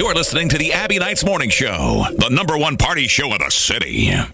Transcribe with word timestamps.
You're 0.00 0.14
listening 0.14 0.48
to 0.48 0.56
the 0.56 0.72
Abbie 0.72 0.98
Knights 0.98 1.26
Morning 1.26 1.50
Show, 1.50 2.06
the 2.16 2.30
number 2.30 2.56
one 2.56 2.78
party 2.78 3.06
show 3.06 3.34
in 3.34 3.38
the 3.44 3.50
city. 3.50 4.08
I 4.08 4.32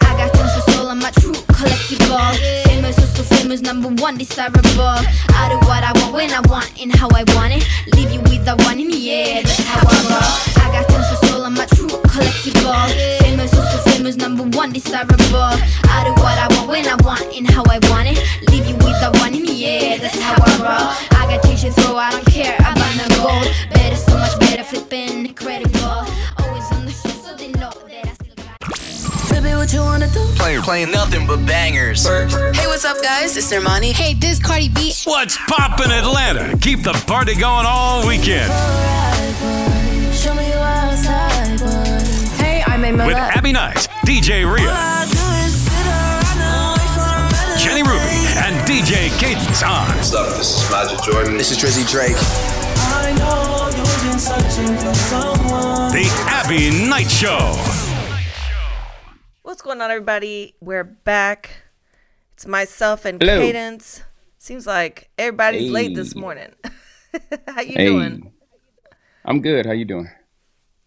got 0.00 0.34
tons 0.34 0.56
of 0.56 0.74
soul 0.74 0.88
on 0.88 0.98
my 0.98 1.12
true 1.12 1.32
collectible. 1.32 2.64
Famous, 2.64 2.96
so, 2.96 3.22
so 3.22 3.36
famous, 3.36 3.60
number 3.60 3.86
one, 4.02 4.18
desirable. 4.18 4.58
I 4.58 5.48
do 5.48 5.58
what 5.68 5.84
I 5.84 5.92
want 6.00 6.14
when 6.14 6.32
I 6.32 6.40
want 6.48 6.82
and 6.82 6.92
how 6.92 7.08
I 7.10 7.22
want 7.36 7.52
it. 7.54 7.64
Leave 7.94 8.10
you 8.10 8.20
with 8.22 8.44
the 8.44 8.56
one 8.64 8.80
in 8.80 8.88
the 8.88 9.12
air, 9.12 9.44
that's 9.44 9.60
how 9.60 9.78
I 9.80 9.92
roll. 10.10 10.47
I 11.48 11.54
got 11.54 11.68
tons 11.68 11.80
of 11.80 11.88
my 11.88 11.88
true 11.88 11.88
collectible. 12.10 13.18
Famous, 13.20 13.50
so, 13.50 13.62
so 13.62 13.90
famous, 13.90 14.16
number 14.16 14.44
one, 14.56 14.72
desirable. 14.72 15.16
I 15.34 16.04
do 16.04 16.12
what 16.20 16.36
I 16.36 16.48
want 16.54 16.68
when 16.68 16.86
I 16.86 16.96
want 16.96 17.22
and 17.34 17.50
how 17.50 17.62
I 17.68 17.78
want 17.88 18.08
it. 18.08 18.18
Leave 18.50 18.66
you 18.66 18.74
with 18.74 19.00
the 19.00 19.10
one 19.20 19.34
in 19.34 19.44
the 19.44 19.66
air, 19.66 19.98
that's 19.98 20.20
how 20.20 20.34
I 20.34 20.50
roll. 20.58 21.18
I 21.18 21.26
got 21.36 21.42
change 21.44 21.62
to 21.62 21.72
throw, 21.72 21.96
I 21.96 22.10
don't 22.10 22.26
care 22.26 22.56
about 22.56 22.96
no 22.96 23.08
gold. 23.16 23.48
Better, 23.72 23.96
so 23.96 24.16
much 24.18 24.38
better, 24.40 24.62
flipping 24.62 25.26
incredible. 25.26 26.06
Always 26.38 26.70
on 26.72 26.84
the 26.84 26.92
show, 26.92 27.08
so 27.08 27.34
they 27.36 27.52
know 27.52 27.70
that 27.88 28.06
I 28.06 28.12
still 28.12 28.34
got. 28.36 29.42
Baby, 29.42 29.56
what 29.56 29.72
you 29.72 29.80
wanna 29.80 30.08
do? 30.08 30.20
Playing, 30.36 30.62
playing 30.62 30.90
nothing 30.90 31.26
but 31.26 31.44
bangers. 31.46 32.06
Hey, 32.06 32.66
what's 32.66 32.84
up, 32.84 33.00
guys? 33.02 33.36
It's 33.36 33.50
Armani. 33.52 33.92
Hey, 33.92 34.14
this 34.14 34.38
Cardi 34.38 34.68
B. 34.68 34.92
What's 35.04 35.38
poppin' 35.48 35.90
Atlanta? 35.90 36.56
Keep 36.58 36.82
the 36.82 36.92
party 37.06 37.34
going 37.34 37.64
all 37.66 38.06
weekend. 38.06 39.77
Show 40.28 40.34
me 40.34 40.46
you 40.46 40.56
outside, 40.58 41.58
boy. 41.58 42.36
Hey, 42.36 42.62
I'm 42.66 42.84
a 42.84 43.06
With 43.06 43.16
Abbie 43.16 43.52
Knights, 43.52 43.86
DJ 44.04 44.44
Ria, 44.44 44.68
I 44.70 45.06
do 45.08 45.46
is 45.46 45.54
sit 45.56 45.86
around 45.88 46.36
and 46.44 46.76
wait 46.76 46.90
for 46.92 47.08
a 47.16 47.24
better 47.32 47.56
Jenny 47.58 47.80
Ruby, 47.80 48.28
and 48.36 48.54
DJ 48.68 49.08
Cadence 49.18 49.62
on 49.62 49.86
What's 49.96 50.12
up? 50.12 50.36
This 50.36 50.62
is 50.62 50.70
Magic 50.70 51.02
Jordan. 51.02 51.38
This 51.38 51.50
is 51.50 51.56
Drizzy 51.56 51.90
Drake. 51.90 52.12
I 52.14 53.14
know 53.16 53.70
you've 53.74 54.02
been 54.02 54.18
searching 54.18 54.76
for 54.76 54.92
someone. 54.92 55.92
The 55.92 56.04
Abby 56.28 56.86
Night 56.90 57.10
Show. 57.10 57.56
What's 59.44 59.62
going 59.62 59.80
on, 59.80 59.90
everybody? 59.90 60.56
We're 60.60 60.84
back. 60.84 61.62
It's 62.34 62.46
myself 62.46 63.06
and 63.06 63.18
Hello. 63.22 63.40
Cadence. 63.40 64.02
Seems 64.36 64.66
like 64.66 65.08
everybody's 65.16 65.70
late 65.70 65.94
this 65.94 66.14
morning. 66.14 66.52
How 67.48 67.62
you 67.62 67.72
Hey, 67.72 67.86
doing? 67.86 68.34
I'm 69.28 69.42
good. 69.42 69.66
How 69.66 69.72
you 69.72 69.84
doing? 69.84 70.08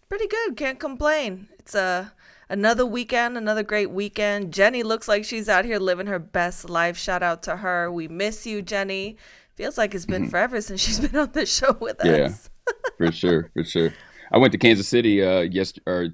Pretty 0.08 0.26
good. 0.26 0.56
Can't 0.56 0.80
complain. 0.80 1.46
It's 1.60 1.76
a 1.76 2.12
another 2.48 2.84
weekend, 2.84 3.38
another 3.38 3.62
great 3.62 3.92
weekend. 3.92 4.52
Jenny 4.52 4.82
looks 4.82 5.06
like 5.06 5.24
she's 5.24 5.48
out 5.48 5.64
here 5.64 5.78
living 5.78 6.08
her 6.08 6.18
best 6.18 6.68
life. 6.68 6.96
Shout 6.96 7.22
out 7.22 7.44
to 7.44 7.58
her. 7.58 7.90
We 7.92 8.08
miss 8.08 8.44
you, 8.44 8.60
Jenny. 8.60 9.16
Feels 9.54 9.78
like 9.78 9.94
it's 9.94 10.06
been 10.06 10.28
forever 10.28 10.60
since 10.60 10.80
she's 10.80 10.98
been 11.08 11.16
on 11.16 11.30
the 11.30 11.46
show 11.46 11.76
with 11.80 11.98
Mm-hmm. 11.98 12.08
Yeah. 12.08 12.34
For 12.98 13.12
sure, 13.12 13.50
for 13.54 13.64
sure. 13.64 13.92
I 14.32 14.38
went 14.38 14.52
to 14.52 14.58
Kansas 14.58 14.88
City 14.88 15.22
uh 15.22 15.40
yes 15.40 15.72
or 15.86 16.08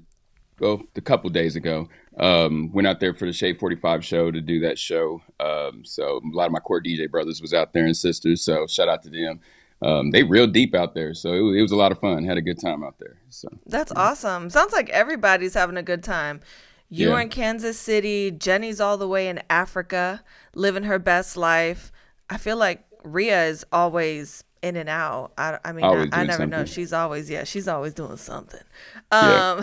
well 0.59 0.83
a 0.95 1.01
couple 1.01 1.31
days 1.31 1.55
ago. 1.55 1.89
Um, 2.19 2.71
went 2.73 2.87
out 2.87 2.99
there 2.99 3.13
for 3.13 3.25
the 3.25 3.33
Shade 3.33 3.59
45 3.59 4.03
show 4.03 4.29
to 4.29 4.41
do 4.41 4.59
that 4.61 4.77
show. 4.77 5.21
Um, 5.39 5.85
so 5.85 6.17
a 6.17 6.35
lot 6.35 6.47
of 6.47 6.51
my 6.51 6.59
core 6.59 6.81
DJ 6.81 7.09
brothers 7.09 7.41
was 7.41 7.53
out 7.53 7.71
there 7.73 7.85
and 7.85 7.95
sisters. 7.95 8.43
So 8.43 8.67
shout 8.67 8.89
out 8.89 9.01
to 9.03 9.09
them. 9.09 9.39
Um, 9.81 10.11
they 10.11 10.23
real 10.23 10.47
deep 10.47 10.75
out 10.75 10.93
there. 10.93 11.13
So 11.13 11.33
it, 11.33 11.39
was- 11.41 11.55
it 11.57 11.61
was 11.61 11.71
a 11.71 11.75
lot 11.77 11.91
of 11.91 11.99
fun. 11.99 12.25
Had 12.25 12.37
a 12.37 12.41
good 12.41 12.59
time 12.59 12.83
out 12.83 12.95
there. 12.99 13.17
So 13.29 13.47
That's 13.65 13.91
awesome. 13.95 14.49
Sounds 14.49 14.73
like 14.73 14.89
everybody's 14.89 15.53
having 15.53 15.77
a 15.77 15.83
good 15.83 16.03
time. 16.03 16.41
You 16.89 17.09
Yeah. 17.09 17.13
are 17.15 17.21
in 17.21 17.29
Kansas 17.29 17.79
City. 17.79 18.31
Jenny's 18.31 18.81
all 18.81 18.97
the 18.97 19.07
way 19.07 19.27
in 19.29 19.41
Africa, 19.49 20.23
living 20.55 20.83
her 20.83 20.99
best 20.99 21.37
life. 21.37 21.91
I 22.29 22.37
feel 22.37 22.57
like 22.57 22.83
Ria 23.03 23.45
is 23.45 23.65
always 23.71 24.43
in 24.61 24.75
and 24.75 24.89
out. 24.89 25.31
I, 25.37 25.57
I 25.63 25.71
mean, 25.71 25.85
I, 25.85 25.87
Always 25.87 26.09
I 26.11 26.15
doing 26.17 26.27
never 26.27 26.45
know. 26.45 26.65
She's 26.65 26.91
always, 26.91 27.29
yeah, 27.29 27.45
she's 27.45 27.67
always 27.67 27.93
doing 27.93 28.17
something. 28.17 28.59
Yeah. 29.11 29.61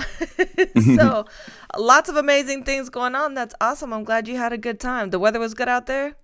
Um, 0.78 0.82
so 0.96 1.26
lots 1.78 2.08
of 2.08 2.16
amazing 2.16 2.64
things 2.64 2.88
going 2.88 3.14
on. 3.14 3.34
That's 3.34 3.54
awesome. 3.60 3.92
I'm 3.92 4.04
glad 4.04 4.26
you 4.28 4.36
had 4.38 4.52
a 4.54 4.58
good 4.58 4.80
time. 4.80 5.10
The 5.10 5.18
weather 5.18 5.38
was 5.38 5.52
good 5.52 5.68
out 5.68 5.86
there. 5.86 6.16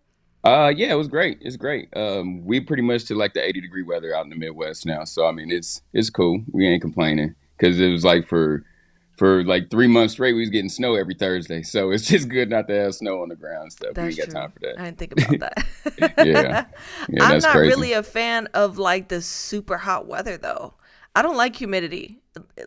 Uh, 0.45 0.73
yeah, 0.77 0.91
it 0.93 0.97
was 0.97 1.09
great. 1.09 1.39
It's 1.41 1.57
great. 1.57 1.89
Um, 1.97 2.45
we 2.45 2.61
pretty 2.61 2.83
much 2.83 3.05
to 3.05 3.15
like 3.15 3.33
the 3.33 3.47
80 3.47 3.61
degree 3.61 3.83
weather 3.85 4.15
out 4.15 4.25
in 4.25 4.31
the 4.31 4.37
Midwest 4.37 4.87
now. 4.87 5.05
So 5.05 5.27
I 5.27 5.33
mean, 5.33 5.51
it's 5.53 5.83
it's 5.93 6.11
cool. 6.11 6.43
We 6.51 6.67
ain't 6.67 6.83
complaining 6.83 7.35
because 7.57 7.79
it 7.81 7.89
was 7.91 8.05
like 8.05 8.27
for 8.27 8.65
for 9.17 9.45
like 9.45 9.71
three 9.71 9.87
months 9.87 10.15
straight, 10.15 10.33
we 10.33 10.41
was 10.41 10.51
getting 10.51 10.69
snow 10.69 10.95
every 10.97 11.15
Thursday. 11.15 11.63
So 11.63 11.91
it's 11.93 12.07
just 12.09 12.29
good 12.29 12.51
not 12.51 12.67
to 12.69 12.75
have 12.75 12.95
snow 12.97 13.23
on 13.23 13.29
the 13.29 13.37
ground 13.37 13.63
and 13.65 13.73
stuff. 13.73 13.91
we 13.91 13.95
That's 13.95 14.19
ain't 14.19 14.25
true. 14.31 14.35
got 14.35 14.41
time 14.41 14.53
for 14.53 14.59
that. 14.61 14.81
I 14.81 14.85
didn't 14.87 14.99
think 14.99 15.13
about 15.13 15.39
that. 15.41 15.67
Yeah, 16.27 16.65
yeah, 17.09 17.25
I'm 17.25 17.39
not 17.39 17.53
crazy. 17.53 17.69
really 17.69 17.93
a 17.93 18.03
fan 18.03 18.49
of 18.55 18.79
like 18.79 19.09
the 19.09 19.23
super 19.23 19.79
hot 19.79 20.07
weather 20.07 20.37
though. 20.37 20.75
I 21.15 21.23
don't 21.23 21.37
like 21.37 21.55
humidity. 21.57 22.19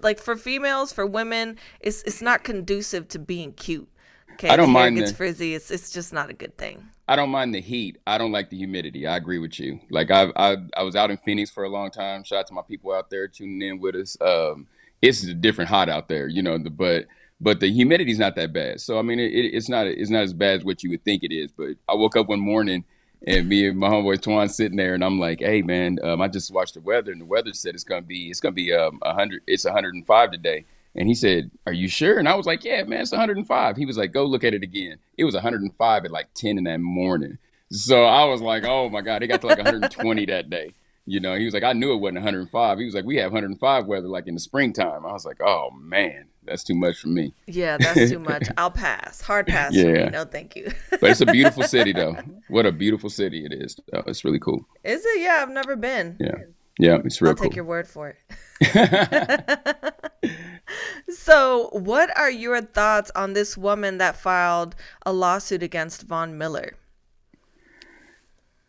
Like 0.01 0.19
for 0.19 0.37
females, 0.37 0.93
for 0.93 1.05
women, 1.05 1.57
it's 1.81 2.03
it's 2.03 2.21
not 2.21 2.43
conducive 2.43 3.07
to 3.09 3.19
being 3.19 3.51
cute. 3.53 3.89
Okay, 4.33 4.49
I 4.49 4.55
don't 4.55 4.71
the 4.71 4.79
hair 4.79 4.91
mind 4.91 4.97
gets 4.97 5.11
the- 5.11 5.17
frizzy. 5.17 5.55
It's 5.55 5.71
it's 5.71 5.89
just 5.91 6.13
not 6.13 6.29
a 6.29 6.33
good 6.33 6.55
thing. 6.57 6.89
I 7.07 7.15
don't 7.15 7.29
mind 7.29 7.53
the 7.53 7.61
heat. 7.61 7.97
I 8.07 8.17
don't 8.17 8.31
like 8.31 8.49
the 8.49 8.57
humidity. 8.57 9.05
I 9.05 9.17
agree 9.17 9.37
with 9.37 9.59
you. 9.59 9.79
Like 9.91 10.09
I 10.09 10.31
I 10.35 10.57
I 10.75 10.83
was 10.83 10.95
out 10.95 11.11
in 11.11 11.17
Phoenix 11.17 11.51
for 11.51 11.63
a 11.63 11.69
long 11.69 11.91
time. 11.91 12.23
Shout 12.23 12.39
out 12.39 12.47
to 12.47 12.53
my 12.53 12.63
people 12.63 12.93
out 12.93 13.09
there 13.09 13.27
tuning 13.27 13.61
in 13.61 13.79
with 13.79 13.95
us. 13.95 14.17
Um, 14.21 14.67
it's 15.01 15.23
a 15.23 15.33
different 15.33 15.69
hot 15.69 15.87
out 15.89 16.07
there, 16.07 16.27
you 16.27 16.41
know. 16.41 16.57
But 16.57 17.05
but 17.39 17.59
the 17.59 17.71
humidity's 17.71 18.17
not 18.17 18.35
that 18.37 18.53
bad. 18.53 18.81
So 18.81 18.97
I 18.97 19.03
mean, 19.03 19.19
it, 19.19 19.31
it's 19.31 19.69
not 19.69 19.85
it's 19.85 20.09
not 20.09 20.23
as 20.23 20.33
bad 20.33 20.59
as 20.59 20.65
what 20.65 20.83
you 20.83 20.89
would 20.91 21.03
think 21.03 21.23
it 21.23 21.33
is. 21.33 21.51
But 21.51 21.71
I 21.87 21.93
woke 21.93 22.15
up 22.15 22.27
one 22.27 22.39
morning 22.39 22.85
and 23.27 23.47
me 23.47 23.67
and 23.67 23.77
my 23.77 23.89
homeboy 23.89 24.19
Twan 24.19 24.49
sitting 24.49 24.77
there, 24.77 24.95
and 24.95 25.03
I'm 25.03 25.19
like, 25.19 25.41
hey 25.41 25.61
man, 25.61 25.99
um, 26.03 26.21
I 26.21 26.27
just 26.27 26.51
watched 26.51 26.73
the 26.73 26.81
weather, 26.81 27.11
and 27.11 27.21
the 27.21 27.25
weather 27.25 27.53
said 27.53 27.75
it's 27.75 27.83
gonna 27.83 28.01
be 28.01 28.29
it's 28.29 28.39
gonna 28.39 28.53
be 28.53 28.73
um 28.73 28.99
hundred 29.03 29.43
it's 29.45 29.65
105 29.65 30.31
today. 30.31 30.65
And 30.95 31.07
he 31.07 31.13
said, 31.15 31.51
"Are 31.67 31.73
you 31.73 31.87
sure?" 31.87 32.17
And 32.19 32.27
I 32.29 32.35
was 32.35 32.45
like, 32.45 32.63
"Yeah, 32.63 32.83
man, 32.83 33.01
it's 33.01 33.11
105." 33.11 33.75
He 33.77 33.85
was 33.85 33.97
like, 33.97 34.11
"Go 34.13 34.25
look 34.25 34.43
at 34.43 34.53
it 34.53 34.63
again." 34.63 34.97
It 35.17 35.25
was 35.25 35.33
105 35.35 36.05
at 36.05 36.11
like 36.11 36.33
10 36.35 36.57
in 36.57 36.63
that 36.65 36.79
morning. 36.79 37.37
So 37.71 38.03
I 38.05 38.25
was 38.25 38.41
like, 38.41 38.63
"Oh 38.63 38.89
my 38.89 39.01
god!" 39.01 39.23
It 39.23 39.27
got 39.27 39.41
to 39.41 39.47
like 39.47 39.57
120 39.57 40.25
that 40.27 40.49
day. 40.49 40.71
You 41.07 41.19
know, 41.19 41.35
he 41.35 41.45
was 41.45 41.53
like, 41.53 41.63
"I 41.63 41.73
knew 41.73 41.93
it 41.93 41.97
wasn't 41.97 42.17
105." 42.19 42.79
He 42.79 42.85
was 42.85 42.95
like, 42.95 43.05
"We 43.05 43.17
have 43.17 43.31
105 43.31 43.85
weather 43.87 44.07
like 44.07 44.27
in 44.27 44.33
the 44.35 44.39
springtime." 44.39 45.05
I 45.05 45.11
was 45.11 45.25
like, 45.25 45.41
"Oh 45.41 45.69
man, 45.71 46.25
that's 46.45 46.63
too 46.63 46.75
much 46.75 46.97
for 46.97 47.09
me." 47.09 47.33
Yeah, 47.45 47.77
that's 47.77 48.09
too 48.09 48.19
much. 48.31 48.47
I'll 48.57 48.71
pass. 48.71 49.21
Hard 49.21 49.47
pass 49.47 49.75
for 49.75 49.85
me. 49.85 49.99
Yeah. 49.99 50.09
No, 50.09 50.23
thank 50.25 50.55
you. 50.55 50.71
But 51.01 51.09
it's 51.11 51.21
a 51.21 51.25
beautiful 51.25 51.63
city, 51.63 51.91
though. 51.91 52.15
What 52.47 52.65
a 52.65 52.71
beautiful 52.71 53.09
city 53.09 53.45
it 53.45 53.51
is. 53.53 53.77
It's 53.91 54.23
really 54.23 54.39
cool. 54.39 54.65
Is 54.83 55.03
it? 55.05 55.19
Yeah, 55.21 55.39
I've 55.41 55.49
never 55.51 55.75
been. 55.75 56.15
Yeah, 56.19 56.35
yeah, 56.79 56.97
it's 57.05 57.21
real 57.21 57.29
I'll 57.31 57.35
cool. 57.35 57.43
take 57.49 57.55
your 57.55 57.65
word 57.65 57.87
for 57.87 58.09
it. 58.09 58.17
so, 61.09 61.69
what 61.71 62.15
are 62.17 62.31
your 62.31 62.61
thoughts 62.61 63.11
on 63.15 63.33
this 63.33 63.57
woman 63.57 63.97
that 63.99 64.15
filed 64.15 64.75
a 65.05 65.13
lawsuit 65.13 65.63
against 65.63 66.03
Von 66.03 66.37
Miller? 66.37 66.73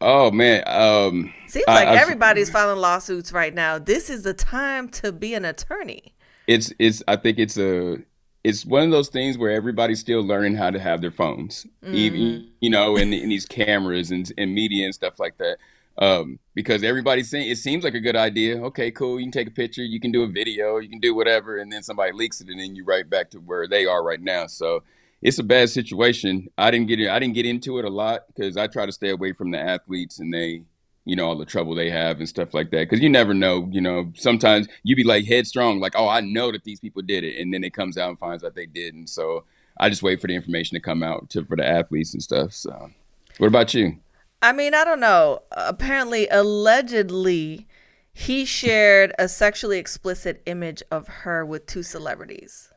oh 0.02 0.30
man, 0.30 0.62
um, 0.66 1.32
Seems 1.46 1.64
I- 1.68 1.74
like 1.74 1.88
I've- 1.88 1.98
everybody's 1.98 2.50
filing 2.50 2.78
lawsuits 2.80 3.32
right 3.32 3.54
now. 3.54 3.78
This 3.78 4.10
is 4.10 4.22
the 4.24 4.34
time 4.34 4.88
to 4.90 5.10
be 5.12 5.34
an 5.34 5.44
attorney. 5.44 6.14
it's 6.46 6.72
it's 6.78 7.02
I 7.08 7.16
think 7.16 7.38
it's 7.38 7.56
a 7.58 7.98
it's 8.44 8.64
one 8.66 8.84
of 8.84 8.90
those 8.90 9.08
things 9.08 9.36
where 9.38 9.50
everybody's 9.50 9.98
still 9.98 10.20
learning 10.22 10.54
how 10.54 10.70
to 10.70 10.78
have 10.78 11.00
their 11.00 11.10
phones, 11.10 11.66
even 11.90 12.48
you 12.60 12.70
know, 12.70 12.96
and, 12.96 13.12
and 13.12 13.32
these 13.32 13.46
cameras 13.46 14.10
and, 14.10 14.30
and 14.38 14.54
media 14.54 14.84
and 14.84 14.94
stuff 14.94 15.18
like 15.18 15.38
that. 15.38 15.56
Um, 15.98 16.38
because 16.54 16.82
everybody's 16.82 17.30
saying 17.30 17.50
it 17.50 17.58
seems 17.58 17.84
like 17.84 17.94
a 17.94 18.00
good 18.00 18.16
idea. 18.16 18.62
Okay, 18.64 18.90
cool. 18.90 19.18
You 19.18 19.26
can 19.26 19.32
take 19.32 19.48
a 19.48 19.52
picture, 19.52 19.82
you 19.82 20.00
can 20.00 20.12
do 20.12 20.22
a 20.22 20.26
video, 20.26 20.78
you 20.78 20.88
can 20.88 21.00
do 21.00 21.14
whatever, 21.14 21.58
and 21.58 21.72
then 21.72 21.82
somebody 21.82 22.12
leaks 22.12 22.40
it, 22.40 22.48
and 22.48 22.60
then 22.60 22.76
you 22.76 22.84
right 22.84 23.08
back 23.08 23.30
to 23.30 23.38
where 23.38 23.66
they 23.66 23.86
are 23.86 24.02
right 24.02 24.20
now. 24.20 24.46
So 24.46 24.82
it's 25.22 25.38
a 25.38 25.42
bad 25.42 25.70
situation. 25.70 26.48
I 26.58 26.70
didn't 26.70 26.88
get 26.88 27.00
it. 27.00 27.08
I 27.08 27.18
didn't 27.18 27.34
get 27.34 27.46
into 27.46 27.78
it 27.78 27.84
a 27.84 27.90
lot 27.90 28.26
because 28.28 28.56
I 28.56 28.66
try 28.66 28.84
to 28.84 28.92
stay 28.92 29.10
away 29.10 29.32
from 29.32 29.50
the 29.50 29.58
athletes 29.58 30.18
and 30.18 30.32
they 30.32 30.62
you 31.06 31.16
know 31.16 31.26
all 31.28 31.38
the 31.38 31.46
trouble 31.46 31.74
they 31.74 31.88
have 31.88 32.18
and 32.18 32.28
stuff 32.28 32.52
like 32.52 32.70
that 32.72 32.90
because 32.90 33.00
you 33.00 33.08
never 33.08 33.32
know 33.32 33.68
you 33.70 33.80
know 33.80 34.12
sometimes 34.16 34.68
you 34.82 34.94
be 34.94 35.04
like 35.04 35.24
headstrong 35.24 35.78
like 35.80 35.94
oh 35.96 36.08
i 36.08 36.20
know 36.20 36.52
that 36.52 36.64
these 36.64 36.80
people 36.80 37.00
did 37.00 37.24
it 37.24 37.40
and 37.40 37.54
then 37.54 37.64
it 37.64 37.72
comes 37.72 37.96
out 37.96 38.10
and 38.10 38.18
finds 38.18 38.42
out 38.42 38.54
they 38.54 38.66
didn't 38.66 39.06
so 39.06 39.44
i 39.78 39.88
just 39.88 40.02
wait 40.02 40.20
for 40.20 40.26
the 40.26 40.34
information 40.34 40.74
to 40.74 40.80
come 40.80 41.02
out 41.02 41.30
to 41.30 41.44
for 41.44 41.56
the 41.56 41.66
athletes 41.66 42.12
and 42.12 42.22
stuff 42.22 42.52
so 42.52 42.90
what 43.38 43.46
about 43.46 43.72
you 43.72 43.96
I 44.42 44.52
mean, 44.52 44.74
I 44.74 44.84
don't 44.84 45.00
know. 45.00 45.40
Apparently, 45.52 46.28
allegedly, 46.28 47.66
he 48.12 48.44
shared 48.44 49.12
a 49.18 49.28
sexually 49.28 49.78
explicit 49.78 50.42
image 50.46 50.82
of 50.90 51.08
her 51.08 51.44
with 51.44 51.66
two 51.66 51.82
celebrities. 51.82 52.70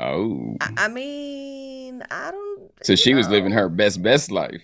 oh 0.00 0.56
I, 0.60 0.72
I 0.84 0.88
mean, 0.88 2.02
I 2.10 2.30
don't. 2.30 2.70
so 2.82 2.94
she 2.96 3.14
was 3.14 3.28
living 3.28 3.52
her 3.52 3.68
best 3.68 4.02
best 4.02 4.30
life 4.30 4.62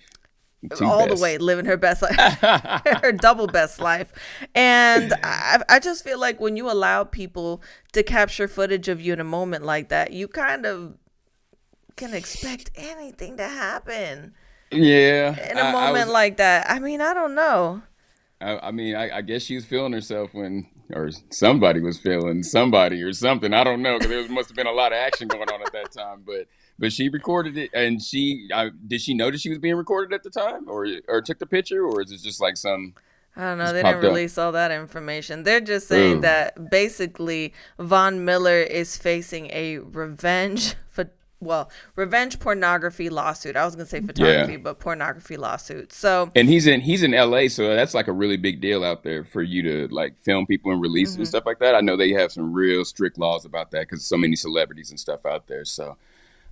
Two 0.77 0.85
all 0.85 1.07
best. 1.07 1.17
the 1.17 1.21
way, 1.21 1.37
living 1.37 1.65
her 1.65 1.75
best 1.75 2.01
life, 2.01 2.15
her 3.01 3.11
double 3.11 3.47
best 3.47 3.79
life. 3.79 4.13
And 4.55 5.13
I, 5.23 5.61
I 5.67 5.79
just 5.79 6.03
feel 6.05 6.19
like 6.19 6.39
when 6.39 6.55
you 6.55 6.71
allow 6.71 7.03
people 7.03 7.61
to 7.91 8.01
capture 8.03 8.47
footage 8.47 8.87
of 8.87 9.01
you 9.01 9.11
in 9.11 9.19
a 9.19 9.25
moment 9.25 9.65
like 9.65 9.89
that, 9.89 10.13
you 10.13 10.27
kind 10.29 10.65
of 10.65 10.95
can 11.97 12.13
expect 12.13 12.71
anything 12.75 13.35
to 13.37 13.47
happen. 13.47 14.33
Yeah. 14.75 15.49
in 15.51 15.57
a 15.57 15.61
I- 15.61 15.69
I 15.69 15.71
moment 15.71 16.07
was- 16.07 16.13
like 16.13 16.37
that? 16.37 16.69
I 16.69 16.79
mean, 16.79 17.01
I 17.01 17.13
don't 17.13 17.35
know. 17.35 17.81
I, 18.41 18.67
I 18.67 18.71
mean, 18.71 18.95
I, 18.95 19.17
I 19.17 19.21
guess 19.21 19.43
she 19.43 19.55
was 19.55 19.63
feeling 19.65 19.93
herself 19.93 20.33
when, 20.33 20.67
or 20.93 21.11
somebody 21.29 21.79
was 21.79 21.97
feeling 21.97 22.43
somebody 22.43 23.01
or 23.01 23.13
something. 23.13 23.53
I 23.53 23.63
don't 23.63 23.81
know 23.81 23.97
because 23.97 24.09
there 24.09 24.27
must 24.29 24.49
have 24.49 24.55
been 24.57 24.67
a 24.67 24.71
lot 24.73 24.91
of 24.91 24.97
action 24.97 25.29
going 25.29 25.49
on 25.49 25.61
at 25.61 25.71
that 25.71 25.91
time. 25.93 26.23
But 26.25 26.47
but 26.77 26.91
she 26.91 27.07
recorded 27.07 27.57
it, 27.57 27.69
and 27.73 28.01
she 28.01 28.49
I, 28.53 28.71
did 28.87 28.99
she 28.99 29.13
know 29.13 29.31
that 29.31 29.39
she 29.39 29.47
was 29.49 29.59
being 29.59 29.75
recorded 29.75 30.13
at 30.13 30.23
the 30.23 30.29
time, 30.29 30.67
or 30.67 30.85
or 31.07 31.21
took 31.21 31.39
the 31.39 31.45
picture, 31.45 31.85
or 31.85 32.01
is 32.01 32.11
it 32.11 32.21
just 32.21 32.41
like 32.41 32.57
some? 32.57 32.95
I 33.37 33.41
don't 33.41 33.57
know. 33.59 33.63
Just 33.63 33.73
They 33.75 33.79
didn't 33.83 33.93
popped 33.95 34.05
up. 34.05 34.11
release 34.11 34.37
all 34.37 34.51
that 34.51 34.71
information. 34.71 35.43
They're 35.43 35.61
just 35.61 35.87
saying 35.87 36.17
Ooh. 36.17 36.21
that 36.21 36.69
basically 36.69 37.53
Von 37.79 38.25
Miller 38.25 38.59
is 38.59 38.97
facing 38.97 39.49
a 39.51 39.77
revenge 39.77 40.75
for 40.89 41.09
well, 41.43 41.69
revenge 41.95 42.39
pornography 42.39 43.09
lawsuit. 43.09 43.55
I 43.55 43.65
was 43.65 43.75
gonna 43.75 43.85
say 43.85 44.01
photography, 44.01 44.57
but 44.57 44.79
pornography 44.79 45.37
lawsuit. 45.37 45.93
So 45.93 46.31
And 46.35 46.47
he's 46.49 46.67
in 46.67 46.81
he's 46.81 47.03
in 47.03 47.13
L.A., 47.13 47.47
so 47.49 47.75
that's 47.75 47.93
like 47.93 48.07
a 48.07 48.13
really 48.13 48.37
big 48.37 48.61
deal 48.61 48.83
out 48.83 49.03
there 49.03 49.23
for 49.23 49.41
you 49.41 49.61
to 49.63 49.93
like 49.93 50.19
film 50.19 50.45
people 50.45 50.71
and 50.71 50.81
release 50.81 51.11
Mm-hmm. 51.11 51.19
it 51.19 51.21
and 51.23 51.27
stuff 51.27 51.45
like 51.45 51.59
that. 51.59 51.75
I 51.75 51.81
know 51.81 51.97
they 51.97 52.11
have 52.11 52.31
some 52.31 52.53
real 52.53 52.85
strict 52.85 53.17
laws 53.17 53.45
about 53.45 53.71
that 53.71 53.81
because 53.81 54.05
so 54.05 54.17
many 54.17 54.35
celebrities 54.35 54.89
and 54.89 54.99
stuff 54.99 55.25
out 55.25 55.47
there. 55.47 55.65
So 55.65 55.97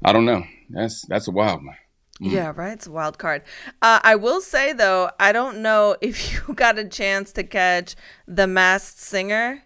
I 0.04 0.12
don't 0.14 0.26
know. 0.26 0.44
That's 0.70 1.04
that's 1.04 1.28
a 1.28 1.32
wild 1.32 1.66
one. 1.66 1.76
yeah, 2.20 2.52
right. 2.56 2.74
It's 2.74 2.86
a 2.88 2.92
wild 2.92 3.18
card. 3.18 3.42
Uh, 3.82 4.00
I 4.04 4.16
will 4.16 4.42
say 4.42 4.74
though, 4.74 5.10
I 5.20 5.32
don't 5.32 5.60
know 5.62 5.96
if 6.02 6.34
you 6.48 6.54
got 6.54 6.78
a 6.78 6.86
chance 6.86 7.32
to 7.34 7.44
catch 7.44 7.96
the 8.28 8.46
Masked 8.48 9.00
Singer. 9.00 9.64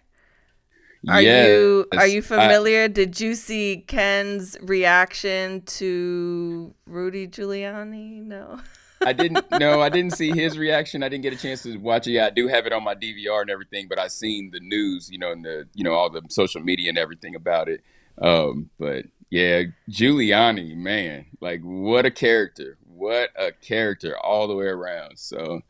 Are 1.08 1.20
you 1.22 1.86
are 1.92 2.06
you 2.06 2.16
Yes. 2.16 2.30
I- 2.32 2.36
familiar? 2.36 2.88
Did 2.88 3.20
you 3.20 3.34
see 3.34 3.84
Ken's 3.86 4.56
reaction 4.62 5.62
to 5.62 6.74
Rudy 6.86 7.28
Giuliani? 7.28 8.22
No. 8.22 8.60
I 9.04 9.12
didn't 9.12 9.44
no, 9.60 9.80
I 9.82 9.88
didn't 9.88 10.12
see 10.14 10.30
his 10.32 10.56
reaction. 10.58 11.02
I 11.02 11.08
didn't 11.08 11.22
get 11.22 11.32
a 11.32 11.36
chance 11.36 11.62
to 11.64 11.76
watch 11.78 12.06
it. 12.06 12.12
Yeah, 12.12 12.26
I 12.26 12.30
do 12.30 12.48
have 12.48 12.66
it 12.66 12.72
on 12.72 12.82
my 12.82 12.94
DVR 12.94 13.42
and 13.42 13.50
everything, 13.50 13.86
but 13.88 13.98
I 13.98 14.08
seen 14.08 14.50
the 14.50 14.60
news, 14.60 15.10
you 15.10 15.18
know, 15.18 15.32
and 15.32 15.44
the 15.44 15.68
you 15.74 15.84
know 15.84 15.92
all 15.92 16.10
the 16.10 16.22
social 16.28 16.60
media 16.62 16.88
and 16.88 16.98
everything 16.98 17.34
about 17.34 17.68
it. 17.68 17.82
Um, 18.20 18.70
but 18.78 19.04
yeah, 19.30 19.64
Giuliani, 19.90 20.74
man, 20.76 21.26
like 21.40 21.60
what 21.62 22.06
a 22.06 22.10
character, 22.10 22.78
what 22.86 23.30
a 23.36 23.52
character 23.52 24.16
all 24.18 24.48
the 24.48 24.54
way 24.54 24.66
around. 24.66 25.18
So, 25.18 25.60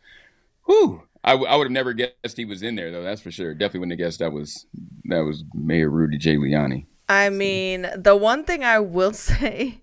whew, 0.66 1.02
I, 1.26 1.32
w- 1.32 1.50
I 1.50 1.56
would 1.56 1.64
have 1.64 1.72
never 1.72 1.92
guessed 1.92 2.36
he 2.36 2.44
was 2.44 2.62
in 2.62 2.76
there 2.76 2.90
though. 2.92 3.02
That's 3.02 3.20
for 3.20 3.30
sure. 3.32 3.52
Definitely 3.52 3.80
wouldn't 3.80 4.00
have 4.00 4.06
guessed 4.06 4.20
that 4.20 4.32
was 4.32 4.66
that 5.06 5.20
was 5.20 5.44
Mayor 5.54 5.90
Rudy 5.90 6.16
J 6.18 6.36
Giuliani. 6.36 6.86
I 7.08 7.30
mean, 7.30 7.86
the 7.96 8.16
one 8.16 8.44
thing 8.44 8.64
I 8.64 8.78
will 8.80 9.12
say, 9.28 9.80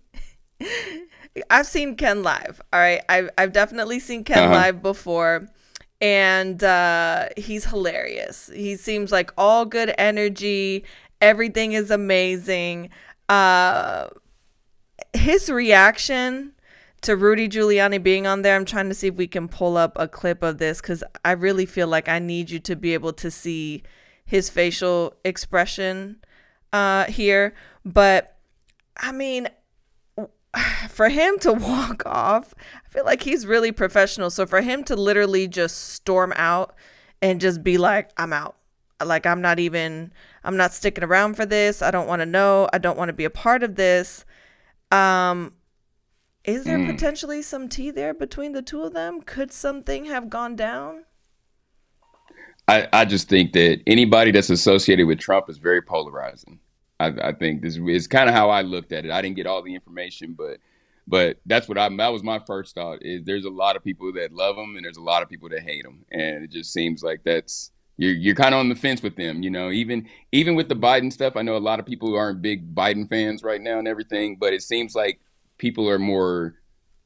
I've 1.50 1.66
seen 1.68 1.96
Ken 1.96 2.24
live. 2.24 2.62
All 2.72 2.80
right, 2.80 3.02
I've 3.10 3.30
I've 3.38 3.52
definitely 3.54 4.00
seen 4.00 4.24
Ken 4.24 4.38
Uh-huh. 4.46 4.54
live 4.54 4.82
before, 4.82 5.48
and 6.00 6.64
uh, 6.64 7.30
he's 7.38 7.66
hilarious. 7.66 8.50
He 8.54 8.76
seems 8.76 9.12
like 9.12 9.32
all 9.38 9.66
good 9.66 9.94
energy. 9.98 10.86
Everything 11.22 11.74
is 11.74 11.92
amazing. 11.92 12.90
Uh, 13.30 14.08
his 15.14 15.50
reaction 15.50 16.53
to 17.04 17.16
Rudy 17.16 17.48
Giuliani 17.48 18.02
being 18.02 18.26
on 18.28 18.42
there. 18.42 18.56
I'm 18.56 18.66
trying 18.66 18.90
to 18.90 18.96
see 18.96 19.08
if 19.08 19.16
we 19.16 19.28
can 19.28 19.48
pull 19.48 19.78
up 19.78 19.94
a 19.96 20.08
clip 20.08 20.44
of 20.44 20.58
this 20.58 20.82
because 20.82 21.04
I 21.24 21.32
really 21.32 21.66
feel 21.66 21.88
like 21.88 22.10
I 22.10 22.20
need 22.20 22.50
you 22.50 22.60
to 22.60 22.76
be 22.76 22.94
able 22.94 23.14
to 23.14 23.30
see 23.30 23.84
his 24.26 24.50
facial 24.50 25.16
expression 25.24 26.18
uh, 26.72 27.06
here. 27.06 27.54
But 27.86 28.38
I 28.98 29.12
mean, 29.12 29.50
for 30.90 31.10
him 31.10 31.40
to 31.40 31.54
walk 31.54 32.04
off, 32.06 32.54
I 32.86 32.90
feel 32.90 33.06
like 33.06 33.24
he's 33.24 33.46
really 33.46 33.72
professional. 33.72 34.30
So 34.30 34.46
for 34.46 34.62
him 34.62 34.84
to 34.86 34.96
literally 34.96 35.48
just 35.48 35.90
storm 35.94 36.34
out 36.36 36.76
and 37.22 37.40
just 37.40 37.64
be 37.64 37.78
like, 37.78 38.12
I'm 38.18 38.34
out. 38.34 38.56
Like, 39.04 39.26
I'm 39.26 39.42
not 39.42 39.60
even, 39.60 40.14
I'm 40.44 40.56
not 40.56 40.72
sticking 40.72 41.04
around 41.04 41.36
for 41.36 41.46
this. 41.46 41.82
I 41.82 41.92
don't 41.92 42.08
want 42.08 42.22
to 42.22 42.26
know. 42.26 42.70
I 42.72 42.78
don't 42.78 42.98
want 42.98 43.10
to 43.10 43.14
be 43.14 43.26
a 43.26 43.30
part 43.30 43.64
of 43.64 43.76
this. 43.76 44.24
Um, 44.92 45.54
is 46.44 46.66
there 46.66 46.78
mm. 46.78 46.90
potentially 46.90 47.42
some 47.42 47.70
tea 47.70 47.92
there 47.92 48.14
between 48.14 48.52
the 48.52 48.62
two 48.62 48.84
of 48.84 48.94
them? 48.94 49.22
Could 49.22 49.52
something 49.52 50.06
have 50.06 50.30
gone 50.30 50.56
down? 50.56 51.06
I, 52.68 52.88
I 52.94 53.06
just 53.06 53.30
think 53.30 53.54
that 53.54 53.82
anybody 53.88 54.32
that's 54.32 54.50
associated 54.50 55.06
with 55.06 55.20
Trump 55.20 55.50
is 55.50 55.58
very 55.58 55.82
polarizing. 55.82 56.60
I, 57.00 57.14
I 57.22 57.32
think 57.34 57.62
this 57.62 57.78
is 57.78 58.08
kind 58.08 58.30
of 58.30 58.36
how 58.36 58.50
I 58.50 58.62
looked 58.62 58.92
at 58.92 59.06
it. 59.06 59.12
I 59.12 59.22
didn't 59.22 59.36
get 59.36 59.48
all 59.48 59.62
the 59.62 59.76
information, 59.76 60.34
but 60.38 60.58
but 61.06 61.40
that's 61.46 61.68
what 61.68 61.78
I 61.78 61.90
that 61.98 62.14
was 62.14 62.24
my 62.24 62.40
first 62.40 62.76
thought. 62.76 63.00
Is 63.02 63.24
there's 63.26 63.46
a 63.46 63.50
lot 63.50 63.76
of 63.76 63.84
people 63.84 64.14
that 64.14 64.32
love 64.32 64.58
him 64.58 64.76
and 64.76 64.86
there's 64.86 64.98
a 64.98 65.02
lot 65.02 65.22
of 65.22 65.30
people 65.30 65.50
that 65.50 65.62
hate 65.62 65.86
him, 65.86 66.06
and 66.12 66.44
it 66.44 66.52
just 66.52 66.72
seems 66.72 67.04
like 67.04 67.24
that's 67.24 67.72
you're 67.98 68.14
you're 68.14 68.36
kind 68.36 68.54
of 68.54 68.60
on 68.60 68.70
the 68.70 68.76
fence 68.76 69.02
with 69.04 69.18
them. 69.18 69.44
You 69.44 69.50
know, 69.50 69.72
even 69.72 70.08
even 70.32 70.56
with 70.56 70.70
the 70.70 70.76
Biden 70.76 71.12
stuff, 71.12 71.36
I 71.36 71.42
know 71.42 71.58
a 71.58 71.60
lot 71.60 71.80
of 71.80 71.86
people 71.86 72.08
who 72.10 72.16
aren't 72.16 72.42
big 72.42 72.74
Biden 72.74 73.10
fans 73.10 73.44
right 73.44 73.62
now 73.62 73.80
and 73.80 73.88
everything, 73.88 74.38
but 74.38 74.54
it 74.54 74.64
seems 74.64 74.96
like 74.96 75.20
people 75.64 75.90
are 75.90 76.00
more 76.00 76.56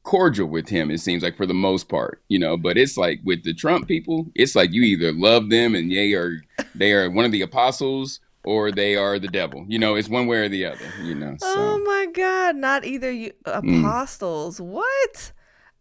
cordial 0.04 0.48
with 0.48 0.68
him 0.68 0.90
it 0.90 0.98
seems 1.00 1.22
like 1.22 1.36
for 1.36 1.46
the 1.46 1.54
most 1.54 1.88
part 1.88 2.22
you 2.28 2.38
know 2.38 2.56
but 2.56 2.78
it's 2.78 2.96
like 2.96 3.20
with 3.24 3.44
the 3.44 3.54
trump 3.54 3.86
people 3.86 4.26
it's 4.34 4.54
like 4.56 4.72
you 4.72 4.82
either 4.82 5.12
love 5.12 5.50
them 5.50 5.74
and 5.74 5.92
they 5.92 6.14
are 6.14 6.42
they 6.74 6.92
are 6.92 7.10
one 7.10 7.24
of 7.26 7.32
the 7.32 7.42
apostles 7.42 8.20
or 8.44 8.72
they 8.72 8.96
are 8.96 9.18
the 9.18 9.28
devil 9.28 9.64
you 9.68 9.78
know 9.78 9.94
it's 9.96 10.08
one 10.08 10.26
way 10.26 10.38
or 10.38 10.48
the 10.48 10.64
other 10.64 10.94
you 10.98 11.14
know 11.14 11.36
Oh 11.40 11.46
so 11.54 11.82
Mm. 11.82 11.86
my 11.86 12.06
God! 12.12 12.56
Not 12.56 12.84
either 12.84 13.10
you 13.10 13.32
apostles. 13.44 14.60
What? 14.60 15.32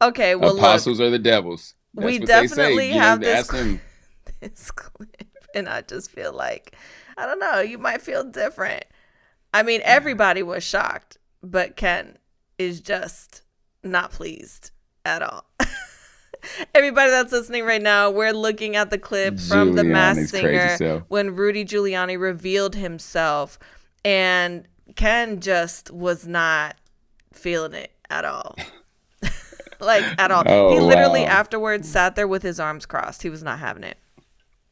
Okay, 0.02 0.36
well 0.36 0.54
look, 0.54 0.60
apostles 0.60 1.02
are 1.02 1.10
the 1.10 1.20
devils 1.20 1.74
That's 1.96 2.06
we 2.06 2.20
what 2.20 2.32
they 2.32 2.48
say, 2.48 2.78
definitely 2.78 2.90
know, 2.92 3.00
have 3.00 3.20
this 3.20 3.40
ask 3.40 3.52
them. 3.52 3.82
this 4.42 4.72
clip, 4.72 5.48
and 5.56 5.68
I 5.68 5.82
just 5.82 6.12
feel 6.12 6.34
like 6.34 6.76
I 7.18 7.26
don't 7.26 7.40
know. 7.40 7.60
You 7.62 7.78
might 7.78 8.02
feel 8.02 8.24
different. 8.24 8.86
I 9.54 9.64
mean, 9.64 9.82
everybody 9.84 10.44
was 10.44 10.64
shocked, 10.64 11.18
but 11.42 11.76
Ken 11.76 12.18
is 12.58 12.82
just 12.82 13.42
not 13.84 14.12
pleased 14.12 14.72
at 15.06 15.22
all. 15.22 15.46
Everybody 16.76 17.10
that's 17.10 17.32
listening 17.32 17.66
right 17.66 17.82
now, 17.82 18.10
we're 18.10 18.32
looking 18.32 18.76
at 18.76 18.90
the 18.90 18.98
clip 18.98 19.40
from 19.40 19.76
the 19.76 19.84
Masked 19.84 20.30
Singer 20.30 21.04
when 21.08 21.36
Rudy 21.36 21.66
Giuliani 21.66 22.20
revealed 22.20 22.76
himself, 22.76 23.58
and 24.06 24.68
Ken 24.96 25.40
just 25.40 25.92
was 25.92 26.28
not 26.28 26.76
feeling 27.34 27.74
it 27.74 27.92
at 28.10 28.24
all. 28.26 28.56
like 29.80 30.04
at 30.18 30.32
all. 30.32 30.44
Oh, 30.46 30.74
he 30.74 30.80
literally 30.80 31.22
wow. 31.22 31.28
afterwards 31.28 31.90
sat 31.90 32.16
there 32.16 32.28
with 32.28 32.44
his 32.44 32.60
arms 32.60 32.86
crossed. 32.86 33.24
He 33.24 33.30
was 33.30 33.44
not 33.44 33.60
having 33.60 33.84
it. 33.84 33.98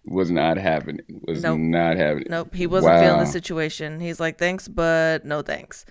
was 0.06 0.32
not 0.32 0.58
having 0.58 1.00
it 1.00 1.28
was 1.28 1.42
Nope. 1.42 1.60
not 1.60 1.98
having 1.98 2.24
it 2.24 2.30
Nope, 2.30 2.54
he 2.54 2.68
wasn't 2.68 3.00
feeling 3.00 3.20
the 3.20 3.26
situation. 3.26 4.00
He's 4.00 4.20
like, 4.20 4.38
"Thanks, 4.38 4.68
but 4.68 5.26
no 5.26 5.42
thanks." 5.42 5.86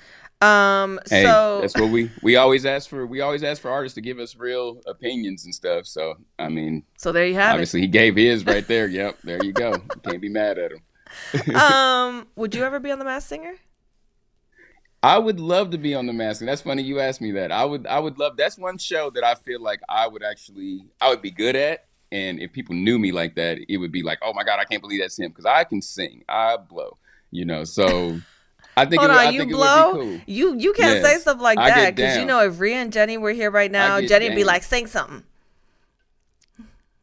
Um, 0.45 1.01
Hey, 1.09 1.23
so 1.25 1.59
that's 1.61 1.75
what 1.75 1.91
we 1.91 2.11
we 2.23 2.37
always 2.37 2.67
ask 2.67 2.89
for. 2.89 3.07
We 3.07 3.21
always 3.21 3.43
ask 3.43 3.63
for 3.63 3.71
artists 3.71 3.95
to 3.95 4.01
give 4.01 4.19
us 4.19 4.37
real 4.37 4.81
opinions 4.87 5.45
and 5.45 5.55
stuff. 5.55 5.87
So 5.87 6.15
I 6.39 6.49
mean, 6.49 6.85
so 6.99 7.13
there 7.13 7.27
you 7.27 7.35
have 7.35 7.51
it. 7.51 7.55
obviously 7.55 7.81
he 7.81 7.87
gave 7.87 8.17
his 8.17 8.45
right 8.45 8.67
there. 8.67 8.87
Yep, 8.87 9.19
there 9.25 9.45
you 9.45 9.53
go. 9.53 9.75
Can't 10.05 10.21
be 10.21 10.29
mad 10.29 10.59
at 10.59 10.73
him. 10.73 10.81
Um, 11.57 12.27
would 12.37 12.55
you 12.55 12.65
ever 12.65 12.81
be 12.81 12.91
on 12.91 12.99
the 12.99 13.05
Masked 13.05 13.29
Singer? 13.29 13.55
I 15.05 15.19
would 15.19 15.39
love 15.39 15.69
to 15.73 15.79
be 15.79 15.95
on 15.95 16.07
the 16.07 16.15
mask, 16.15 16.41
and 16.41 16.49
that's 16.49 16.63
funny 16.63 16.83
you 16.83 16.99
asked 16.99 17.21
me 17.21 17.33
that. 17.33 17.53
I 17.53 17.63
would, 17.67 17.87
I 17.87 17.99
would 17.99 18.19
love. 18.19 18.39
That's 18.39 18.57
one 18.57 18.79
show 18.79 19.11
that 19.11 19.23
I 19.23 19.35
feel 19.35 19.61
like 19.61 19.83
I 19.87 20.09
would 20.09 20.23
actually, 20.25 20.87
I 20.99 21.11
would 21.11 21.21
be 21.21 21.31
good 21.31 21.57
at. 21.57 21.85
And 22.11 22.41
if 22.41 22.53
people 22.53 22.75
knew 22.75 22.99
me 22.99 23.13
like 23.13 23.35
that, 23.35 23.59
it 23.69 23.77
would 23.77 23.93
be 23.93 24.03
like, 24.03 24.19
oh 24.23 24.33
my 24.33 24.45
god, 24.45 24.61
I 24.61 24.65
can't 24.65 24.81
believe 24.81 25.03
that's 25.03 25.19
him 25.19 25.29
because 25.29 25.45
I 25.45 25.65
can 25.65 25.83
sing, 25.83 26.25
I 26.27 26.57
blow, 26.57 26.97
you 27.31 27.45
know. 27.45 27.65
So 27.65 28.19
I 28.77 28.85
think, 28.87 29.01
Hold 29.01 29.11
it, 29.13 29.15
on, 29.15 29.19
I 29.27 29.31
you 29.31 29.39
think 29.41 29.53
blow. 29.53 29.91
it 29.91 29.97
would 29.97 30.03
be 30.05 30.11
cool. 30.17 30.21
You 30.27 30.55
you 30.59 30.73
can't 30.73 31.05
say 31.05 31.19
stuff 31.19 31.41
like 31.41 31.59
I 31.59 31.71
that 31.71 31.95
because 31.97 32.17
you 32.17 32.25
know 32.25 32.41
if 32.41 32.59
Ria 32.59 32.77
and 32.77 32.93
Jenny 32.93 33.17
were 33.19 33.31
here 33.33 33.51
right 33.51 33.71
now, 33.71 34.01
Jenny'd 34.01 34.35
be 34.35 34.45
like, 34.45 34.63
"Sing 34.65 34.87
something." 34.87 35.23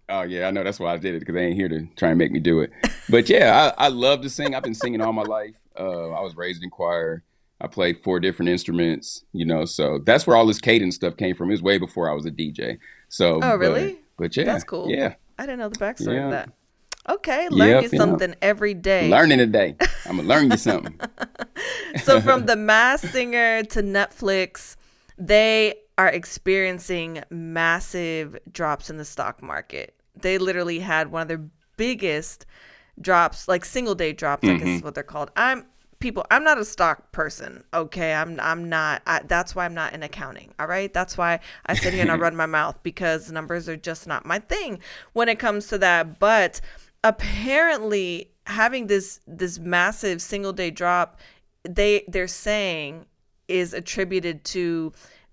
Oh 0.10 0.24
yeah, 0.24 0.48
I 0.48 0.52
know 0.52 0.64
that's 0.64 0.80
why 0.80 0.94
I 0.94 0.98
did 0.98 1.16
it 1.16 1.20
because 1.20 1.36
they 1.36 1.46
ain't 1.46 1.56
here 1.56 1.70
to 1.70 1.88
try 1.96 2.10
and 2.10 2.18
make 2.18 2.32
me 2.32 2.40
do 2.40 2.60
it. 2.60 2.72
But 3.10 3.30
yeah, 3.30 3.72
I, 3.78 3.86
I 3.86 3.88
love 3.88 4.22
to 4.22 4.30
sing. 4.30 4.54
I've 4.56 4.64
been 4.64 4.74
singing 4.76 5.00
all 5.02 5.14
my 5.14 5.24
life. 5.24 5.54
Uh, 5.80 6.10
I 6.10 6.22
was 6.22 6.36
raised 6.36 6.64
in 6.64 6.70
choir. 6.70 7.24
I 7.62 7.68
played 7.68 8.04
four 8.04 8.20
different 8.20 8.50
instruments, 8.50 9.24
you 9.34 9.46
know, 9.46 9.66
so 9.66 10.00
that's 10.04 10.26
where 10.26 10.36
all 10.36 10.48
this 10.48 10.60
cadence 10.60 10.96
stuff 10.96 11.16
came 11.16 11.36
from. 11.36 11.50
It 11.50 11.54
was 11.54 11.62
way 11.62 11.78
before 11.78 12.10
I 12.10 12.14
was 12.14 12.26
a 12.26 12.32
DJ. 12.32 12.80
So, 13.08 13.36
Oh, 13.36 13.40
but- 13.40 13.60
really? 13.60 14.00
But, 14.18 14.36
yeah, 14.36 14.46
That's 14.46 14.64
cool. 14.64 14.90
Yeah, 14.90 15.14
I 15.38 15.46
didn't 15.46 15.60
know 15.60 15.70
the 15.70 15.78
backstory 15.80 16.16
Yeah. 16.16 16.26
of 16.26 16.32
that. 16.32 16.50
Okay, 17.10 17.50
learn 17.50 17.70
Yep, 17.70 17.84
you 17.84 17.90
something 17.90 18.36
every 18.42 18.74
day. 18.74 19.10
learning 19.10 19.40
today. 19.40 19.76
I'm 20.06 20.18
gonna 20.18 20.28
learn 20.28 20.52
you 20.52 20.58
something. 20.58 21.00
so 22.04 22.20
from 22.22 22.46
the 22.46 22.56
Masked 22.56 23.12
Singer 23.12 23.64
to 23.64 23.82
Netflix, 23.82 24.76
they 25.18 25.76
are 25.98 26.08
experiencing 26.08 27.24
massive 27.30 28.38
drops 28.52 28.90
in 28.90 28.98
the 28.98 29.06
stock 29.06 29.42
market. 29.42 29.96
They 30.16 30.38
literally 30.38 30.80
had 30.80 31.12
one 31.12 31.24
of 31.24 31.28
their 31.28 31.44
biggest 31.78 32.46
drops, 33.00 33.48
like 33.48 33.66
single 33.66 33.96
day 33.96 34.14
drops, 34.14 34.48
I 34.48 34.54
guess 34.54 34.68
Mm-hmm. 34.68 34.78
is 34.78 34.84
what 34.84 34.94
they're 34.96 35.04
called. 35.04 35.32
I'm 35.36 35.66
people 36.00 36.26
i'm 36.32 36.44
not 36.44 36.58
a 36.58 36.66
stock 36.66 37.12
person 37.12 37.64
okay 37.76 38.12
i'm 38.16 38.40
i'm 38.40 38.68
not 38.68 39.04
I, 39.06 39.22
that's 39.24 39.54
why 39.56 39.66
i'm 39.66 39.76
not 39.76 39.94
in 39.94 40.02
accounting 40.02 40.52
all 40.60 40.66
right 40.66 40.92
that's 40.92 41.16
why 41.16 41.40
i 41.68 41.76
sit 41.76 41.94
here 41.94 42.02
and 42.02 42.12
i 42.12 42.16
run 42.16 42.36
my 42.36 42.48
mouth 42.48 42.82
because 42.82 43.32
numbers 43.32 43.70
are 43.70 43.78
just 43.78 44.08
not 44.08 44.26
my 44.26 44.40
thing 44.40 44.80
when 45.14 45.30
it 45.30 45.38
comes 45.38 45.68
to 45.68 45.78
that 45.78 46.18
but 46.18 46.60
apparently 47.04 48.32
having 48.48 48.88
this 48.88 49.20
this 49.28 49.60
massive 49.60 50.22
single 50.22 50.54
day 50.54 50.72
drop 50.72 51.20
they 51.64 52.04
they're 52.08 52.28
saying 52.28 53.06
is 53.48 53.74
attributed 53.74 54.44
to 54.44 54.92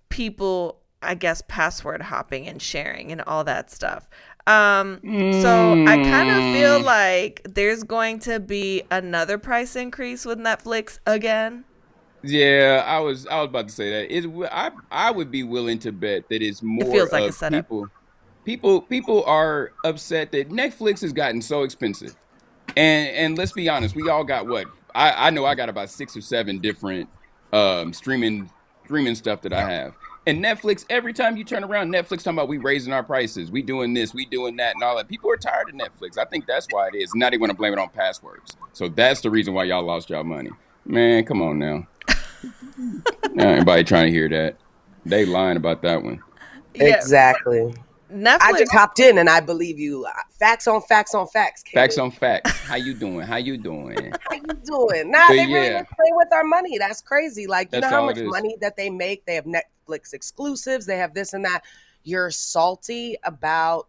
people 0.08 0.80
i 1.02 1.14
guess 1.14 1.42
password 1.48 2.02
hopping 2.02 2.46
and 2.46 2.60
sharing 2.60 3.10
and 3.10 3.22
all 3.22 3.44
that 3.44 3.70
stuff 3.70 4.08
um, 4.48 5.00
so 5.42 5.84
I 5.86 5.96
kind 6.04 6.30
of 6.30 6.54
feel 6.54 6.80
like 6.80 7.42
there's 7.44 7.82
going 7.82 8.18
to 8.20 8.40
be 8.40 8.82
another 8.90 9.36
price 9.36 9.76
increase 9.76 10.24
with 10.24 10.38
Netflix 10.38 11.00
again. 11.06 11.64
Yeah, 12.22 12.82
I 12.86 12.98
was 13.00 13.26
I 13.26 13.40
was 13.40 13.50
about 13.50 13.68
to 13.68 13.74
say 13.74 13.90
that. 13.90 14.16
It, 14.16 14.26
I 14.50 14.70
I 14.90 15.10
would 15.10 15.30
be 15.30 15.42
willing 15.42 15.78
to 15.80 15.92
bet 15.92 16.30
that 16.30 16.40
it's 16.40 16.62
more 16.62 16.90
feels 16.90 17.12
like 17.12 17.28
a 17.28 17.32
setup. 17.32 17.66
people. 17.66 17.88
People 18.48 18.80
people 18.80 19.24
are 19.26 19.72
upset 19.84 20.32
that 20.32 20.48
Netflix 20.48 21.02
has 21.02 21.12
gotten 21.12 21.42
so 21.42 21.64
expensive, 21.64 22.16
and 22.78 23.10
and 23.10 23.36
let's 23.36 23.52
be 23.52 23.68
honest, 23.68 23.94
we 23.94 24.08
all 24.08 24.24
got 24.24 24.46
what 24.46 24.64
I 24.94 25.26
I 25.26 25.28
know 25.28 25.44
I 25.44 25.54
got 25.54 25.68
about 25.68 25.90
six 25.90 26.16
or 26.16 26.22
seven 26.22 26.58
different 26.58 27.10
um 27.52 27.92
streaming 27.92 28.50
streaming 28.86 29.16
stuff 29.16 29.42
that 29.42 29.52
I 29.52 29.68
have. 29.68 29.92
And 30.26 30.42
Netflix, 30.42 30.86
every 30.88 31.12
time 31.12 31.36
you 31.36 31.44
turn 31.44 31.62
around, 31.62 31.92
Netflix 31.92 32.22
talking 32.22 32.38
about 32.38 32.48
we 32.48 32.56
raising 32.56 32.90
our 32.90 33.02
prices, 33.02 33.50
we 33.50 33.60
doing 33.60 33.92
this, 33.92 34.14
we 34.14 34.24
doing 34.24 34.56
that, 34.56 34.76
and 34.76 34.82
all 34.82 34.96
that. 34.96 35.08
People 35.08 35.30
are 35.30 35.36
tired 35.36 35.68
of 35.68 35.74
Netflix. 35.74 36.16
I 36.16 36.24
think 36.24 36.46
that's 36.46 36.66
why 36.70 36.88
it 36.88 36.94
is. 36.94 37.14
Now 37.14 37.28
they 37.28 37.36
want 37.36 37.50
to 37.50 37.54
blame 37.54 37.74
it 37.74 37.78
on 37.78 37.90
passwords. 37.90 38.56
So 38.72 38.88
that's 38.88 39.20
the 39.20 39.28
reason 39.28 39.52
why 39.52 39.64
y'all 39.64 39.82
lost 39.82 40.08
y'all 40.08 40.24
money. 40.24 40.52
Man, 40.86 41.22
come 41.26 41.42
on 41.42 41.58
now. 41.58 41.86
Now 43.34 43.50
Anybody 43.50 43.84
trying 43.84 44.06
to 44.06 44.12
hear 44.12 44.28
that? 44.30 44.56
They 45.04 45.26
lying 45.26 45.58
about 45.58 45.82
that 45.82 46.02
one. 46.02 46.22
Yeah, 46.74 46.86
Exactly. 46.86 47.74
I 48.10 48.52
just 48.58 48.72
hopped 48.72 49.00
in 49.00 49.18
and 49.18 49.28
I 49.28 49.40
believe 49.40 49.78
you. 49.78 50.04
Uh, 50.04 50.12
facts 50.30 50.66
on 50.66 50.80
facts 50.82 51.14
on 51.14 51.26
facts. 51.28 51.62
Katie. 51.62 51.74
Facts 51.76 51.98
on 51.98 52.10
facts. 52.10 52.50
How 52.60 52.76
you 52.76 52.94
doing? 52.94 53.20
How 53.20 53.36
you 53.36 53.56
doing? 53.56 54.12
How 54.30 54.34
you 54.36 54.54
doing? 54.64 55.10
Nah, 55.10 55.28
But 55.28 55.34
they 55.34 55.46
really 55.46 55.66
yeah. 55.68 55.82
play 55.82 56.10
with 56.12 56.28
our 56.32 56.44
money. 56.44 56.78
That's 56.78 57.00
crazy. 57.00 57.46
Like 57.46 57.68
you 57.72 57.80
That's 57.80 57.90
know 57.90 58.00
how 58.00 58.06
much 58.06 58.18
money 58.20 58.56
that 58.60 58.76
they 58.76 58.90
make. 58.90 59.24
They 59.26 59.34
have 59.34 59.44
Netflix 59.44 60.12
exclusives. 60.14 60.86
They 60.86 60.96
have 60.98 61.14
this 61.14 61.32
and 61.32 61.44
that. 61.44 61.62
You're 62.04 62.30
salty 62.30 63.16
about 63.24 63.88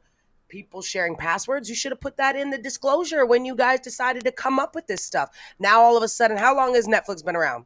people 0.49 0.81
sharing 0.81 1.15
passwords. 1.15 1.69
You 1.69 1.75
should 1.75 1.91
have 1.91 2.01
put 2.01 2.17
that 2.17 2.35
in 2.35 2.49
the 2.49 2.57
disclosure 2.57 3.25
when 3.25 3.45
you 3.45 3.55
guys 3.55 3.79
decided 3.79 4.23
to 4.25 4.31
come 4.31 4.59
up 4.59 4.75
with 4.75 4.87
this 4.87 5.03
stuff. 5.03 5.29
Now 5.59 5.79
all 5.81 5.95
of 5.95 6.03
a 6.03 6.07
sudden, 6.07 6.37
how 6.37 6.55
long 6.55 6.73
has 6.75 6.87
Netflix 6.87 7.23
been 7.23 7.35
around? 7.35 7.65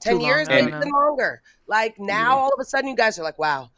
Ten 0.00 0.18
long, 0.18 0.26
years, 0.26 0.48
I 0.48 0.56
don't 0.58 0.64
maybe 0.66 0.76
even 0.76 0.90
longer. 0.90 1.42
Like 1.66 1.98
now, 1.98 2.36
Yeah. 2.36 2.42
all 2.42 2.52
of 2.52 2.60
a 2.60 2.64
sudden, 2.64 2.88
you 2.88 2.94
guys 2.94 3.18
are 3.18 3.24
like, 3.24 3.38
wow. 3.38 3.70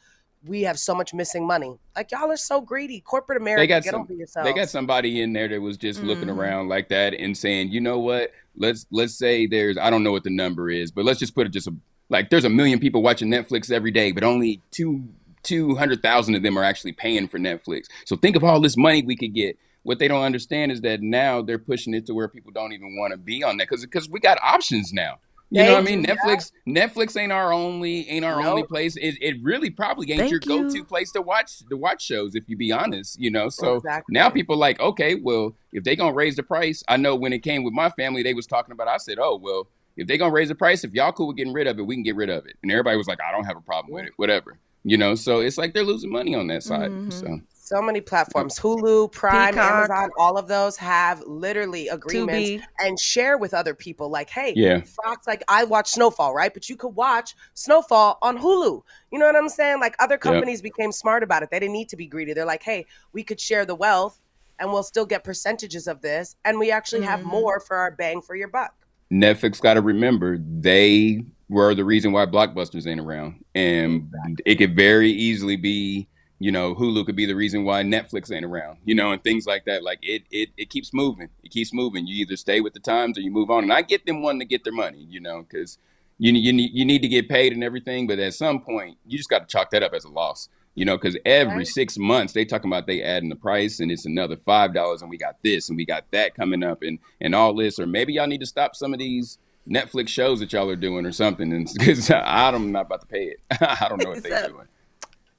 We 0.47 0.63
have 0.63 0.79
so 0.79 0.95
much 0.95 1.13
missing 1.13 1.47
money. 1.47 1.77
Like 1.95 2.11
y'all 2.13 2.31
are 2.31 2.37
so 2.37 2.61
greedy. 2.63 3.01
Corporate 3.01 3.41
America, 3.41 3.61
They 3.63 3.67
got 3.67 3.83
get 3.83 3.91
some. 3.93 4.03
over 4.03 4.15
yourselves. 4.15 4.49
They 4.49 4.55
got 4.55 4.71
somebody 4.71 5.21
in 5.21 5.33
there 5.35 5.49
that 5.49 5.61
was 5.61 5.77
just 5.77 6.03
looking 6.03 6.29
Mhm. 6.29 6.37
around 6.39 6.69
like 6.69 6.89
that 6.89 7.13
and 7.15 7.37
saying, 7.37 7.71
you 7.71 7.81
know 7.81 7.99
what? 7.99 8.33
Let's 8.57 8.87
let's 8.91 9.15
say 9.15 9.47
there's 9.47 9.77
I 9.77 9.91
don't 9.91 10.03
know 10.03 10.13
what 10.13 10.25
the 10.25 10.31
number 10.31 10.71
is, 10.71 10.91
but 10.91 11.05
let's 11.05 11.19
just 11.19 11.35
put 11.35 11.47
it 11.47 11.51
just 11.53 11.67
a, 11.67 11.75
like 12.09 12.31
there's 12.31 12.45
a 12.47 12.51
million 12.51 12.79
people 12.81 13.03
watching 13.03 13.29
Netflix 13.29 13.71
every 13.71 13.91
day, 13.91 14.13
but 14.13 14.25
only 14.25 14.61
two 14.71 15.05
two 15.43 15.75
hundred 15.77 16.01
thousand 16.03 16.35
of 16.35 16.43
them 16.43 16.59
are 16.59 16.65
actually 16.65 16.93
paying 16.93 17.29
for 17.29 17.39
Netflix. 17.39 17.85
So 18.07 18.17
think 18.17 18.35
of 18.37 18.43
all 18.43 18.61
this 18.61 18.77
money 18.79 19.03
we 19.03 19.17
could 19.17 19.35
get. 19.35 19.59
What 19.83 19.99
they 19.99 20.09
don't 20.09 20.23
understand 20.23 20.73
is 20.73 20.83
that 20.83 21.01
now 21.01 21.41
they're 21.41 21.59
pushing 21.59 21.95
it 21.95 22.05
to 22.07 22.15
where 22.15 22.29
people 22.29 22.53
don't 22.53 22.73
even 22.75 22.97
want 22.99 23.13
to 23.13 23.17
be 23.17 23.43
on 23.43 23.57
that 23.59 23.69
because 23.69 23.85
because 23.85 24.09
we 24.09 24.21
got 24.21 24.39
options 24.43 24.93
now. 24.93 25.19
You 25.53 25.65
know 25.65 25.73
what 25.75 25.81
I 25.81 25.83
mean? 25.83 26.05
Netflix 26.05 26.53
Netflix 26.67 27.21
ain't 27.21 27.33
our 27.33 27.53
only 27.53 28.09
ain't 28.09 28.25
our 28.25 28.41
only 28.41 28.63
place. 28.63 28.97
It, 28.97 29.17
it 29.21 29.37
really 29.43 29.69
probably 29.71 30.11
ain't 30.13 30.21
Thank 30.21 30.31
your 30.31 30.41
you. 30.45 30.65
go 30.65 30.71
to 30.73 30.85
place 30.85 31.11
to 31.13 31.23
watch 31.23 31.59
to 31.69 31.77
watch 31.77 32.03
shows 32.05 32.35
if 32.37 32.45
you 32.49 32.57
be 32.57 32.71
honest. 32.71 33.19
You 33.21 33.31
know, 33.31 33.49
so 33.49 33.77
Exactly. 33.77 34.13
now 34.13 34.31
people 34.31 34.57
like 34.57 34.79
okay, 34.81 35.17
well 35.17 35.57
if 35.73 35.83
they 35.85 35.97
gonna 35.97 36.13
raise 36.15 36.37
the 36.37 36.43
price, 36.45 36.85
I 36.89 36.97
know 36.97 37.17
when 37.17 37.33
it 37.33 37.41
came 37.41 37.65
with 37.65 37.75
my 37.75 37.91
family, 37.91 38.23
they 38.23 38.35
was 38.35 38.47
talking 38.47 38.73
about. 38.73 38.87
I 38.89 38.99
said, 38.99 39.19
oh 39.21 39.37
well, 39.43 39.69
if 39.97 40.07
they 40.07 40.17
gonna 40.19 40.33
raise 40.33 40.49
the 40.49 40.55
price, 40.55 40.85
if 40.85 40.93
y'all 40.95 41.13
cool 41.13 41.29
with 41.29 41.37
getting 41.37 41.53
rid 41.53 41.67
of 41.67 41.79
it, 41.79 41.83
we 41.83 41.97
can 41.97 42.05
get 42.05 42.17
rid 42.17 42.31
of 42.31 42.47
it. 42.47 42.57
And 42.63 42.71
everybody 42.71 42.97
was 42.97 43.09
like, 43.09 43.19
I 43.21 43.33
don't 43.33 43.45
have 43.45 43.57
a 43.57 43.61
problem 43.61 43.93
with 43.93 44.05
it, 44.07 44.13
whatever. 44.17 44.59
You 44.85 44.97
know, 44.99 45.15
so 45.15 45.41
it's 45.41 45.59
like 45.59 45.75
they're 45.75 45.83
losing 45.83 46.11
money 46.13 46.35
on 46.35 46.47
that 46.47 46.63
side. 46.63 46.91
Mhm. 46.91 47.13
So 47.13 47.41
So 47.71 47.81
many 47.81 48.01
platforms 48.01 48.59
Hulu, 48.59 49.13
Prime, 49.13 49.55
Peacock. 49.55 49.65
Amazon, 49.65 50.11
all 50.19 50.37
of 50.37 50.49
those 50.49 50.77
have 50.79 51.23
literally 51.25 51.87
agreements 51.87 52.67
and 52.81 52.99
share 52.99 53.39
with 53.39 53.55
other 53.55 53.75
people. 53.75 54.11
Like, 54.11 54.29
hey, 54.29 54.55
Yeah. 54.57 54.81
Fox, 54.81 55.29
like 55.29 55.45
I 55.47 55.63
watch 55.63 55.89
Snowfall, 55.91 56.35
right? 56.35 56.53
But 56.53 56.69
you 56.69 56.75
could 56.75 56.97
watch 56.97 57.37
Snowfall 57.55 58.19
on 58.23 58.39
Hulu. 58.39 58.83
You 59.13 59.19
know 59.21 59.27
what 59.27 59.37
I'm 59.37 59.49
saying? 59.49 59.79
Like 59.79 59.95
other 60.01 60.19
companies 60.19 60.61
became 60.61 60.91
smart 60.91 61.23
about 61.23 61.45
it. 61.45 61.51
They 61.53 61.61
didn't 61.61 61.75
need 61.75 61.89
to 61.91 61.97
be 61.97 62.09
greedy. 62.09 62.33
They're 62.33 62.45
like, 62.45 62.65
hey, 62.65 62.87
we 63.13 63.23
could 63.23 63.41
share 63.41 63.65
the 63.65 63.77
wealth 63.77 64.21
and 64.59 64.73
we'll 64.73 64.83
still 64.83 65.07
get 65.07 65.23
percentages 65.23 65.87
of 65.87 66.01
this. 66.01 66.35
And 66.45 66.59
we 66.59 66.73
actually 66.73 67.03
have 67.03 67.21
Mhm. 67.21 67.27
more 67.27 67.61
for 67.61 67.77
our 67.77 67.93
bang 67.93 68.21
for 68.21 68.35
your 68.35 68.49
buck. 68.49 68.75
Netflix 69.13 69.61
got 69.61 69.75
to 69.75 69.81
remember 69.81 70.39
they 70.39 71.25
were 71.49 71.77
the 71.77 71.85
reason 71.85 72.11
why 72.11 72.27
blockbusters 72.27 72.89
ain't 72.89 73.01
around, 73.01 73.45
and 73.55 74.09
it 74.45 74.57
could 74.57 74.75
very 74.75 75.11
easily 75.11 75.57
be, 75.57 76.09
you 76.43 76.51
know, 76.51 76.75
Hulu 76.75 77.05
could 77.05 77.17
be 77.17 77.27
the 77.27 77.37
reason 77.37 77.65
why 77.65 77.83
Netflix 77.83 78.35
ain't 78.35 78.47
around, 78.47 78.79
you 78.87 78.95
know, 78.95 79.13
and 79.13 79.23
things 79.23 79.47
like 79.47 79.67
that. 79.67 79.83
Like 79.83 79.99
it, 80.03 80.23
it, 80.31 80.49
it 80.57 80.71
keeps 80.71 80.93
moving. 80.95 81.29
It 81.45 81.51
keeps 81.51 81.73
moving. 81.73 82.07
You 82.07 82.17
either 82.23 82.35
stay 82.37 82.63
with 82.63 82.73
the 82.73 82.81
times 82.81 83.19
or 83.19 83.21
you 83.21 83.31
move 83.31 83.51
on. 83.51 83.63
And 83.65 83.73
I 83.73 83.83
get 83.83 84.07
them 84.07 84.23
wanting 84.23 84.41
to 84.41 84.47
get 84.47 84.65
their 84.65 84.73
money, 84.73 85.07
you 85.09 85.21
know, 85.21 85.43
because 85.43 85.77
you 86.19 86.33
you 86.33 86.53
need 86.53 86.71
you 86.73 86.85
need 86.87 87.03
to 87.03 87.09
get 87.09 87.29
paid 87.29 87.53
and 87.53 87.63
everything, 87.63 88.07
but 88.07 88.19
at 88.19 88.33
some 88.35 88.61
point 88.63 88.97
you 89.07 89.19
just 89.19 89.29
got 89.31 89.41
to 89.41 89.47
chalk 89.47 89.71
that 89.71 89.83
up 89.83 89.93
as 89.93 90.05
a 90.05 90.09
loss. 90.09 90.49
You 90.75 90.87
know, 90.87 90.97
because 90.97 91.17
every 91.27 91.57
Right. 91.59 91.67
six 91.67 91.99
months 91.99 92.33
they 92.33 92.47
talking 92.47 92.71
about 92.71 92.87
they 92.87 93.03
adding 93.03 93.29
the 93.29 93.37
price 93.37 93.79
and 93.81 93.91
it's 93.93 94.07
another 94.07 94.37
five 94.37 94.73
dollars 94.73 95.03
and 95.03 95.11
we 95.11 95.19
got 95.19 95.37
this 95.43 95.69
and 95.69 95.77
we 95.77 95.85
got 95.85 96.05
that 96.13 96.35
coming 96.35 96.63
up 96.63 96.81
and 96.83 97.01
and 97.21 97.35
all 97.35 97.55
this 97.55 97.79
or 97.79 97.87
maybe 97.87 98.15
y'all 98.15 98.27
need 98.27 98.41
to 98.41 98.47
stop 98.47 98.75
some 98.75 98.95
of 98.95 98.99
these 98.99 99.37
Netflix 99.69 100.09
shows 100.09 100.41
that 100.41 100.53
y'all 100.55 100.71
are 100.71 100.77
doing 100.77 101.05
or 101.05 101.13
something 101.13 101.53
and 101.53 101.69
because 101.79 102.11
I'm 102.11 102.73
not 102.73 102.87
about 102.87 103.03
to 103.03 103.07
pay 103.09 103.25
it. 103.35 103.41
I 103.61 103.89
don't 103.91 104.03
know 104.03 104.11
what 104.11 104.23
they're 104.23 104.49
doing. 104.49 104.69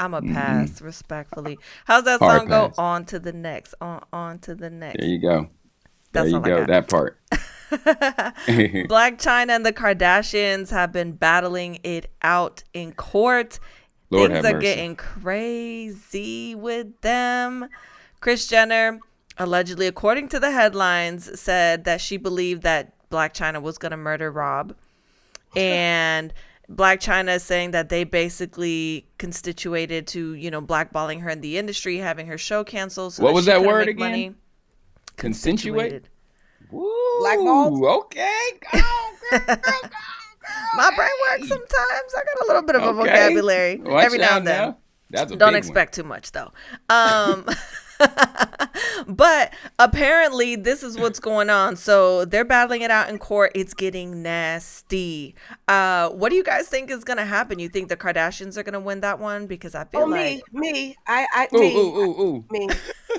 I'm 0.01 0.13
a 0.15 0.21
pass, 0.21 0.81
respectfully. 0.81 1.59
How's 1.85 2.03
that 2.05 2.19
Mm-hmm. 2.19 2.25
Hard 2.25 2.39
song 2.41 2.47
go? 2.49 2.73
On 2.77 3.05
to 3.05 3.19
the 3.19 3.31
next. 3.33 3.75
On 3.81 4.03
on 4.11 4.39
to 4.39 4.55
the 4.55 4.69
next. 4.69 4.99
There 4.99 5.07
you 5.09 5.19
go. 5.19 5.47
There 6.11 6.27
you 6.27 6.39
go. 6.39 6.65
That 6.65 6.89
part. 6.89 7.19
Blac 7.71 9.17
Chyna 9.21 9.49
and 9.51 9.65
the 9.65 9.71
Kardashians 9.71 10.71
have 10.71 10.91
been 10.91 11.13
battling 11.13 11.79
it 11.83 12.11
out 12.21 12.63
in 12.73 12.93
court. 12.93 13.59
Lord 14.09 14.31
Things 14.31 14.45
are 14.45 14.53
mercy. 14.53 14.65
getting 14.65 14.95
crazy 14.95 16.53
with 16.55 16.99
them. 17.01 17.67
Kris 18.19 18.45
Jenner, 18.47 18.99
allegedly, 19.37 19.87
according 19.87 20.27
to 20.29 20.39
the 20.39 20.51
headlines, 20.51 21.39
said 21.39 21.85
that 21.85 22.01
she 22.01 22.17
believed 22.17 22.63
that 22.63 22.93
Blac 23.09 23.33
Chyna 23.33 23.61
was 23.61 23.77
going 23.77 23.91
to 23.91 23.97
murder 23.97 24.31
Rob. 24.31 24.75
And 25.55 26.33
Blac 26.69 26.99
Chyna 27.01 27.35
is 27.35 27.43
saying 27.43 27.71
that 27.71 27.89
they 27.89 28.03
basically 28.03 29.05
constituted 29.17 30.07
to, 30.07 30.33
you 30.35 30.49
know, 30.51 30.61
blackballing 30.61 31.21
her 31.21 31.29
in 31.29 31.41
the 31.41 31.57
industry, 31.57 31.97
having 31.97 32.27
her 32.27 32.37
show 32.37 32.63
canceled. 32.63 33.13
So 33.15 33.23
What 33.23 33.33
was 33.33 33.45
that 33.45 33.63
word 33.63 33.87
again? 33.89 33.99
money. 33.99 34.35
Consensuate. 35.17 36.05
Woo, 36.71 36.89
Blackballed? 37.19 37.83
Okay. 37.83 38.31
Go 38.71 38.79
girl, 38.79 38.81
girl, 39.31 39.41
go 39.47 39.55
girl. 39.55 39.89
My 40.75 40.91
brain 40.95 41.09
works 41.29 41.47
sometimes. 41.49 41.69
I 42.17 42.23
got 42.23 42.43
a 42.43 42.47
little 42.47 42.61
bit 42.63 42.75
of 42.77 42.83
a 42.83 42.87
Okay. 42.87 43.11
vocabulary 43.11 43.75
Watch 43.77 44.05
every 44.05 44.17
now 44.19 44.37
and 44.37 44.47
then. 44.47 44.61
now. 44.69 44.77
That's 45.09 45.31
a 45.31 45.35
Don't 45.35 45.55
expect 45.55 45.93
too 45.93 46.03
much 46.03 46.31
though. 46.31 46.51
Um 46.89 47.45
but 49.07 49.53
apparently 49.79 50.55
this 50.55 50.83
is 50.83 50.97
what's 50.97 51.19
going 51.19 51.49
on. 51.49 51.75
So 51.75 52.25
they're 52.25 52.45
battling 52.45 52.81
it 52.81 52.91
out 52.91 53.09
in 53.09 53.17
court. 53.19 53.51
It's 53.55 53.73
getting 53.73 54.21
nasty. 54.23 55.35
Uh 55.67 56.09
what 56.09 56.29
do 56.29 56.35
you 56.35 56.43
guys 56.43 56.67
think 56.67 56.89
is 56.91 57.03
gonna 57.03 57.25
happen? 57.25 57.59
You 57.59 57.69
think 57.69 57.89
the 57.89 57.97
Kardashians 57.97 58.57
are 58.57 58.63
gonna 58.63 58.79
win 58.79 59.01
that 59.01 59.19
one? 59.19 59.47
Because 59.47 59.75
I 59.75 59.85
feel 59.85 60.03
Oh, 60.03 60.05
like 60.05 60.23
me, 60.23 60.41
me, 60.51 60.95
I, 61.07 61.27
I, 61.33 61.47
one. 61.49 61.61
me. 61.61 61.75
Ooh, 61.75 61.79
ooh, 61.79 61.99
ooh, 61.99 62.21
ooh. 62.21 62.45
me. 62.49 62.67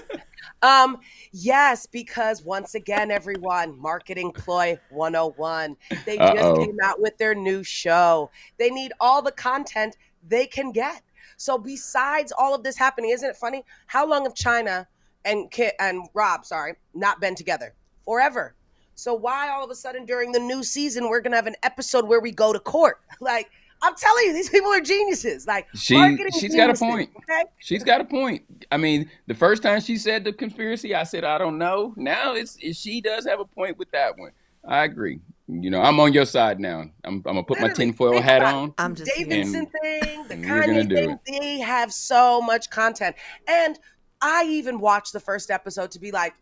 um, 0.62 0.98
yes, 1.32 1.86
because 1.86 2.42
once 2.44 2.74
again, 2.74 3.10
everyone, 3.10 3.78
marketing 3.80 4.32
ploy 4.32 4.78
101. 4.90 5.76
They 6.04 6.20
just 6.20 6.36
Uh-oh. 6.42 6.56
came 6.56 6.76
out 6.82 7.00
with 7.00 7.16
their 7.18 7.34
new 7.34 7.62
show. 7.62 8.30
They 8.58 8.70
need 8.70 8.92
all 9.00 9.22
the 9.22 9.32
content 9.32 9.96
they 10.26 10.46
can 10.46 10.72
get. 10.72 11.02
So 11.42 11.58
besides 11.58 12.30
all 12.38 12.54
of 12.54 12.62
this 12.62 12.76
happening, 12.76 13.10
isn't 13.10 13.28
it 13.28 13.34
funny? 13.34 13.64
How 13.88 14.06
long 14.06 14.22
have 14.22 14.34
Chyna 14.34 14.86
and 15.24 15.50
Kit 15.50 15.74
and 15.80 16.06
Rob, 16.14 16.44
sorry, 16.44 16.74
not 16.94 17.20
been 17.20 17.34
together? 17.34 17.74
Forever. 18.04 18.54
So 18.94 19.12
why 19.12 19.48
all 19.48 19.64
of 19.64 19.70
a 19.70 19.74
sudden 19.74 20.04
during 20.06 20.30
the 20.30 20.38
new 20.38 20.62
season 20.62 21.08
we're 21.08 21.20
gonna 21.20 21.34
have 21.34 21.48
an 21.48 21.56
episode 21.64 22.06
where 22.06 22.20
we 22.20 22.30
go 22.30 22.52
to 22.52 22.60
court? 22.60 23.00
Like 23.20 23.50
I'm 23.82 23.96
telling 23.96 24.26
you, 24.26 24.32
these 24.34 24.50
people 24.50 24.70
are 24.70 24.80
geniuses. 24.80 25.48
Like 25.48 25.66
She- 25.74 26.16
she's 26.38 26.54
got 26.54 26.70
a 26.70 26.74
point. 26.74 27.10
Okay? 27.16 27.42
She's 27.58 27.82
got 27.82 28.00
a 28.00 28.04
point. 28.04 28.42
I 28.70 28.76
mean, 28.76 29.10
the 29.26 29.34
first 29.34 29.64
time 29.64 29.80
she 29.80 29.96
said 29.96 30.22
the 30.22 30.32
conspiracy, 30.32 30.94
I 30.94 31.02
said 31.02 31.24
I 31.24 31.38
don't 31.38 31.58
know. 31.58 31.92
Now 31.96 32.34
it's 32.34 32.56
it, 32.60 32.76
she 32.76 33.00
does 33.00 33.26
have 33.26 33.40
a 33.40 33.44
point 33.44 33.78
with 33.78 33.90
that 33.90 34.16
one. 34.16 34.30
I 34.64 34.84
agree. 34.84 35.18
You 35.48 35.70
know, 35.70 35.80
I'm 35.82 35.98
on 36.00 36.12
your 36.12 36.24
side 36.24 36.60
now. 36.60 36.80
I'm, 36.80 36.90
I'm 37.04 37.20
gonna 37.22 37.42
put 37.42 37.58
my 37.58 37.66
Literally, 37.68 37.90
tinfoil 37.92 38.20
hat 38.20 38.42
on. 38.42 38.74
I'm 38.78 38.94
just 38.94 39.10
here. 39.12 39.26
Davidson 39.26 39.66
thing, 39.82 40.24
the 40.28 40.34
and 40.34 40.44
we're 40.44 40.62
Kanye 40.62 40.88
do 40.88 40.94
thing, 40.94 41.18
they 41.26 41.58
have 41.60 41.92
so 41.92 42.40
much 42.40 42.70
content. 42.70 43.16
And 43.48 43.78
I 44.20 44.44
even 44.44 44.78
watched 44.80 45.12
the 45.12 45.20
first 45.20 45.50
episode 45.50 45.90
to 45.92 45.98
be 45.98 46.12
like, 46.12 46.34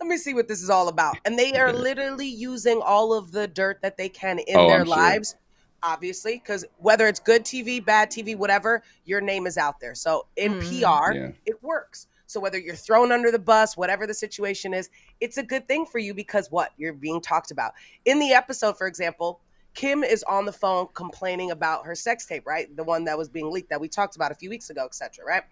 let 0.00 0.08
me 0.08 0.16
see 0.16 0.34
what 0.34 0.48
this 0.48 0.62
is 0.62 0.70
all 0.70 0.88
about. 0.88 1.16
And 1.24 1.38
they 1.38 1.52
are 1.58 1.72
literally 1.88 2.26
using 2.28 2.80
all 2.84 3.12
of 3.12 3.30
the 3.32 3.46
dirt 3.46 3.80
that 3.82 3.96
they 3.96 4.08
can 4.08 4.38
in 4.38 4.56
Oh, 4.56 4.68
their 4.68 4.80
I'm 4.80 4.86
sure. 4.86 4.96
lives, 4.96 5.36
obviously, 5.82 6.34
because 6.34 6.64
whether 6.78 7.06
it's 7.06 7.20
good 7.20 7.44
TV, 7.44 7.84
bad 7.84 8.10
TV, 8.10 8.36
whatever, 8.36 8.82
your 9.04 9.20
name 9.20 9.46
is 9.46 9.56
out 9.58 9.80
there. 9.80 9.94
So 9.94 10.26
in 10.36 10.54
Mhm. 10.54 10.60
PR, 10.60 11.12
Yeah. 11.14 11.30
it 11.44 11.62
works. 11.62 12.06
So 12.26 12.40
whether 12.40 12.58
you're 12.58 12.74
thrown 12.74 13.12
under 13.12 13.30
the 13.30 13.38
bus, 13.38 13.76
whatever 13.76 14.06
the 14.06 14.14
situation 14.14 14.74
is, 14.74 14.90
it's 15.20 15.38
a 15.38 15.42
good 15.42 15.66
thing 15.68 15.86
for 15.86 15.98
you 15.98 16.12
because 16.14 16.50
what? 16.50 16.72
You're 16.76 16.92
being 16.92 17.20
talked 17.20 17.50
about. 17.50 17.72
In 18.04 18.18
the 18.18 18.32
episode, 18.32 18.76
for 18.76 18.86
example, 18.86 19.40
Kim 19.74 20.02
is 20.02 20.24
on 20.24 20.46
the 20.46 20.52
phone 20.52 20.88
complaining 20.94 21.50
about 21.50 21.86
her 21.86 21.94
sex 21.94 22.26
tape, 22.26 22.46
right? 22.46 22.74
The 22.74 22.84
one 22.84 23.04
that 23.04 23.16
was 23.16 23.28
being 23.28 23.50
leaked 23.50 23.70
that 23.70 23.80
we 23.80 23.88
talked 23.88 24.16
about 24.16 24.32
a 24.32 24.34
few 24.34 24.50
weeks 24.50 24.70
ago, 24.70 24.86
etc. 24.86 25.24
Right? 25.24 25.42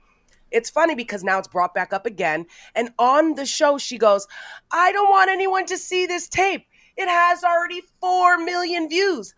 It's 0.50 0.70
funny 0.70 0.94
because 0.94 1.22
now 1.22 1.38
it's 1.38 1.48
brought 1.48 1.74
back 1.74 1.92
up 1.92 2.06
again. 2.06 2.46
And 2.74 2.90
on 2.98 3.34
the 3.34 3.44
show, 3.44 3.76
she 3.76 3.98
goes, 3.98 4.26
I 4.70 4.92
don't 4.92 5.10
want 5.10 5.30
anyone 5.30 5.66
to 5.66 5.76
see 5.76 6.06
this 6.06 6.28
tape. 6.28 6.64
It 6.96 7.08
has 7.08 7.42
already 7.42 7.82
4 8.00 8.38
million 8.38 8.88
views. 8.88 9.34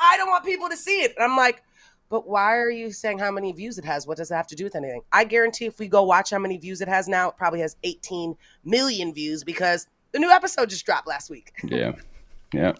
I 0.00 0.16
don't 0.16 0.28
want 0.28 0.44
people 0.44 0.68
to 0.68 0.76
see 0.76 1.02
it. 1.02 1.14
And 1.16 1.24
I'm 1.24 1.36
like, 1.36 1.62
but 2.08 2.28
why 2.28 2.56
are 2.56 2.70
you 2.70 2.92
saying 2.92 3.18
how 3.18 3.30
many 3.30 3.52
views 3.52 3.78
it 3.78 3.84
has? 3.84 4.06
What 4.06 4.18
does 4.18 4.30
it 4.30 4.34
have 4.34 4.46
to 4.48 4.54
do 4.54 4.64
with 4.64 4.76
anything? 4.76 5.02
I 5.12 5.24
guarantee 5.24 5.66
if 5.66 5.78
we 5.78 5.88
go 5.88 6.02
watch 6.02 6.30
how 6.30 6.38
many 6.38 6.58
views 6.58 6.80
it 6.80 6.88
has 6.88 7.08
now, 7.08 7.30
it 7.30 7.36
probably 7.36 7.60
has 7.60 7.76
18 7.82 8.36
million 8.64 9.12
views 9.12 9.42
because 9.44 9.86
the 10.12 10.18
new 10.18 10.30
episode 10.30 10.70
just 10.70 10.86
dropped 10.86 11.08
last 11.08 11.30
week. 11.30 11.52
Yeah. 11.64 11.92
Yeah. 12.52 12.72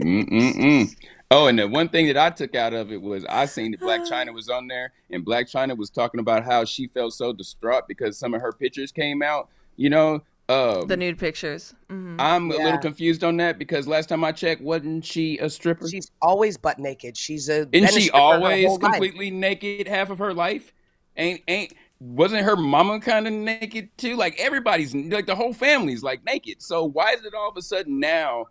Mm-mm-mm. 0.00 0.92
Oh, 1.30 1.46
and 1.46 1.58
the 1.58 1.68
one 1.68 1.88
thing 1.88 2.08
that 2.08 2.16
I 2.16 2.30
took 2.30 2.56
out 2.56 2.74
of 2.74 2.90
it 2.90 3.00
was 3.00 3.24
I 3.26 3.46
seen 3.46 3.70
that 3.70 3.80
Blac 3.80 4.08
Chyna 4.08 4.34
was 4.34 4.48
on 4.48 4.66
there, 4.66 4.92
and 5.10 5.24
Blac 5.24 5.44
Chyna 5.44 5.76
was 5.76 5.88
talking 5.88 6.18
about 6.18 6.44
how 6.44 6.64
she 6.64 6.88
felt 6.88 7.12
so 7.12 7.32
distraught 7.32 7.86
because 7.86 8.18
some 8.18 8.34
of 8.34 8.40
her 8.40 8.50
pictures 8.50 8.90
came 8.90 9.22
out. 9.22 9.48
You 9.76 9.90
know, 9.90 10.22
uh, 10.50 10.86
The 10.86 10.96
nude 10.96 11.18
pictures. 11.18 11.74
hmm 11.88 12.16
I'm 12.18 12.50
a 12.50 12.58
little 12.58 12.78
confused 12.78 13.24
on 13.24 13.36
that 13.38 13.58
because 13.58 13.88
last 13.88 14.08
time 14.10 14.24
I 14.24 14.32
checked, 14.32 14.60
wasn't 14.60 15.04
she 15.04 15.38
a 15.38 15.48
stripper? 15.48 15.86
She's 15.88 16.10
always 16.20 16.56
butt 16.58 16.78
naked. 16.78 17.16
She's 17.16 17.48
a 17.48 17.68
Isn't 17.72 17.88
she 17.90 18.10
always 18.10 18.66
whole 18.66 18.78
life. 18.78 19.00
completely 19.00 19.30
naked 19.30 19.88
half 19.88 20.10
of 20.10 20.18
her 20.18 20.34
life? 20.34 20.72
Ain't 21.16 21.42
ain't 21.48 21.74
wasn't 22.00 22.44
her 22.44 22.56
mama 22.56 23.00
kind 23.00 23.26
of 23.26 23.32
naked 23.32 23.90
too? 23.96 24.16
Like 24.16 24.38
everybody's 24.38 24.94
like 24.94 25.26
the 25.26 25.36
whole 25.36 25.52
family's 25.52 26.02
like 26.02 26.24
naked. 26.24 26.62
So 26.62 26.84
why 26.84 27.12
is 27.12 27.24
it 27.24 27.34
all 27.34 27.50
of 27.50 27.56
a 27.56 27.62
sudden 27.62 28.00
now? 28.00 28.46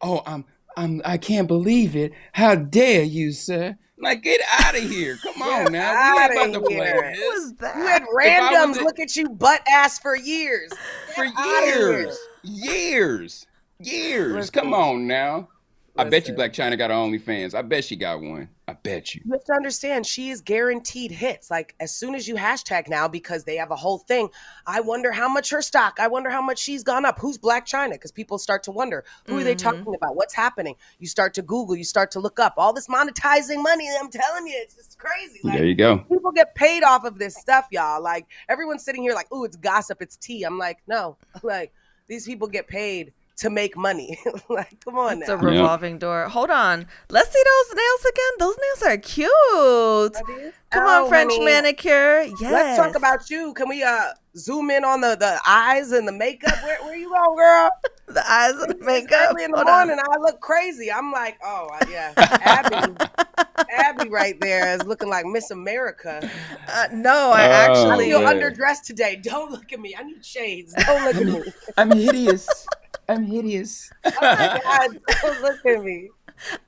Oh, 0.00 0.22
I'm 0.26 0.44
I'm 0.76 1.02
I 1.04 1.18
can't 1.18 1.48
believe 1.48 1.96
it. 1.96 2.12
How 2.32 2.54
dare 2.54 3.02
you, 3.02 3.32
sir? 3.32 3.76
Like 4.02 4.22
get 4.22 4.40
out 4.58 4.76
of 4.76 4.82
here! 4.82 5.16
Come 5.22 5.40
on 5.42 5.64
Get 5.64 5.72
now, 5.72 6.14
we 6.14 6.22
ain't 6.22 6.32
about 6.34 6.52
to 6.54 6.60
play 6.66 6.74
here. 6.74 7.12
this 7.14 7.34
was 7.34 7.54
that? 7.54 7.76
You 7.76 7.82
had 7.86 8.02
If 8.02 8.08
I 8.08 8.66
was 8.66 8.76
randoms 8.78 8.82
look 8.82 8.98
at 8.98 9.14
you 9.14 9.28
butt 9.28 9.62
ass 9.70 9.98
for 10.00 10.16
years. 10.16 10.72
for 11.14 11.24
Get 11.24 11.34
outta 11.36 11.66
here. 11.66 11.90
years, 12.00 12.18
years, 12.42 13.46
years. 13.78 14.34
Listen. 14.34 14.52
Come 14.54 14.74
on 14.74 15.06
now. 15.06 15.48
I 15.96 16.04
bet 16.04 16.26
you 16.26 16.34
Blac 16.34 16.50
Chyna 16.50 16.76
got 16.76 16.90
her 16.90 16.96
OnlyFans. 16.96 17.54
I 17.54 17.62
bet 17.62 17.84
she 17.84 17.94
got 17.96 18.20
one. 18.20 18.48
I 18.72 18.76
bet 18.82 19.14
you. 19.14 19.20
You 19.24 19.32
have 19.32 19.44
to 19.44 19.52
understand, 19.52 20.06
she 20.06 20.30
is 20.30 20.40
guaranteed 20.40 21.10
hits. 21.10 21.50
Like 21.50 21.74
as 21.78 21.94
soon 21.94 22.14
as 22.14 22.26
you 22.26 22.36
hashtag 22.36 22.88
now, 22.88 23.06
because 23.06 23.44
they 23.44 23.56
have 23.56 23.70
a 23.70 23.76
whole 23.76 23.98
thing. 23.98 24.30
I 24.66 24.80
wonder 24.80 25.12
how 25.12 25.28
much 25.28 25.50
her 25.50 25.60
stock. 25.60 25.98
I 26.00 26.08
wonder 26.08 26.30
how 26.30 26.40
much 26.40 26.58
she's 26.58 26.82
gone 26.82 27.04
up. 27.04 27.18
Who's 27.18 27.36
Blac 27.36 27.66
Chyna? 27.66 27.92
Because 27.92 28.12
people 28.12 28.38
start 28.38 28.62
to 28.64 28.70
wonder 28.70 29.04
who 29.26 29.36
are 29.38 29.44
they 29.44 29.54
Mhm. 29.54 29.58
talking 29.58 29.94
about? 29.94 30.16
What's 30.16 30.32
happening? 30.34 30.76
You 30.98 31.06
start 31.06 31.34
to 31.34 31.42
Google. 31.42 31.76
You 31.76 31.84
start 31.84 32.10
to 32.12 32.20
look 32.20 32.40
up 32.40 32.54
all 32.56 32.72
this 32.72 32.88
monetizing 32.88 33.62
money. 33.62 33.88
I'm 34.00 34.08
telling 34.10 34.46
you, 34.46 34.54
it's 34.56 34.74
just 34.74 34.98
crazy. 34.98 35.40
Like, 35.44 35.58
There 35.58 35.66
you 35.66 35.74
go. 35.74 35.98
people 35.98 36.32
get 36.32 36.54
paid 36.54 36.82
off 36.82 37.04
of 37.04 37.18
this 37.18 37.34
stuff, 37.36 37.66
y'all. 37.70 38.02
Like 38.02 38.26
everyone's 38.48 38.82
sitting 38.84 39.02
here 39.02 39.14
like, 39.14 39.28
oh, 39.30 39.44
it's 39.44 39.56
gossip, 39.56 40.00
it's 40.00 40.16
tea. 40.16 40.44
I'm 40.44 40.56
like, 40.58 40.78
no, 40.86 41.18
like 41.42 41.72
these 42.06 42.24
people 42.24 42.48
get 42.48 42.68
paid 42.68 43.12
to 43.38 43.50
make 43.50 43.76
money. 43.76 44.18
like, 44.48 44.78
come 44.84 44.98
on 44.98 45.20
It's 45.20 45.28
a 45.28 45.36
now. 45.36 45.42
revolving 45.42 45.98
door. 45.98 46.28
Hold 46.28 46.50
on. 46.50 46.86
Let's 47.08 47.32
see 47.32 47.42
those 47.44 47.76
nails 47.76 48.04
again. 48.04 48.32
Those 48.38 48.56
nails 48.56 48.82
are 48.92 48.96
cute. 48.98 50.52
Come 50.70 50.84
on, 50.86 51.02
Oh, 51.04 51.08
French 51.08 51.32
honey. 51.32 51.44
manicure. 51.44 52.22
Yes. 52.22 52.40
Let's 52.40 52.76
talk 52.78 52.96
about 52.96 53.28
you. 53.30 53.52
Can 53.54 53.68
we 53.68 53.82
uh 53.82 54.12
zoom 54.36 54.70
in 54.70 54.84
on 54.84 55.00
the 55.02 55.16
the 55.18 55.38
eyes 55.46 55.92
and 55.92 56.06
the 56.08 56.12
makeup? 56.12 56.54
Where 56.62 56.82
where 56.82 56.96
you 56.96 57.08
going, 57.10 57.36
girl? 57.36 57.70
the 58.08 58.30
eyes 58.30 58.54
and 58.54 58.70
the 58.80 58.84
makeup. 58.84 59.30
Early 59.32 59.44
in 59.44 59.50
the 59.50 59.56
Hold 59.58 59.68
on. 59.68 59.88
morning, 59.88 60.04
I 60.10 60.18
look 60.18 60.40
crazy. 60.40 60.90
I'm 60.90 61.12
like, 61.12 61.38
oh 61.44 61.68
yeah, 61.90 62.12
Abbie, 62.16 62.94
Abbie 63.70 64.08
right 64.08 64.38
there 64.40 64.74
is 64.74 64.84
looking 64.84 65.08
like 65.08 65.26
Miss 65.26 65.50
America. 65.50 66.28
Uh, 66.68 66.88
no, 66.92 67.30
I 67.30 67.46
Oh, 67.46 67.50
I 67.50 67.50
actually. 67.50 68.06
feel 68.06 68.22
yeah. 68.22 68.32
underdressed 68.32 68.82
today. 68.84 69.16
Don't 69.22 69.50
look 69.50 69.72
at 69.72 69.80
me. 69.80 69.94
I 69.98 70.02
need 70.02 70.24
shades. 70.24 70.74
Don't 70.86 71.04
look 71.04 71.16
at 71.16 71.26
me. 71.26 71.52
I'm 71.76 71.90
hideous. 71.90 72.48
I'm 73.08 73.24
hideous. 73.24 73.90
Oh 74.04 74.10
my 74.20 74.60
God, 74.62 75.00
don't 75.22 75.42
look 75.42 75.66
at 75.66 75.82
me. 75.84 76.08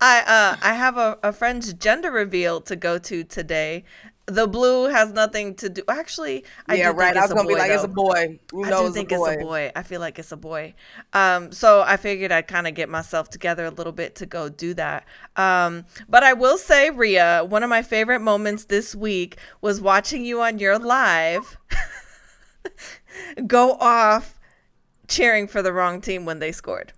I 0.00 0.20
uh 0.20 0.56
I 0.62 0.74
have 0.74 0.96
a, 0.96 1.18
a 1.22 1.32
friend's 1.32 1.72
gender 1.72 2.10
reveal 2.10 2.60
to 2.62 2.76
go 2.76 2.98
to 2.98 3.24
today. 3.24 3.84
The 4.26 4.46
blue 4.46 4.86
has 4.88 5.12
nothing 5.12 5.54
to 5.56 5.68
do. 5.68 5.82
Actually, 5.86 6.44
I 6.66 6.76
yeah, 6.76 6.86
right. 6.92 7.12
Think 7.12 7.16
I 7.18 7.24
it's 7.24 7.34
was 7.34 7.34
gonna 7.34 7.40
a 7.40 7.44
boy, 7.44 7.48
be 7.48 7.54
like, 7.60 7.70
it's 7.70 7.84
a 7.84 7.86
though. 7.86 7.92
boy. 7.92 8.38
You 8.54 8.64
I 8.64 8.70
do 8.70 8.90
think 8.90 9.12
a 9.12 9.16
it's 9.16 9.28
a 9.28 9.36
boy. 9.36 9.72
I 9.76 9.82
feel 9.82 10.00
like 10.00 10.18
it's 10.18 10.32
a 10.32 10.36
boy. 10.38 10.74
Um, 11.12 11.52
so 11.52 11.82
I 11.82 11.98
figured 11.98 12.32
I'd 12.32 12.48
kind 12.48 12.66
of 12.66 12.74
get 12.74 12.88
myself 12.88 13.28
together 13.28 13.66
a 13.66 13.70
little 13.70 13.92
bit 13.92 14.14
to 14.16 14.26
go 14.26 14.48
do 14.48 14.72
that. 14.74 15.04
Um, 15.36 15.84
but 16.08 16.22
I 16.22 16.32
will 16.32 16.56
say, 16.56 16.88
Ria, 16.88 17.44
one 17.46 17.62
of 17.62 17.68
my 17.68 17.82
favorite 17.82 18.20
moments 18.20 18.64
this 18.64 18.94
week 18.94 19.36
was 19.60 19.80
watching 19.82 20.24
you 20.24 20.40
on 20.40 20.58
your 20.58 20.78
live 20.78 21.58
go 23.46 23.72
off 23.74 24.38
cheering 25.08 25.46
for 25.46 25.62
the 25.62 25.72
wrong 25.72 26.00
team 26.00 26.24
when 26.24 26.38
they 26.38 26.52
scored. 26.52 26.92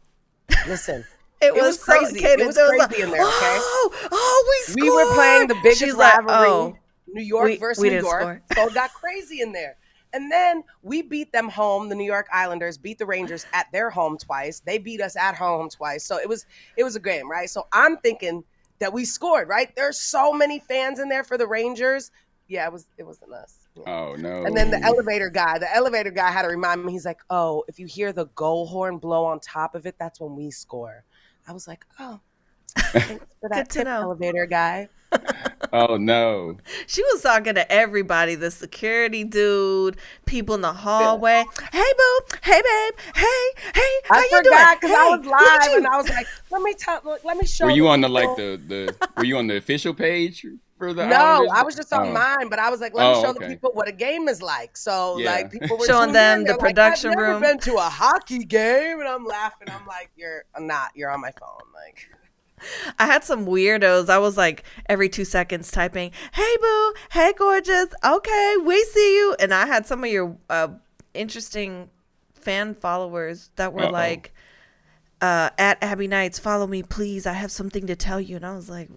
Listen, 0.66 1.04
It, 1.40 1.46
It 1.48 1.54
was, 1.54 1.62
was 1.62 1.80
so- 1.84 1.92
crazy. 1.98 2.18
It 2.18 2.22
Cadence, 2.22 2.56
was 2.56 2.78
like, 2.78 2.88
crazy 2.88 3.02
in 3.02 3.10
there, 3.10 3.22
okay? 3.22 3.30
Oh, 3.60 4.08
oh, 4.12 4.46
we 4.48 4.72
scored. 4.72 4.82
we 4.82 4.90
were 4.90 5.14
playing 5.14 5.48
the 5.48 5.54
biggest 5.62 5.80
She's 5.82 5.94
like, 5.94 6.16
rivalry, 6.24 6.48
oh, 6.48 6.76
New 7.16 7.22
York 7.22 7.44
we- 7.46 7.56
versus 7.56 7.82
we 7.82 7.90
New 7.90 8.00
York. 8.02 8.20
score. 8.20 8.42
So 8.54 8.66
it 8.68 8.74
got 8.74 8.92
crazy 8.92 9.40
in 9.40 9.52
there. 9.52 9.76
And 10.12 10.30
then 10.30 10.62
we 10.82 11.02
beat 11.02 11.32
them 11.32 11.48
home. 11.48 11.88
The 11.88 11.94
New 11.94 12.04
York 12.06 12.26
Islanders 12.32 12.78
beat 12.78 12.96
the 12.98 13.04
Rangers 13.06 13.44
at 13.52 13.66
their 13.72 13.90
home 13.90 14.16
twice. 14.16 14.60
They 14.60 14.78
beat 14.78 15.00
us 15.00 15.16
at 15.16 15.34
home 15.34 15.68
twice. 15.68 16.04
So 16.04 16.16
it 16.18 16.28
was 16.28 16.46
it 16.76 16.84
was 16.84 16.96
a 16.96 17.00
game, 17.00 17.30
right? 17.30 17.50
So 17.50 17.66
I'm 17.72 17.96
thinking 17.98 18.44
that 18.78 18.92
we 18.92 19.04
scored, 19.04 19.48
right? 19.48 19.74
There's 19.74 19.98
so 20.00 20.32
many 20.32 20.58
fans 20.60 21.00
in 21.00 21.08
there 21.08 21.24
for 21.24 21.36
the 21.36 21.46
Rangers. 21.46 22.10
Yeah, 22.48 22.66
it 22.66 22.72
was 22.72 22.86
it 22.96 23.02
wasn't 23.04 23.32
us. 23.32 23.66
Yeah. 23.74 23.82
Oh 23.92 24.14
no. 24.14 24.44
And 24.44 24.56
then 24.56 24.70
the 24.70 24.80
elevator 24.80 25.28
guy, 25.28 25.58
the 25.58 25.74
elevator 25.74 26.10
guy 26.12 26.30
had 26.30 26.42
to 26.42 26.48
remind 26.48 26.82
me. 26.84 26.92
He's 26.92 27.04
like, 27.04 27.20
"Oh, 27.28 27.64
if 27.68 27.78
you 27.78 27.86
hear 27.86 28.12
the 28.12 28.26
goal 28.36 28.66
horn 28.66 28.96
blow 28.98 29.24
on 29.26 29.40
top 29.40 29.74
of 29.74 29.84
it, 29.86 29.96
that's 29.98 30.18
when 30.20 30.34
we 30.36 30.50
score." 30.50 31.04
I 31.48 31.52
was 31.52 31.66
like, 31.68 31.84
"Oh, 31.98 32.20
thanks 32.78 33.24
for 33.40 33.48
that 33.50 33.64
Good 33.64 33.70
to 33.70 33.78
tip, 33.78 33.84
know. 33.86 34.02
elevator 34.02 34.46
guy." 34.46 34.88
Oh 35.72 35.96
no. 35.96 36.56
She 36.86 37.02
was 37.02 37.22
talking 37.22 37.54
to 37.54 37.70
everybody, 37.72 38.34
the 38.34 38.50
security 38.50 39.24
dude, 39.24 39.96
people 40.24 40.54
in 40.54 40.60
the 40.60 40.72
hallway. 40.72 41.44
Hey, 41.72 41.92
boo. 41.98 42.36
Hey, 42.42 42.62
babe. 42.62 42.94
Hey, 43.14 43.24
hey. 43.74 43.82
How 44.04 44.16
I 44.16 44.28
you 44.30 44.42
doing? 44.42 44.44
forgot 44.44 44.80
because 44.80 44.96
I 44.96 45.16
was 45.16 45.26
live 45.26 45.70
you. 45.72 45.76
and 45.78 45.86
I 45.86 45.96
was 45.96 46.08
like, 46.08 46.26
"Let 46.50 46.62
me 46.62 46.74
tell, 46.74 47.00
look, 47.04 47.24
let 47.24 47.36
me 47.36 47.46
show." 47.46 47.64
Were 47.64 47.70
you 47.70 47.84
the 47.84 47.88
on 47.90 48.00
the 48.00 48.08
like 48.08 48.36
the 48.36 48.60
the 48.66 48.96
were 49.16 49.24
you 49.24 49.36
on 49.38 49.46
the 49.46 49.56
official 49.56 49.94
page 49.94 50.46
for 50.78 50.92
the 50.92 51.06
No, 51.06 51.16
Islanders? 51.16 51.52
I 51.54 51.62
was 51.62 51.74
just 51.74 51.92
on 51.92 52.08
Oh. 52.08 52.12
mine, 52.12 52.48
but 52.48 52.58
I 52.58 52.70
was 52.70 52.80
like, 52.80 52.94
let 52.94 53.06
Oh, 53.06 53.20
me 53.20 53.26
show 53.26 53.32
the 53.32 53.46
people 53.48 53.70
what 53.72 53.88
a 53.88 53.92
game 53.92 54.28
is 54.28 54.42
like. 54.42 54.76
So 54.76 55.18
Yeah. 55.18 55.32
like 55.32 55.50
people 55.50 55.76
were 55.78 55.86
Showing 55.86 56.12
them 56.12 56.38
in, 56.40 56.44
the 56.44 56.46
they're 56.48 56.56
like, 56.58 56.60
production 56.60 57.10
I've 57.12 57.16
never 57.18 57.32
room. 57.32 57.42
Been 57.42 57.58
to 57.60 57.74
a 57.76 57.80
hockey 57.80 58.44
game, 58.44 59.00
and 59.00 59.08
I'm 59.08 59.24
laughing. 59.24 59.68
I'm 59.70 59.86
like, 59.86 60.10
you're 60.16 60.44
I'm 60.54 60.66
not. 60.66 60.90
You're 60.94 61.10
on 61.10 61.20
my 61.20 61.32
phone. 61.40 61.66
Like, 61.74 62.08
I 62.98 63.06
had 63.06 63.24
some 63.24 63.46
weirdos. 63.46 64.08
I 64.08 64.18
was 64.18 64.36
like 64.36 64.64
every 64.88 65.08
two 65.08 65.24
seconds 65.24 65.70
typing, 65.70 66.10
"Hey 66.32 66.56
boo, 66.60 66.94
hey 67.12 67.32
gorgeous, 67.36 67.86
okay, 68.04 68.54
we 68.64 68.82
see 68.84 69.16
you." 69.16 69.36
And 69.38 69.52
I 69.52 69.66
had 69.66 69.86
some 69.86 70.04
of 70.04 70.10
your 70.10 70.36
uh, 70.48 70.68
interesting 71.14 71.90
fan 72.34 72.74
followers 72.74 73.50
that 73.56 73.72
were 73.72 73.84
Uh-oh. 73.84 73.90
like, 73.90 74.32
uh, 75.20 75.50
"At 75.58 75.82
Abbie 75.82 76.08
Knights, 76.08 76.38
follow 76.38 76.66
me, 76.66 76.82
please. 76.82 77.26
I 77.26 77.32
have 77.34 77.50
something 77.50 77.86
to 77.86 77.96
tell 77.96 78.20
you." 78.20 78.36
And 78.36 78.46
I 78.46 78.54
was 78.54 78.68
like, 78.70 78.88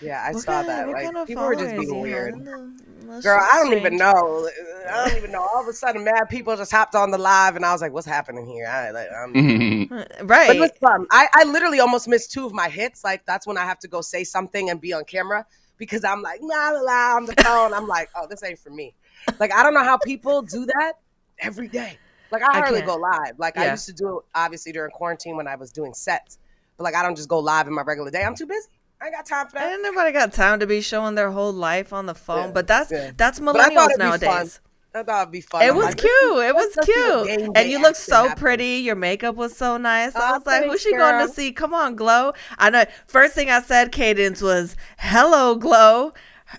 yeah, 0.00 0.22
I 0.26 0.32
"What 0.32 0.42
saw 0.42 0.52
kind- 0.52 0.68
that. 0.68 0.86
what 0.88 1.14
Like, 1.14 1.26
people 1.26 1.44
were 1.44 1.54
just 1.54 1.76
being 1.76 2.00
weird. 2.00 2.36
No, 2.36 2.70
that's 3.06 3.24
Girl, 3.24 3.40
I 3.40 3.62
don't 3.62 3.72
even 3.76 3.96
know. 3.96 4.48
I 4.90 5.08
don't 5.08 5.16
even 5.16 5.32
know. 5.32 5.40
All 5.40 5.60
of 5.62 5.68
a 5.68 5.72
sudden, 5.72 6.04
mad 6.04 6.28
people 6.28 6.56
just 6.56 6.70
hopped 6.70 6.94
on 6.94 7.10
the 7.10 7.18
live, 7.18 7.56
and 7.56 7.64
I 7.64 7.72
was 7.72 7.80
like, 7.80 7.92
"What's 7.92 8.06
happening 8.06 8.46
here?" 8.46 8.66
I, 8.66 8.90
like, 8.90 9.08
I'm, 9.12 9.32
Mm-hmm. 9.34 9.94
But 9.94 10.10
it 10.20 10.24
Right? 10.24 10.60
was 10.60 10.70
fun. 10.80 11.06
I, 11.10 11.28
I 11.34 11.44
literally 11.44 11.80
almost 11.80 12.06
missed 12.08 12.32
two 12.32 12.44
of 12.46 12.52
my 12.52 12.68
hits. 12.68 13.04
Like 13.04 13.24
that's 13.26 13.46
when 13.46 13.56
I 13.56 13.64
have 13.64 13.78
to 13.80 13.88
go 13.88 14.00
say 14.00 14.24
something 14.24 14.70
and 14.70 14.80
be 14.80 14.92
on 14.92 15.04
camera 15.04 15.46
because 15.78 16.04
I'm 16.04 16.22
like, 16.22 16.40
nah, 16.42 16.70
la 16.70 16.80
la 16.80 17.16
on 17.16 17.24
the 17.26 17.34
phone. 17.42 17.72
I'm 17.72 17.86
like, 17.86 18.10
oh, 18.16 18.26
this 18.28 18.42
ain't 18.44 18.58
for 18.58 18.70
me. 18.70 18.94
Like 19.38 19.52
I 19.52 19.62
don't 19.62 19.74
know 19.74 19.84
how 19.84 19.96
people 19.98 20.42
do 20.42 20.66
that 20.66 20.92
every 21.38 21.68
day. 21.68 21.98
Like 22.30 22.42
I 22.42 22.48
I 22.48 22.58
hardly 22.58 22.80
can't. 22.80 22.86
go 22.86 22.96
live. 22.96 23.38
Like 23.38 23.56
I 23.56 23.70
used 23.70 23.86
to 23.86 23.92
do 23.94 24.18
it 24.18 24.24
obviously 24.34 24.72
during 24.72 24.90
quarantine 24.90 25.36
when 25.36 25.48
I 25.48 25.56
was 25.56 25.72
doing 25.72 25.94
sets. 25.94 26.38
But 26.76 26.84
like 26.84 26.94
I 26.94 27.02
don't 27.02 27.16
just 27.16 27.28
go 27.28 27.38
live 27.38 27.66
in 27.66 27.72
my 27.74 27.82
regular 27.82 28.10
day. 28.10 28.22
I'm 28.22 28.34
too 28.36 28.46
busy. 28.46 28.68
I 29.00 29.06
ain't 29.06 29.14
got 29.14 29.26
time 29.26 29.46
for 29.46 29.54
that. 29.54 29.72
Ain't 29.72 29.82
nobody 29.82 30.12
got 30.12 30.32
time 30.32 30.60
to 30.60 30.66
be 30.66 30.80
showing 30.80 31.14
their 31.14 31.30
whole 31.30 31.52
life 31.52 31.92
on 31.92 32.06
the 32.06 32.14
phone. 32.14 32.46
Yeah, 32.46 32.52
but 32.52 32.66
that's 32.66 32.90
yeah. 32.90 33.12
that's 33.16 33.38
But 33.40 33.56
I 33.56 33.74
thought 33.74 33.90
millennials 33.92 33.98
nowadays. 33.98 34.60
I 34.94 35.02
thought 35.02 35.22
it'd 35.22 35.32
be 35.32 35.40
fun. 35.40 35.62
It 35.62 35.70
I'm 35.70 35.76
was 35.76 35.86
like, 35.86 35.98
cute. 35.98 36.10
It 36.12 36.54
was 36.54 36.76
let's 36.76 36.86
see 36.86 36.92
what 36.92 37.26
cute. 37.26 37.38
game 37.38 37.52
And 37.54 37.70
you 37.70 37.80
look 37.80 37.94
so 37.94 38.34
pretty. 38.34 38.78
Your 38.78 38.96
makeup 38.96 39.36
was 39.36 39.56
so 39.56 39.76
nice. 39.76 40.16
I 40.16 40.30
oh, 40.30 40.32
was 40.38 40.46
like, 40.46 40.64
who's 40.64 40.80
she 40.80 40.96
going 40.96 41.26
to 41.26 41.32
see? 41.32 41.52
Come 41.52 41.74
on, 41.74 41.94
Glow. 41.94 42.32
I 42.58 42.70
know. 42.70 42.84
First 43.06 43.34
thing 43.34 43.50
I 43.50 43.60
said, 43.60 43.92
Cadence, 43.92 44.42
was, 44.42 44.76
hello, 44.98 45.54
Glow. 45.54 46.12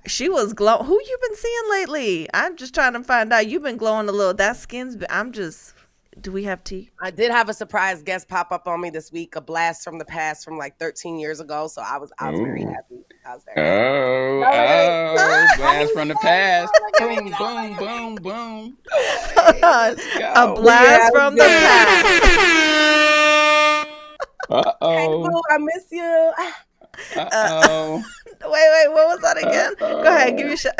She 0.06 0.30
was 0.30 0.54
glow. 0.54 0.84
Who 0.84 0.94
you 0.94 1.18
been 1.20 1.36
seeing 1.36 1.72
lately? 1.72 2.30
I'm 2.32 2.56
just 2.56 2.76
trying 2.76 2.94
to 2.94 3.04
find 3.04 3.34
out. 3.34 3.48
You've 3.48 3.64
been 3.64 3.78
glowing 3.78 4.08
a 4.08 4.12
little. 4.12 4.36
That 4.36 4.56
skin's. 4.56 4.96
Been, 4.96 5.08
I'm 5.10 5.32
just. 5.32 5.74
Do 6.20 6.32
we 6.32 6.44
have 6.46 6.64
tea? 6.64 6.90
I 7.02 7.12
did 7.12 7.32
have 7.32 7.50
a 7.50 7.54
surprise 7.54 8.02
guest 8.02 8.28
pop 8.28 8.52
up 8.52 8.68
on 8.68 8.82
me 8.82 8.90
this 8.90 9.12
week, 9.12 9.36
a 9.36 9.42
blast 9.42 9.84
from 9.84 10.00
the 10.00 10.06
past 10.06 10.44
from 10.44 10.58
like 10.58 10.78
13 10.80 11.20
years 11.20 11.40
ago. 11.40 11.68
So 11.68 11.82
I 11.82 11.98
was 11.98 12.12
I 12.20 12.32
was 12.32 12.40
very 12.40 12.64
happy. 12.64 13.06
I 13.26 13.36
was 13.36 13.44
very 13.46 13.68
happy. 13.68 13.80
Oh, 13.80 14.44
Alright. 14.44 15.20
oh, 15.20 15.48
blast 15.58 15.94
from 15.94 16.08
the 16.08 16.16
past. 16.16 16.74
Boom, 16.98 17.32
boom, 17.38 17.76
boom, 17.78 18.16
boom. 18.16 18.78
a 18.98 20.54
blast 20.56 21.14
from 21.14 21.36
the 21.36 21.44
past. 21.44 22.26
Uh 24.50 24.64
Hey, 24.64 25.06
oh. 25.08 25.24
boo, 25.30 25.42
I 25.52 25.58
miss 25.60 25.86
you. 25.92 26.34
Uh 27.16 27.30
oh. 27.34 28.04
Wait, 28.26 28.50
wait. 28.50 28.88
What 28.92 29.08
was 29.10 29.20
that 29.22 29.38
again? 29.38 29.76
Go 29.80 30.02
ahead. 30.02 30.38
Give 30.38 30.48
me 30.48 30.54
a 30.54 30.58
shot. 30.58 30.74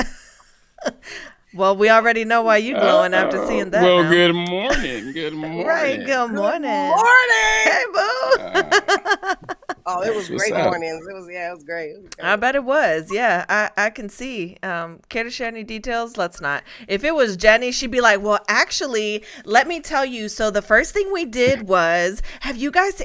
Well, 1.54 1.76
we 1.76 1.90
already 1.90 2.26
know 2.26 2.44
why 2.44 2.58
you're 2.58 2.80
glowing 2.80 3.14
after 3.14 3.46
seeing 3.48 3.70
that. 3.72 3.82
Well, 3.84 4.04
now. 4.04 4.10
good 4.10 4.34
morning. 4.34 5.12
Good 5.14 5.34
morning. 5.36 5.66
Right. 5.66 6.06
Good 6.06 6.32
morning. 6.32 6.70
Morning. 6.70 7.64
Hey, 7.64 7.84
boo. 7.94 9.46
Oh, 9.92 10.02
it 10.04 10.16
was 10.16 10.30
great 10.30 10.54
up? 10.54 10.70
mornings. 10.70 11.06
It 11.08 11.14
was 11.16 11.28
yeah, 11.32 11.50
it 11.50 11.54
was 11.56 11.64
great. 11.64 11.92
It 11.92 12.02
was 12.04 12.16
great. 12.16 12.28
I 12.28 12.36
bet 12.36 12.56
it 12.56 12.64
was. 12.64 13.10
Yeah, 13.12 13.46
I, 13.50 13.72
I 13.76 13.90
can 13.90 14.08
see. 14.10 14.58
Um, 14.62 15.00
care 15.10 15.24
to 15.24 15.32
share 15.32 15.48
any 15.48 15.64
details? 15.64 16.16
Let's 16.16 16.40
not. 16.40 16.64
If 16.88 17.04
it 17.04 17.16
was 17.16 17.36
Jenny, 17.36 17.72
she'd 17.72 17.90
be 17.90 18.02
like, 18.02 18.22
"Well, 18.22 18.40
actually, 18.48 19.24
let 19.46 19.68
me 19.68 19.80
tell 19.80 20.06
you. 20.06 20.30
So 20.30 20.52
the 20.52 20.62
first 20.62 20.94
thing 20.94 21.12
we 21.12 21.26
did 21.26 21.68
was, 21.68 22.22
have 22.42 22.56
you 22.58 22.70
guys?" 22.70 23.02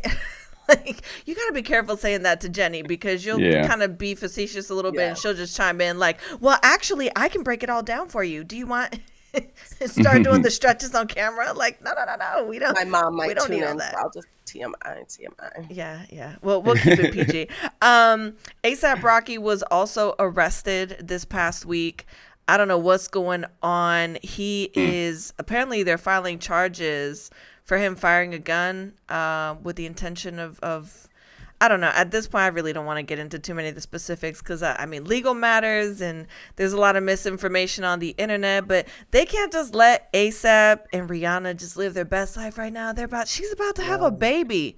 like, 0.69 1.03
you 1.27 1.35
gotta 1.35 1.53
be 1.53 1.63
careful 1.63 1.97
saying 1.97 2.23
that 2.23 2.41
to 2.43 2.49
Jenny 2.49 2.83
because 2.83 3.25
you'll 3.25 3.41
Yeah. 3.41 3.67
kind 3.67 3.83
of 3.83 3.99
be 3.99 4.15
facetious 4.15 4.71
a 4.71 4.75
little 4.75 4.93
bit, 4.93 5.03
and 5.09 5.19
she'll 5.19 5.35
just 5.35 5.57
chime 5.57 5.81
in 5.81 5.99
like, 5.99 6.19
"Well, 6.41 6.59
actually, 6.63 7.11
I 7.17 7.29
can 7.29 7.43
break 7.43 7.63
it 7.63 7.71
all 7.71 7.83
down 7.83 8.09
for 8.09 8.25
you. 8.25 8.45
Do 8.45 8.57
you 8.57 8.67
want?" 8.67 8.99
Start 9.87 10.23
doing 10.23 10.43
the 10.43 10.51
stretches 10.61 10.95
on 10.95 11.09
camera. 11.09 11.53
Like, 11.53 11.83
no, 11.83 11.93
no, 11.93 12.05
no, 12.05 12.17
no. 12.17 12.45
We 12.47 12.59
don't. 12.59 12.75
My 12.75 12.85
mom 12.85 13.17
might 13.17 13.29
we 13.29 13.35
don't 13.35 13.47
tune 13.49 13.61
need 13.61 13.67
in. 13.67 13.77
that. 13.79 13.93
So 13.93 13.99
I'll 13.99 14.11
just 14.11 14.27
TMI, 14.47 14.73
TMI. 15.09 15.67
Yeah, 15.71 16.03
yeah. 16.11 16.37
Well, 16.43 16.63
we'll 16.63 16.77
keep 16.77 16.99
it 17.01 17.13
PG. 17.13 17.49
Um, 17.83 18.35
ASAP 18.63 19.03
Rocky 19.03 19.37
was 19.39 19.63
also 19.65 20.15
arrested 20.19 20.97
this 21.03 21.25
past 21.25 21.67
week. 21.67 22.07
I 22.47 22.57
don't 22.57 22.69
know 22.69 22.79
what's 22.79 23.09
going 23.09 23.45
on. 23.63 24.19
He 24.23 24.71
is 24.75 25.33
apparently 25.39 25.83
they're 25.83 25.99
filing 25.99 26.39
charges 26.39 27.31
for 27.65 27.79
him 27.79 27.97
firing 27.97 28.35
a 28.35 28.39
gun 28.39 28.93
uh, 29.09 29.57
with 29.63 29.77
the 29.77 29.87
intention 29.87 30.39
of 30.39 30.59
of 30.61 31.09
I 31.61 31.69
don't 31.69 31.81
know. 31.81 31.93
At 31.95 32.11
this 32.11 32.27
point, 32.27 32.43
I 32.43 32.49
really 32.49 32.73
don't 32.75 32.85
want 32.85 32.99
to 32.99 33.03
get 33.03 33.19
into 33.19 33.39
too 33.39 33.55
many 33.55 33.69
of 33.69 33.75
the 33.75 33.81
specifics 33.81 34.43
because 34.43 34.63
I, 34.63 34.75
I 34.81 34.87
mean, 34.87 35.05
legal 35.05 35.33
matters 35.35 36.01
and 36.03 36.27
there's 36.57 36.73
a 36.75 36.77
lot 36.77 36.97
of 36.97 37.03
misinformation 37.05 37.85
on 37.85 38.01
the 38.01 38.11
internet. 38.19 38.67
But 38.69 38.87
they 39.13 39.25
can't 39.25 39.53
just 39.53 39.75
let 39.75 40.13
ASAP 40.13 40.81
and 40.93 41.09
Rihanna 41.09 41.57
just 41.57 41.77
live 41.77 41.95
their 41.95 42.05
best 42.05 42.37
life 42.37 42.59
right 42.59 42.73
now. 42.73 42.93
They're 42.93 43.07
about 43.07 43.29
she's 43.29 43.53
about 43.53 43.77
to 43.77 43.83
have 43.83 44.03
a 44.03 44.11
baby, 44.11 44.77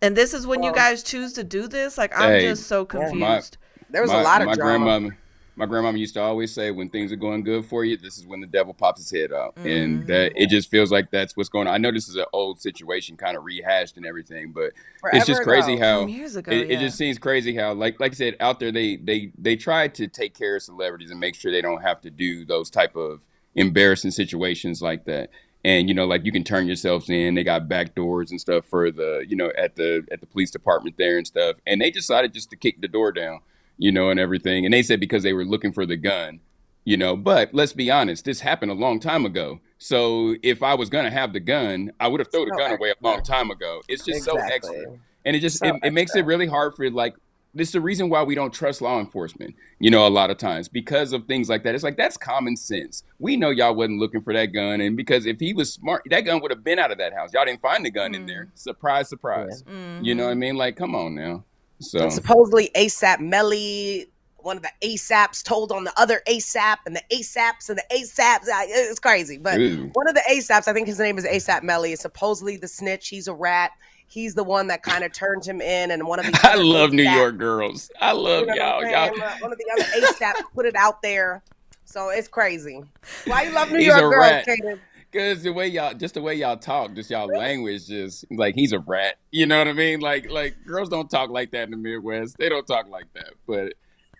and 0.00 0.16
this 0.16 0.32
is 0.32 0.46
when 0.46 0.62
you 0.62 0.72
guys 0.72 1.02
choose 1.02 1.32
to 1.34 1.44
do 1.44 1.68
this. 1.68 1.98
Like 1.98 2.18
I'm 2.18 2.30
Hey, 2.30 2.40
just 2.48 2.68
so 2.68 2.82
my- 2.82 3.00
confused. 3.00 3.58
There 3.90 4.00
was 4.00 4.10
my, 4.10 4.20
a 4.20 4.24
lot 4.24 4.40
of 4.40 4.46
my 4.46 4.54
drama. 4.54 4.84
grandmother 4.84 5.18
my 5.56 5.66
grandmama 5.66 5.98
used 5.98 6.14
to 6.14 6.20
always 6.20 6.52
say 6.52 6.70
when 6.70 6.88
things 6.88 7.12
are 7.12 7.16
going 7.16 7.42
good 7.42 7.64
for 7.64 7.84
you 7.84 7.96
this 7.96 8.18
is 8.18 8.26
when 8.26 8.40
the 8.40 8.46
devil 8.46 8.74
pops 8.74 9.00
his 9.00 9.10
head 9.10 9.32
out 9.32 9.56
and 9.56 10.00
mm-hmm. 10.00 10.06
that 10.06 10.32
it 10.34 10.48
just 10.48 10.70
feels 10.70 10.90
like 10.90 11.10
that's 11.10 11.36
what's 11.36 11.48
going 11.48 11.66
on. 11.66 11.74
I 11.74 11.78
know 11.78 11.92
this 11.92 12.08
is 12.08 12.16
an 12.16 12.26
old 12.32 12.60
situation 12.60 13.16
kind 13.16 13.36
of 13.36 13.44
rehashed 13.44 13.96
and 13.96 14.06
everything 14.06 14.52
but 14.52 14.72
it's 15.12 15.26
just 15.26 15.42
crazy 15.42 15.74
ago. 15.74 15.82
how 15.82 16.06
years 16.06 16.36
ago, 16.36 16.50
it, 16.50 16.70
it 16.70 16.80
just 16.80 16.96
seems 16.96 17.18
crazy 17.18 17.54
how 17.54 17.72
like 17.72 18.00
like 18.00 18.12
i 18.12 18.14
said 18.14 18.36
out 18.40 18.60
there 18.60 18.72
they 18.72 18.96
they 18.96 19.32
they 19.38 19.56
try 19.56 19.88
to 19.88 20.06
take 20.08 20.34
care 20.34 20.56
of 20.56 20.62
celebrities 20.62 21.10
and 21.10 21.20
make 21.20 21.34
sure 21.34 21.52
they 21.52 21.62
don't 21.62 21.82
have 21.82 22.00
to 22.00 22.10
do 22.10 22.44
those 22.44 22.70
type 22.70 22.96
of 22.96 23.20
embarrassing 23.54 24.10
situations 24.10 24.82
like 24.82 25.04
that. 25.04 25.30
And 25.64 25.88
you 25.88 25.94
know 25.94 26.04
like 26.04 26.24
you 26.24 26.32
can 26.32 26.44
turn 26.44 26.66
yourselves 26.66 27.08
in. 27.08 27.34
They 27.34 27.44
got 27.44 27.68
back 27.68 27.94
doors 27.94 28.30
and 28.30 28.40
stuff 28.40 28.66
for 28.66 28.90
the 28.90 29.24
you 29.26 29.36
know 29.36 29.50
at 29.56 29.76
the 29.76 30.06
at 30.12 30.20
the 30.20 30.26
police 30.26 30.50
department 30.50 30.96
there 30.98 31.16
and 31.16 31.26
stuff. 31.26 31.56
And 31.66 31.80
they 31.80 31.90
decided 31.90 32.34
just 32.34 32.50
to 32.50 32.56
kick 32.56 32.80
the 32.80 32.88
door 32.88 33.12
down 33.12 33.40
you 33.78 33.92
know 33.92 34.10
and 34.10 34.20
everything. 34.20 34.64
And 34.64 34.72
they 34.72 34.82
said 34.82 35.00
because 35.00 35.22
they 35.22 35.32
were 35.32 35.44
looking 35.44 35.72
for 35.72 35.86
the 35.86 35.96
gun 35.96 36.40
you 36.84 36.96
know. 36.96 37.16
But 37.16 37.52
let's 37.52 37.72
be 37.72 37.90
honest 37.90 38.24
this 38.24 38.40
happened 38.40 38.70
a 38.70 38.74
long 38.74 39.00
time 39.00 39.26
ago. 39.26 39.60
So 39.78 40.36
if 40.42 40.62
i 40.62 40.74
was 40.74 40.88
going 40.88 41.04
to 41.04 41.10
have 41.10 41.32
the 41.32 41.40
gun 41.40 41.92
i 42.00 42.08
would 42.08 42.20
have 42.20 42.30
thrown 42.30 42.48
the 42.48 42.54
So 42.54 42.58
gun 42.58 42.76
away 42.76 42.90
a 42.90 42.94
long 43.00 43.22
time 43.22 43.50
ago. 43.50 43.82
It's 43.88 44.04
just 44.04 44.24
so 44.24 44.36
Exactly. 44.36 44.76
extra. 44.76 44.98
And 45.24 45.34
it 45.36 45.40
just 45.40 45.58
So 45.58 45.66
it, 45.66 45.74
it 45.84 45.92
makes 45.92 46.14
it 46.14 46.24
really 46.24 46.46
hard 46.46 46.74
for 46.74 46.88
like 46.90 47.14
this 47.56 47.68
is 47.68 47.72
the 47.72 47.80
reason 47.80 48.08
why 48.08 48.20
we 48.24 48.34
don't 48.34 48.52
trust 48.52 48.82
law 48.82 48.98
enforcement 48.98 49.54
you 49.78 49.88
know 49.88 50.06
a 50.06 50.10
lot 50.10 50.28
of 50.28 50.38
times 50.38 50.68
because 50.68 51.12
of 51.12 51.26
things 51.26 51.48
like 51.48 51.62
that. 51.64 51.74
It's 51.74 51.84
like 51.84 51.96
that's 51.96 52.16
common 52.16 52.56
sense. 52.56 53.04
We 53.18 53.36
know 53.36 53.50
y'all 53.50 53.74
wasn't 53.74 54.00
looking 54.00 54.22
for 54.22 54.32
that 54.32 54.46
gun. 54.46 54.80
And 54.80 54.96
because 54.96 55.26
if 55.26 55.40
he 55.40 55.52
was 55.54 55.72
smart 55.72 56.02
that 56.10 56.22
gun 56.22 56.40
would 56.40 56.50
have 56.50 56.64
been 56.64 56.78
out 56.78 56.90
of 56.90 56.98
that 56.98 57.12
house. 57.14 57.32
Y'all 57.32 57.44
didn't 57.44 57.62
find 57.62 57.84
the 57.84 57.90
gun 57.90 58.14
in 58.14 58.26
there. 58.26 58.46
Mm. 58.46 58.58
Surprise 58.58 59.08
surprise. 59.08 59.64
You 60.02 60.14
know 60.14 60.24
what 60.24 60.30
i 60.30 60.32
mm-hmm. 60.32 60.40
mean? 60.40 60.56
Like 60.56 60.76
come 60.76 60.94
on 60.94 61.14
now 61.14 61.44
so 61.84 62.00
And 62.00 62.12
supposedly 62.12 62.70
ASAP 62.74 63.20
Melly, 63.20 64.06
one 64.38 64.56
of 64.56 64.62
the 64.62 64.70
ASAPs 64.82 65.42
told 65.42 65.72
on 65.72 65.84
the 65.84 65.92
other 65.98 66.20
ASAP 66.28 66.76
and 66.86 66.94
the 66.96 67.02
ASAPs 67.12 67.68
and 67.70 67.78
the 67.78 67.84
ASAPs. 67.94 68.44
It's 68.48 68.98
crazy. 68.98 69.38
But 69.38 69.58
Ooh. 69.60 69.90
one 69.94 70.08
of 70.08 70.14
the 70.14 70.22
ASAPs, 70.30 70.68
I 70.68 70.72
think 70.72 70.86
his 70.86 70.98
name 70.98 71.16
is 71.18 71.24
ASAP 71.24 71.62
Melly, 71.62 71.92
is 71.92 72.00
supposedly 72.00 72.56
the 72.56 72.68
snitch. 72.68 73.08
He's 73.08 73.28
a 73.28 73.34
rat. 73.34 73.70
He's 74.06 74.34
the 74.34 74.44
one 74.44 74.66
that 74.68 74.82
kind 74.82 75.02
of 75.02 75.12
turned 75.12 75.44
him 75.46 75.60
in. 75.60 75.90
And 75.90 76.06
one 76.06 76.18
of 76.20 76.26
the 76.26 76.38
i 76.44 76.54
love 76.56 76.92
new 76.92 77.02
york 77.02 77.38
girls 77.38 77.90
i 78.00 78.12
love 78.12 78.42
You 78.42 78.46
know 78.48 78.80
y'all 78.80 78.82
y'all? 78.84 79.22
Uh, 79.22 79.36
One 79.40 79.50
of 79.52 79.58
the 79.58 79.66
other 79.72 80.06
ASAP 80.06 80.34
put 80.54 80.66
it 80.66 80.76
out 80.76 81.00
there. 81.02 81.42
So 81.86 82.08
it's 82.10 82.28
crazy. 82.28 82.82
Why 83.26 83.42
you 83.44 83.52
love 83.52 83.70
New 83.70 83.78
He's 83.78 83.86
York 83.86 84.00
girls, 84.00 84.16
rat. 84.16 84.46
Kaden? 84.46 84.78
Cause 85.14 85.44
the 85.44 85.52
way 85.52 85.68
y'all, 85.68 85.94
just 85.94 86.14
the 86.14 86.20
way 86.22 86.34
y'all 86.34 86.56
talk, 86.56 86.92
just 86.94 87.08
y'all 87.08 87.28
language, 87.28 87.86
just 87.86 88.24
like 88.32 88.56
he's 88.56 88.72
a 88.72 88.80
rat. 88.80 89.14
You 89.30 89.46
know 89.46 89.58
what 89.58 89.68
I 89.68 89.72
mean? 89.72 90.00
Like, 90.00 90.28
like 90.28 90.56
girls 90.66 90.88
don't 90.88 91.08
talk 91.08 91.30
like 91.30 91.52
that 91.52 91.64
in 91.64 91.70
the 91.70 91.76
Midwest. 91.76 92.36
They 92.36 92.48
don't 92.48 92.66
talk 92.66 92.88
like 92.88 93.06
that. 93.14 93.30
But 93.46 93.74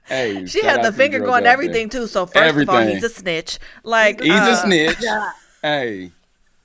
hey, 0.05 0.47
She 0.47 0.65
had 0.65 0.85
the 0.85 0.93
finger 0.93 1.19
going 1.19 1.47
out 1.47 1.53
everything 1.53 1.89
too. 1.89 2.07
So 2.07 2.27
first 2.27 2.57
of 2.57 2.69
all, 2.69 2.87
he's 2.87 3.03
a 3.03 3.09
snitch. 3.09 3.59
Like. 3.83 4.21
He's 4.21 4.31
uh, 4.33 4.57
a 4.57 4.67
snitch. 4.67 4.99
Yeah. 5.01 5.31
Hey, 5.63 6.13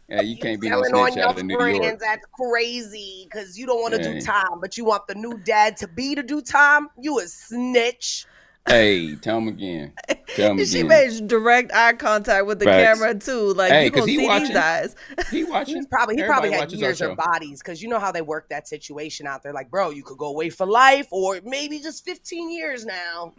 hey, 0.08 0.24
you 0.24 0.38
can't 0.38 0.62
be 0.62 0.70
no 0.70 0.84
Telling 0.84 0.94
on 0.94 1.12
snitch 1.12 1.16
your 1.18 1.28
out 1.30 1.40
of 1.40 1.46
New 1.46 1.56
friends 1.58 1.84
York. 1.84 2.00
that's 2.00 2.26
crazy 2.34 3.28
because 3.32 3.58
you 3.58 3.66
don't 3.66 3.82
want 3.82 3.96
to 3.96 4.00
Hey. 4.04 4.20
do 4.20 4.22
time, 4.22 4.60
but 4.62 4.78
you 4.78 4.86
want 4.86 5.08
the 5.08 5.16
new 5.16 5.40
dad 5.44 5.76
to 5.78 5.88
be 5.88 6.14
to 6.14 6.22
do 6.22 6.42
time. 6.42 6.90
You 7.02 7.18
a 7.20 7.28
snitch. 7.28 8.28
Hey, 8.68 9.16
tell 9.16 9.40
him 9.40 9.48
again. 9.48 9.94
Tell 10.36 10.52
him 10.52 10.58
She 10.66 10.82
again. 10.82 10.88
made 10.90 11.28
direct 11.28 11.72
eye 11.74 11.94
contact 11.94 12.46
with 12.46 12.60
the 12.60 12.66
Facts. 12.66 13.00
camera 13.00 13.16
too. 13.18 13.54
Like 13.54 13.72
Hey, 13.72 13.86
you 13.86 13.92
'cause 13.92 14.02
gonna 14.02 14.12
he 14.12 14.18
see 14.20 14.40
these 14.48 14.56
eyes. 14.56 14.96
He 15.32 15.44
watching. 15.46 15.78
He's 15.78 15.88
probably 15.88 16.16
he 16.18 16.22
Everybody 16.22 16.50
probably 16.50 16.52
had 16.52 16.60
watches 16.60 16.82
our 16.84 16.90
years 16.90 17.02
or 17.02 17.16
bodies 17.16 17.62
because 17.64 17.82
you 17.82 17.90
know 17.90 17.98
how 18.00 18.12
they 18.12 18.22
work 18.22 18.48
that 18.50 18.68
situation 18.68 19.26
out 19.26 19.42
there. 19.42 19.54
Like, 19.54 19.72
bro, 19.72 19.90
you 19.90 20.04
could 20.04 20.18
go 20.20 20.28
away 20.28 20.50
for 20.50 20.68
life 20.68 21.08
or 21.12 21.40
maybe 21.44 21.80
just 21.80 22.06
15 22.06 22.52
years 22.52 22.86
now. 22.86 23.34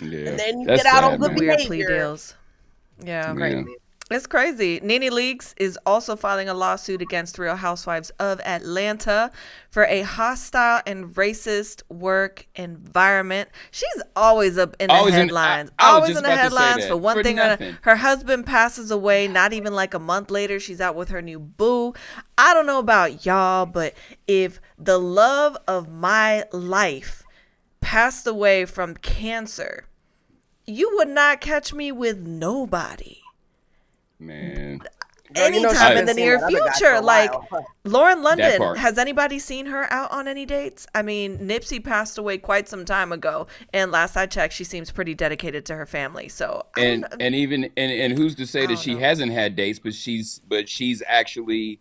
Yeah, 0.00 0.28
And 0.28 0.38
then 0.38 0.60
you 0.60 0.66
that's 0.66 0.84
get 0.84 0.94
out 0.94 1.02
on 1.02 1.18
good 1.18 1.30
man. 1.32 1.38
Weird 1.38 1.58
plea 1.58 1.68
behavior. 1.78 1.96
deals. 1.98 2.34
Yeah. 3.04 3.34
Yeah. 3.34 3.62
It's 4.10 4.26
crazy. 4.26 4.80
NeNe 4.82 5.10
Leakes 5.10 5.52
is 5.58 5.78
also 5.84 6.16
filing 6.16 6.48
a 6.48 6.54
lawsuit 6.54 7.02
against 7.02 7.38
Real 7.38 7.56
Housewives 7.56 8.08
of 8.18 8.40
Atlanta 8.40 9.30
for 9.68 9.84
a 9.84 10.00
hostile 10.00 10.80
and 10.86 11.06
racist 11.14 11.82
work 11.90 12.46
environment. 12.54 13.50
She's 13.70 14.02
always 14.16 14.56
up 14.56 14.74
in 14.80 14.88
the 14.88 14.94
Always 14.94 15.12
in- 15.12 15.18
I- 15.20 15.22
headlines. 15.24 15.70
I 15.78 15.90
always 15.90 16.10
in 16.10 16.14
the 16.14 16.20
about 16.20 16.28
to 16.30 16.36
say 16.36 16.42
headlines 16.42 16.86
for 16.86 16.96
one 16.96 17.16
For 17.16 17.22
thing 17.22 17.38
or 17.38 17.58
Her 17.82 17.96
husband 17.96 18.46
passes 18.46 18.90
away 18.90 19.28
not 19.28 19.52
even 19.52 19.74
like 19.74 19.92
a 19.92 19.98
month 19.98 20.30
later. 20.30 20.58
She's 20.58 20.80
out 20.80 20.94
with 20.96 21.10
her 21.10 21.20
new 21.20 21.38
boo. 21.38 21.92
I 22.38 22.54
don't 22.54 22.66
know 22.66 22.78
about 22.78 23.26
y'all, 23.26 23.66
but 23.66 23.92
if 24.26 24.58
the 24.78 24.96
love 24.98 25.58
of 25.68 25.90
my 25.90 26.44
life 26.50 27.24
passed 27.82 28.26
away 28.26 28.64
from 28.64 28.94
cancer, 28.94 29.84
you 30.64 30.90
would 30.96 31.08
not 31.08 31.42
catch 31.42 31.74
me 31.74 31.92
with 31.92 32.18
nobody 32.20 33.18
Man, 34.20 34.80
Girl, 35.34 35.50
you 35.50 35.60
know 35.60 35.68
anytime 35.68 35.92
she's 35.92 36.00
in 36.00 36.06
the 36.06 36.14
near 36.14 36.38
that 36.38 36.44
other 36.44 36.56
guy 36.58 36.64
for 36.64 36.72
future. 36.72 37.00
Like. 37.00 37.32
Lauren 37.84 38.22
London, 38.22 38.74
has 38.76 38.98
anybody 38.98 39.38
seen 39.38 39.66
her 39.66 39.90
out 39.92 40.10
on 40.10 40.26
any 40.28 40.46
dates? 40.46 40.86
I 40.94 41.02
mean, 41.02 41.38
Nipsey 41.38 41.82
passed 41.82 42.18
away 42.18 42.38
quite 42.38 42.68
some 42.68 42.84
time 42.84 43.12
ago, 43.12 43.46
and 43.72 43.90
last 43.90 44.16
I 44.16 44.26
checked, 44.26 44.54
she 44.54 44.64
seems 44.64 44.90
pretty 44.90 45.14
dedicated 45.14 45.64
to 45.66 45.74
her 45.76 45.86
family. 45.86 46.28
So, 46.28 46.66
and 46.76 47.02
don't- 47.02 47.22
and 47.22 47.34
even 47.34 47.64
and 47.76 47.92
and 47.92 48.18
who's 48.18 48.34
to 48.36 48.46
say 48.46 48.66
that 48.66 48.78
she 48.78 48.94
know. 48.94 49.00
hasn't 49.00 49.32
had 49.32 49.56
dates, 49.56 49.78
but 49.78 49.94
she's 49.94 50.40
but 50.48 50.68
she's 50.68 51.02
actually 51.06 51.80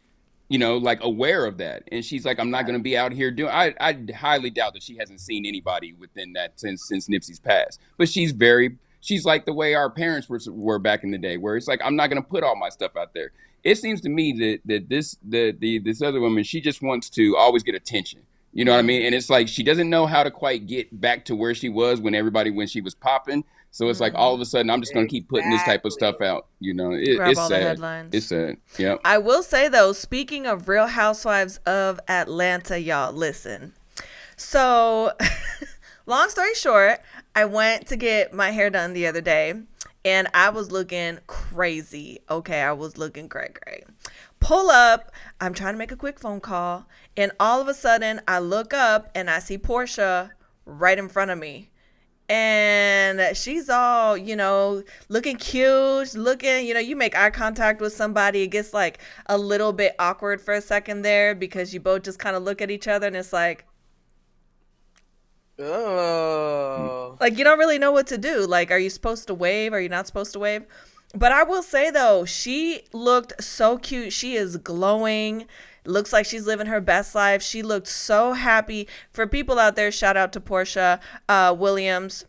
you 0.49 0.57
know, 0.57 0.77
like 0.77 0.99
aware 1.03 1.45
of 1.45 1.57
that. 1.57 1.83
And 1.91 2.05
she's 2.05 2.25
like, 2.25 2.39
I'm 2.39 2.49
not 2.49 2.65
going 2.65 2.77
to 2.79 2.83
be 2.83 2.97
out 2.97 3.11
here 3.11 3.31
doing. 3.31 3.51
I 3.51 3.73
I 3.81 3.97
highly 4.15 4.49
doubt 4.49 4.73
that 4.75 4.83
she 4.83 4.95
hasn't 4.97 5.19
seen 5.19 5.45
anybody 5.45 5.93
within 5.93 6.33
that 6.33 6.59
since 6.59 6.87
since 6.87 7.07
Nipsey's 7.07 7.39
passed. 7.39 7.81
But 7.97 8.07
she's 8.07 8.31
very 8.31 8.77
she's 9.01 9.25
like 9.25 9.45
the 9.45 9.53
way 9.53 9.73
our 9.73 9.89
parents 9.89 10.29
were 10.29 10.39
were 10.47 10.79
back 10.79 11.03
in 11.03 11.11
the 11.11 11.17
day, 11.17 11.37
where 11.37 11.55
it's 11.55 11.67
like 11.67 11.81
I'm 11.83 11.95
not 11.95 12.09
going 12.09 12.21
to 12.21 12.27
put 12.27 12.43
all 12.43 12.55
my 12.55 12.69
stuff 12.69 12.95
out 12.97 13.13
there. 13.13 13.31
It 13.63 13.77
seems 13.77 14.01
to 14.01 14.09
me 14.09 14.33
that 14.33 14.59
that 14.65 14.89
this 14.89 15.17
the 15.27 15.51
the 15.51 15.79
this 15.79 16.01
other 16.01 16.19
woman 16.19 16.43
she 16.43 16.61
just 16.61 16.81
wants 16.81 17.09
to 17.11 17.35
always 17.37 17.63
get 17.63 17.75
attention. 17.75 18.21
You 18.53 18.65
know 18.65 18.71
what 18.71 18.79
I 18.79 18.83
mean? 18.83 19.05
And 19.05 19.13
it's 19.13 19.29
like 19.29 19.47
she 19.47 19.61
doesn't 19.61 19.89
know 19.89 20.05
how 20.05 20.23
to 20.23 20.31
quite 20.31 20.65
get 20.67 20.99
back 20.99 21.25
to 21.25 21.35
where 21.35 21.53
she 21.53 21.69
was 21.69 22.01
when 22.01 22.15
everybody 22.15 22.49
when 22.49 22.67
she 22.67 22.81
was 22.81 22.95
popping. 22.95 23.43
So 23.71 23.89
it's 23.89 23.99
like 23.99 24.13
all 24.15 24.33
of 24.33 24.39
a 24.39 24.43
mm-hmm. 24.43 24.49
sudden 24.49 24.69
I'm 24.71 24.81
just 24.81 24.93
gonna 24.93 25.07
keep 25.07 25.29
putting 25.29 25.51
this 25.51 25.63
type 25.63 25.85
of 25.85 25.93
stuff 25.93 26.21
out. 26.21 26.47
You 26.59 26.73
know, 26.73 26.91
it, 26.91 27.19
it's 27.19 27.47
sad. 27.47 27.79
It's 28.11 28.27
sad. 28.27 28.57
Yeah. 28.77 28.95
I 29.03 29.19
will 29.19 29.43
say 29.43 29.67
though, 29.67 29.93
speaking 29.93 30.47
of 30.47 30.67
Real 30.67 30.87
Housewives 30.87 31.57
of 31.65 31.99
Atlanta, 32.07 32.79
y'all 32.79 33.13
listen. 33.13 33.73
So, 34.37 35.11
long 36.07 36.29
story 36.29 36.55
short, 36.55 37.01
I 37.35 37.45
went 37.45 37.85
to 37.87 37.95
get 37.95 38.33
my 38.33 38.49
hair 38.49 38.71
done 38.71 38.93
the 38.93 39.05
other 39.05 39.21
day, 39.21 39.53
and 40.03 40.27
I 40.33 40.49
was 40.49 40.71
looking 40.71 41.19
crazy. 41.27 42.19
Okay, 42.29 42.61
I 42.61 42.71
was 42.71 42.97
looking 42.97 43.29
cray 43.29 43.49
cray. 43.53 43.83
Pull 44.39 44.69
up. 44.71 45.11
I'm 45.39 45.53
trying 45.53 45.73
to 45.73 45.77
make 45.77 45.91
a 45.91 45.95
quick 45.95 46.19
phone 46.19 46.39
call, 46.39 46.87
and 47.15 47.31
all 47.39 47.61
of 47.61 47.67
a 47.67 47.73
sudden, 47.75 48.21
I 48.27 48.39
look 48.39 48.73
up 48.73 49.11
and 49.13 49.29
I 49.29 49.39
see 49.39 49.59
Porsha 49.59 50.31
right 50.65 50.97
in 50.97 51.09
front 51.09 51.29
of 51.29 51.37
me 51.37 51.69
and 52.29 53.37
she's 53.37 53.69
all 53.69 54.17
you 54.17 54.35
know 54.35 54.83
looking 55.07 55.37
cute 55.37 56.13
looking 56.13 56.65
you 56.65 56.73
know 56.73 56.79
you 56.79 56.95
make 56.95 57.15
eye 57.15 57.29
contact 57.29 57.79
with 57.79 57.93
somebody 57.93 58.41
it 58.41 58.47
gets 58.47 58.73
like 58.73 58.99
a 59.27 59.37
little 59.37 59.71
bit 59.71 59.95
awkward 59.97 60.41
for 60.41 60.53
a 60.53 60.61
second 60.61 61.03
there 61.03 61.33
because 61.33 61.73
you 61.73 61.79
both 61.79 62.03
just 62.03 62.19
kind 62.19 62.35
of 62.35 62.43
look 62.43 62.61
at 62.61 62.69
each 62.69 62.87
other 62.87 63.07
and 63.07 63.15
it's 63.15 63.31
like 63.31 63.65
Oh. 65.59 67.17
like 67.19 67.37
you 67.37 67.43
don't 67.43 67.57
really 67.59 67.79
know 67.79 67.91
what 67.91 68.07
to 68.07 68.17
do. 68.17 68.45
Like 68.45 68.71
are 68.71 68.77
you 68.77 68.89
supposed 68.89 69.27
to 69.27 69.33
wave? 69.33 69.73
Are 69.73 69.81
you 69.81 69.89
not 69.89 70.07
supposed 70.07 70.33
to 70.33 70.39
wave? 70.39 70.65
But 71.15 71.31
i 71.31 71.43
will 71.43 71.63
say 71.63 71.89
though 71.89 72.25
she 72.25 72.81
looked 72.93 73.43
so 73.43 73.77
cute. 73.77 74.13
She 74.13 74.35
is 74.35 74.57
glowing. 74.57 75.45
Looks 75.85 76.11
like 76.11 76.25
she's 76.25 76.45
living 76.45 76.67
her 76.67 76.81
best 76.81 77.15
life. 77.15 77.41
She 77.41 77.63
looked 77.63 77.87
so 77.87 78.33
happy. 78.33 78.87
For 79.11 79.25
people 79.25 79.57
out 79.57 79.75
there 79.75 79.91
shout 79.91 80.17
out 80.17 80.31
to 80.33 80.41
Porsha 80.41 80.99
uh, 81.27 81.55
williams 81.57 82.25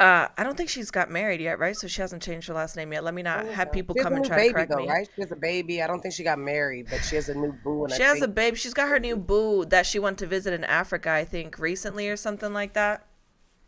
uh, 0.00 0.28
I 0.36 0.42
don't 0.44 0.56
think 0.56 0.68
she's 0.68 0.90
got 0.90 1.10
married 1.10 1.40
yet, 1.40 1.58
right? 1.58 1.76
So 1.76 1.86
she 1.88 2.00
hasn't 2.00 2.22
changed 2.22 2.48
her 2.48 2.54
last 2.54 2.76
name 2.76 2.92
yet. 2.92 3.04
Let 3.04 3.14
me 3.14 3.22
not 3.22 3.46
have 3.46 3.72
people 3.72 3.94
She 3.94 4.00
has 4.00 4.04
come 4.04 4.12
a 4.12 4.16
and 4.16 4.22
new 4.24 4.28
try 4.28 4.36
to 4.36 4.42
baby 4.42 4.52
correct 4.54 4.70
though, 4.70 4.76
me. 4.78 4.88
right? 4.88 5.08
She 5.14 5.20
has 5.22 5.32
a 5.32 5.36
baby. 5.36 5.82
I 5.82 5.86
don't 5.86 6.00
think 6.00 6.14
she 6.14 6.22
got 6.24 6.38
married, 6.38 6.86
but 6.90 7.02
she 7.04 7.16
has 7.16 7.28
a 7.28 7.34
new 7.34 7.52
boo. 7.64 7.84
And 7.84 7.92
She 7.92 8.02
I 8.02 8.06
has 8.08 8.16
a 8.18 8.20
think- 8.22 8.34
babe. 8.34 8.56
She's 8.56 8.74
got 8.74 8.88
her 8.88 8.98
new 8.98 9.16
boo 9.16 9.64
that 9.66 9.86
she 9.86 9.98
went 9.98 10.18
to 10.18 10.26
visit 10.26 10.52
in 10.52 10.64
Africa, 10.64 11.10
I 11.10 11.24
think, 11.24 11.58
recently 11.58 12.08
or 12.08 12.16
something 12.16 12.52
like 12.52 12.72
that. 12.74 13.06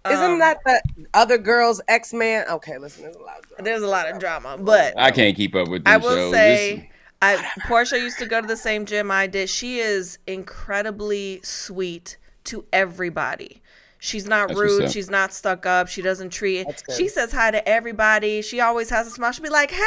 Isn't 0.09 0.33
Um, 0.33 0.39
that 0.39 0.59
the 0.65 0.81
other 1.13 1.37
girl's 1.39 1.81
ex 1.89 2.15
man? 2.15 2.47
Okay, 2.49 2.79
listen, 2.79 3.03
there's 3.03 3.17
a 3.17 3.21
lot. 3.21 3.39
Of 3.41 3.49
drama. 3.49 3.63
There's 3.65 3.83
a 3.83 3.89
lot 3.89 4.09
of 4.09 4.19
drama, 4.19 4.57
but 4.59 4.95
I 4.97 5.11
can't 5.11 5.37
keep 5.37 5.55
up 5.55 5.69
with 5.69 5.85
these 5.85 5.93
I 5.93 5.97
will 5.99 6.11
shows. 6.17 6.33
say, 6.33 6.77
This- 6.77 6.85
I 7.21 7.37
Porsha 7.67 7.99
used 8.01 8.19
to 8.21 8.27
go 8.27 8.41
to 8.41 8.47
the 8.47 8.57
same 8.57 8.87
gym 8.87 9.11
I 9.11 9.27
did. 9.27 9.51
She 9.51 9.81
is 9.81 10.19
incredibly 10.27 11.41
sweet 11.43 12.17
to 12.45 12.65
everybody. 12.73 13.61
She's 13.99 14.27
not 14.27 14.49
That's 14.49 14.61
rude. 14.61 14.91
She's 14.91 15.11
not 15.11 15.33
stuck 15.33 15.67
up. 15.67 15.89
She 15.89 16.03
doesn't 16.03 16.31
treat. 16.31 16.67
She 16.97 17.09
says 17.09 17.33
hi 17.33 17.51
to 17.51 17.69
everybody. 17.69 18.43
She 18.43 18.61
always 18.61 18.91
has 18.91 19.07
a 19.07 19.11
smile. 19.11 19.33
She'll 19.33 19.43
be 19.43 19.51
like, 19.51 19.73
"Hey," 19.73 19.83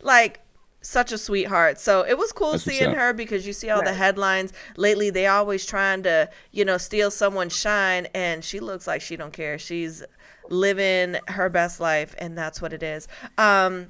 like 0.00 0.40
such 0.80 1.12
a 1.12 1.18
sweetheart. 1.18 1.78
So 1.80 2.02
it 2.02 2.18
was 2.18 2.32
cool 2.32 2.52
That's 2.52 2.64
seeing 2.64 2.90
her 2.92 3.12
because 3.12 3.46
you 3.46 3.52
see 3.52 3.70
all 3.70 3.82
the 3.82 3.94
headlines 3.94 4.52
lately. 4.76 5.10
They 5.10 5.26
always 5.26 5.64
trying 5.64 6.02
to, 6.02 6.28
you 6.52 6.64
know, 6.64 6.76
steal 6.76 7.10
someone's 7.10 7.56
shine, 7.56 8.06
and 8.14 8.44
she 8.44 8.60
looks 8.60 8.86
like 8.86 9.00
she 9.00 9.16
don't 9.16 9.32
care. 9.32 9.58
She's 9.58 10.02
living 10.50 11.16
her 11.28 11.48
best 11.48 11.80
life, 11.80 12.14
and 12.18 12.36
that's 12.36 12.60
what 12.60 12.72
it 12.72 12.82
is. 12.82 13.08
Um, 13.38 13.88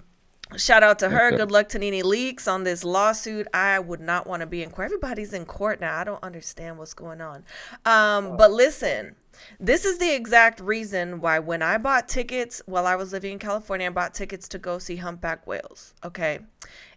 Shout 0.57 0.83
out 0.83 0.98
to 1.00 1.09
her. 1.09 1.30
Good 1.37 1.50
luck 1.50 1.68
to 1.70 1.78
NeNe 1.78 2.04
Leakes 2.04 2.46
on 2.46 2.64
this 2.64 2.85
lawsuit. 2.85 3.48
I 3.52 3.78
would 3.78 4.00
not 4.00 4.26
want 4.26 4.40
to 4.40 4.46
be 4.46 4.62
in 4.62 4.70
court. 4.70 4.87
Everybody's 4.87 5.33
in 5.33 5.46
court 5.46 5.80
now. 5.80 5.98
I 5.98 6.04
don't 6.04 6.22
understand 6.22 6.78
what's 6.78 6.94
going 6.94 7.20
on. 7.20 7.44
Um, 7.85 8.37
but 8.37 8.52
listen, 8.52 9.16
this 9.59 9.85
is 9.85 9.98
the 9.98 10.14
exact 10.14 10.61
reason 10.61 11.20
why 11.20 11.38
when 11.38 11.62
I 11.62 11.78
bought 11.78 12.09
tickets 12.09 12.62
while 12.66 12.87
I 12.87 12.94
was 12.94 13.12
living 13.12 13.33
in 13.33 13.38
California, 13.38 13.87
I 13.87 13.90
bought 13.90 14.14
tickets 14.14 14.48
to 14.48 14.59
go 14.59 14.78
see 14.78 14.96
Humpback 14.96 15.46
Whales. 15.46 15.94
Okay. 16.04 16.40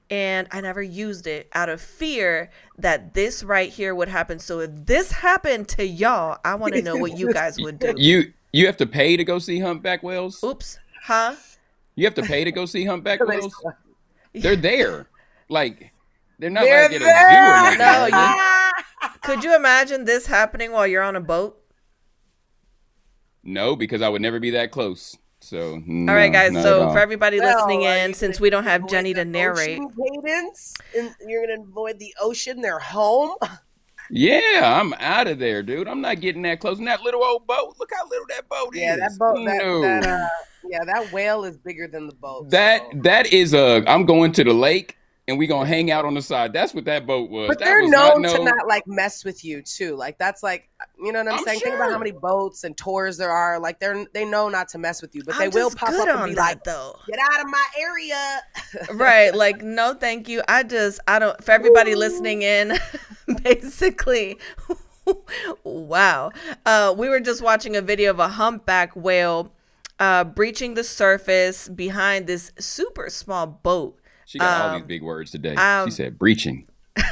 And 0.09 0.47
I 0.51 0.61
never 0.61 0.81
used 0.81 1.27
it 1.27 1.49
out 1.53 1.67
of 1.67 1.81
fear 1.81 2.49
that 2.77 3.13
this 3.13 3.43
right 3.43 3.69
here 3.69 3.93
would 3.93 4.07
happen. 4.07 4.39
So 4.39 4.59
if 4.59 4.71
this 4.73 5.11
happened 5.11 5.67
to 5.69 5.85
y'all, 5.85 6.37
I 6.45 6.55
want 6.55 6.75
to 6.75 6.81
know 6.81 6.95
what 6.95 7.17
you 7.17 7.33
guys 7.33 7.57
would 7.59 7.79
do. 7.79 7.93
you 7.97 8.33
you 8.53 8.65
have 8.67 8.77
to 8.77 8.85
pay 8.85 9.17
to 9.17 9.23
go 9.25 9.39
see 9.39 9.59
humpback 9.59 10.03
whales. 10.03 10.41
Oops. 10.43 10.79
Huh? 11.03 11.35
You 11.97 12.05
have 12.05 12.13
to 12.13 12.21
pay 12.21 12.45
to 12.45 12.51
go 12.53 12.65
see 12.65 12.85
humpback 12.85 13.19
whales. 13.27 13.53
They're 14.33 14.55
there, 14.55 15.09
like 15.49 15.91
they're 16.39 16.49
not 16.51 16.63
They're 16.63 16.83
like 16.89 17.01
at 17.01 17.01
a 17.01 17.73
zoo 17.73 17.75
or 17.75 17.77
nothing. 17.77 18.11
No, 18.11 18.17
you- 19.03 19.09
Could 19.23 19.43
you 19.43 19.55
imagine 19.55 20.05
this 20.05 20.25
happening 20.27 20.71
while 20.71 20.87
you're 20.87 21.03
on 21.03 21.15
a 21.15 21.21
boat? 21.21 21.59
No, 23.43 23.75
because 23.75 24.01
I 24.01 24.09
would 24.09 24.21
never 24.21 24.39
be 24.39 24.51
that 24.51 24.71
close. 24.71 25.17
So 25.39 25.73
All 25.73 26.05
right, 26.15 26.31
guys. 26.31 26.53
So 26.53 26.83
all. 26.83 26.93
for 26.93 26.99
everybody 26.99 27.39
Well, 27.39 27.55
listening 27.55 27.85
are 27.87 27.95
in, 27.97 28.13
since 28.13 28.39
we 28.39 28.49
don't 28.49 28.63
have 28.63 28.87
Jenny 28.87 29.13
to 29.13 29.23
narrate, 29.25 29.79
cadence, 29.97 30.73
and 30.97 31.13
you're 31.27 31.45
gonna 31.47 31.61
avoid 31.61 31.99
the 31.99 32.13
ocean, 32.19 32.61
their 32.61 32.79
home. 32.79 33.35
yeah, 34.09 34.79
I'm 34.81 34.93
out 34.99 35.27
of 35.27 35.39
there, 35.39 35.61
dude. 35.63 35.87
I'm 35.87 36.01
not 36.01 36.21
getting 36.21 36.41
that 36.43 36.59
close. 36.59 36.79
And 36.79 36.87
that 36.87 37.01
little 37.01 37.23
old 37.23 37.45
boat. 37.47 37.75
Look 37.79 37.89
how 37.95 38.07
little 38.09 38.25
that 38.29 38.49
boat 38.49 38.69
Yeah, 38.73 38.93
is. 38.93 38.99
Yeah, 38.99 39.07
that 39.09 39.17
boat. 39.19 39.45
That, 39.45 39.57
no. 39.57 39.81
that 39.81 40.05
uh, 40.05 40.27
yeah, 40.69 40.83
that 40.85 41.11
whale 41.11 41.43
is 41.43 41.57
bigger 41.57 41.87
than 41.87 42.07
the 42.07 42.15
boat. 42.15 42.49
That 42.49 42.81
so. 42.91 42.99
that 43.01 43.33
is 43.33 43.53
a. 43.53 43.83
I'm 43.87 44.05
going 44.05 44.31
to 44.33 44.43
the 44.43 44.53
lake 44.53 44.97
and 45.27 45.37
we 45.37 45.45
gonna 45.45 45.67
hang 45.67 45.91
out 45.91 46.05
on 46.05 46.13
the 46.13 46.21
side. 46.21 46.53
That's 46.53 46.73
what 46.73 46.85
that 46.85 47.05
boat 47.05 47.29
was. 47.29 47.49
But 47.49 47.59
That 47.59 47.65
they're 47.65 47.81
was 47.81 47.91
known 47.91 48.21
not 48.21 48.35
to 48.37 48.43
not 48.43 48.67
like 48.67 48.87
mess 48.87 49.25
with 49.25 49.43
you 49.43 49.61
too. 49.61 49.95
Like 49.95 50.17
that's 50.17 50.41
like 50.41 50.69
you 50.97 51.11
know 51.11 51.19
what 51.19 51.33
I'm, 51.33 51.39
I'm 51.39 51.43
saying. 51.43 51.59
Think 51.59 51.75
about 51.75 51.91
how 51.91 51.97
many 51.97 52.11
boats 52.11 52.63
and 52.63 52.77
tours 52.77 53.17
there 53.17 53.31
are. 53.31 53.59
Like 53.59 53.79
they're 53.79 54.05
they 54.13 54.23
know 54.23 54.47
not 54.47 54.69
to 54.69 54.77
mess 54.77 55.01
with 55.01 55.13
you, 55.15 55.23
but 55.25 55.37
they 55.37 55.45
I'm 55.45 55.51
will 55.51 55.69
pop 55.69 55.89
up 55.89 56.07
and 56.07 56.29
be 56.29 56.35
that 56.35 56.41
like, 56.41 56.63
though. 56.63 56.97
"Get 57.07 57.19
out 57.19 57.41
of 57.41 57.47
my 57.47 57.65
area." 57.77 58.41
right 58.93 59.33
like 59.33 59.61
no 59.61 59.93
thank 59.93 60.27
you 60.27 60.41
i 60.47 60.63
just 60.63 60.99
i 61.07 61.19
don't 61.19 61.41
for 61.43 61.51
everybody 61.51 61.95
listening 61.95 62.41
in 62.41 62.77
basically 63.43 64.37
wow 65.63 66.31
uh 66.65 66.93
we 66.97 67.07
were 67.09 67.19
just 67.19 67.41
watching 67.41 67.75
a 67.75 67.81
video 67.81 68.09
of 68.11 68.19
a 68.19 68.27
humpback 68.27 68.95
whale 68.95 69.51
uh 69.99 70.23
breaching 70.23 70.73
the 70.75 70.83
surface 70.83 71.67
behind 71.69 72.27
this 72.27 72.51
super 72.59 73.09
small 73.09 73.47
boat 73.47 73.99
She 74.25 74.39
got 74.39 74.61
all 74.61 74.75
Um, 74.75 74.81
these 74.81 74.87
big 74.87 75.03
words 75.03 75.31
today. 75.31 75.55
um, 75.55 75.87
she 75.87 75.91
said 75.91 76.17
breaching. 76.19 76.67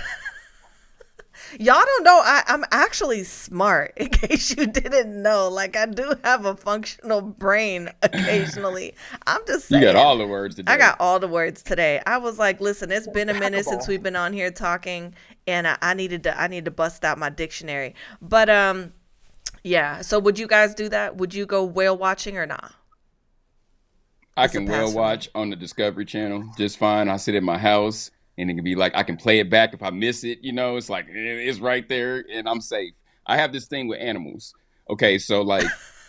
y'all 1.60 1.76
don't 1.86 2.04
know 2.04 2.20
I, 2.24 2.44
i'm 2.48 2.66
actually 2.72 3.24
smart 3.24 3.94
in 3.98 4.08
case 4.10 4.50
you 4.58 4.66
didn't 4.68 5.22
know 5.22 5.48
like 5.48 5.76
i 5.78 5.86
do 5.86 6.16
have 6.24 6.46
a 6.46 6.56
functional 6.56 7.22
brain 7.22 7.90
occasionally 8.02 8.94
i'm 9.28 9.42
just 9.46 9.68
saying. 9.68 9.82
You 9.84 9.88
got 9.94 9.96
all 9.96 10.18
the 10.18 10.26
words 10.28 10.56
today. 10.56 10.72
I 10.72 10.78
got 10.78 10.98
all 11.00 11.20
the 11.20 11.28
words 11.28 11.62
today. 11.62 12.02
I 12.06 12.18
was 12.18 12.40
like, 12.40 12.60
listen, 12.62 12.92
it's 12.92 13.08
been 13.08 13.30
a 13.30 13.34
minute 13.34 13.66
since 13.66 13.88
we've 13.88 14.02
been 14.04 14.16
on 14.16 14.34
here 14.34 14.50
talking, 14.52 15.14
and 15.48 15.68
I, 15.68 15.78
I 15.82 15.94
needed 15.94 16.24
to 16.24 16.40
I 16.40 16.48
need 16.48 16.66
to 16.66 16.72
bust 16.72 17.04
out 17.06 17.18
my 17.18 17.30
dictionary. 17.30 17.96
But 18.22 18.50
um, 18.50 18.94
yeah. 19.66 20.02
So 20.02 20.20
would 20.20 20.38
you 20.38 20.48
guys 20.48 20.76
do 20.76 20.88
that? 20.90 21.18
Would 21.18 21.34
you 21.34 21.46
go 21.46 21.64
whale 21.64 21.98
watching 21.98 22.38
or 22.38 22.46
not? 22.46 22.74
I 24.38 24.48
can 24.48 24.66
pass 24.68 24.74
well 24.74 24.88
for 24.88 24.92
me. 24.92 24.96
watch 24.96 25.30
on 25.34 25.50
the 25.50 25.56
Discovery 25.56 26.06
Channel 26.06 26.52
just 26.58 26.78
fine. 26.78 27.10
I 27.10 27.18
sit 27.18 27.36
at 27.36 27.44
my 27.44 27.58
house 27.58 28.12
and 28.38 28.50
it 28.52 28.54
can 28.54 28.64
be 28.64 28.76
like 28.76 28.94
I 28.96 29.02
can 29.02 29.18
play 29.18 29.40
it 29.40 29.50
back 29.50 29.74
if 29.74 29.82
I 29.82 29.90
miss 29.90 30.24
it. 30.24 30.40
You 30.42 30.52
know, 30.52 30.78
it's 30.78 30.90
like 30.90 31.08
it's 31.10 31.60
right 31.60 31.88
there 31.90 32.24
and 32.32 32.48
I'm 32.48 32.62
safe. 32.62 32.94
I 33.26 33.38
have 33.38 33.52
this 33.52 33.66
thing 33.66 33.88
with 33.88 34.00
animals. 34.00 34.54
Okay, 34.88 35.18
so 35.18 35.42
like, 35.42 35.66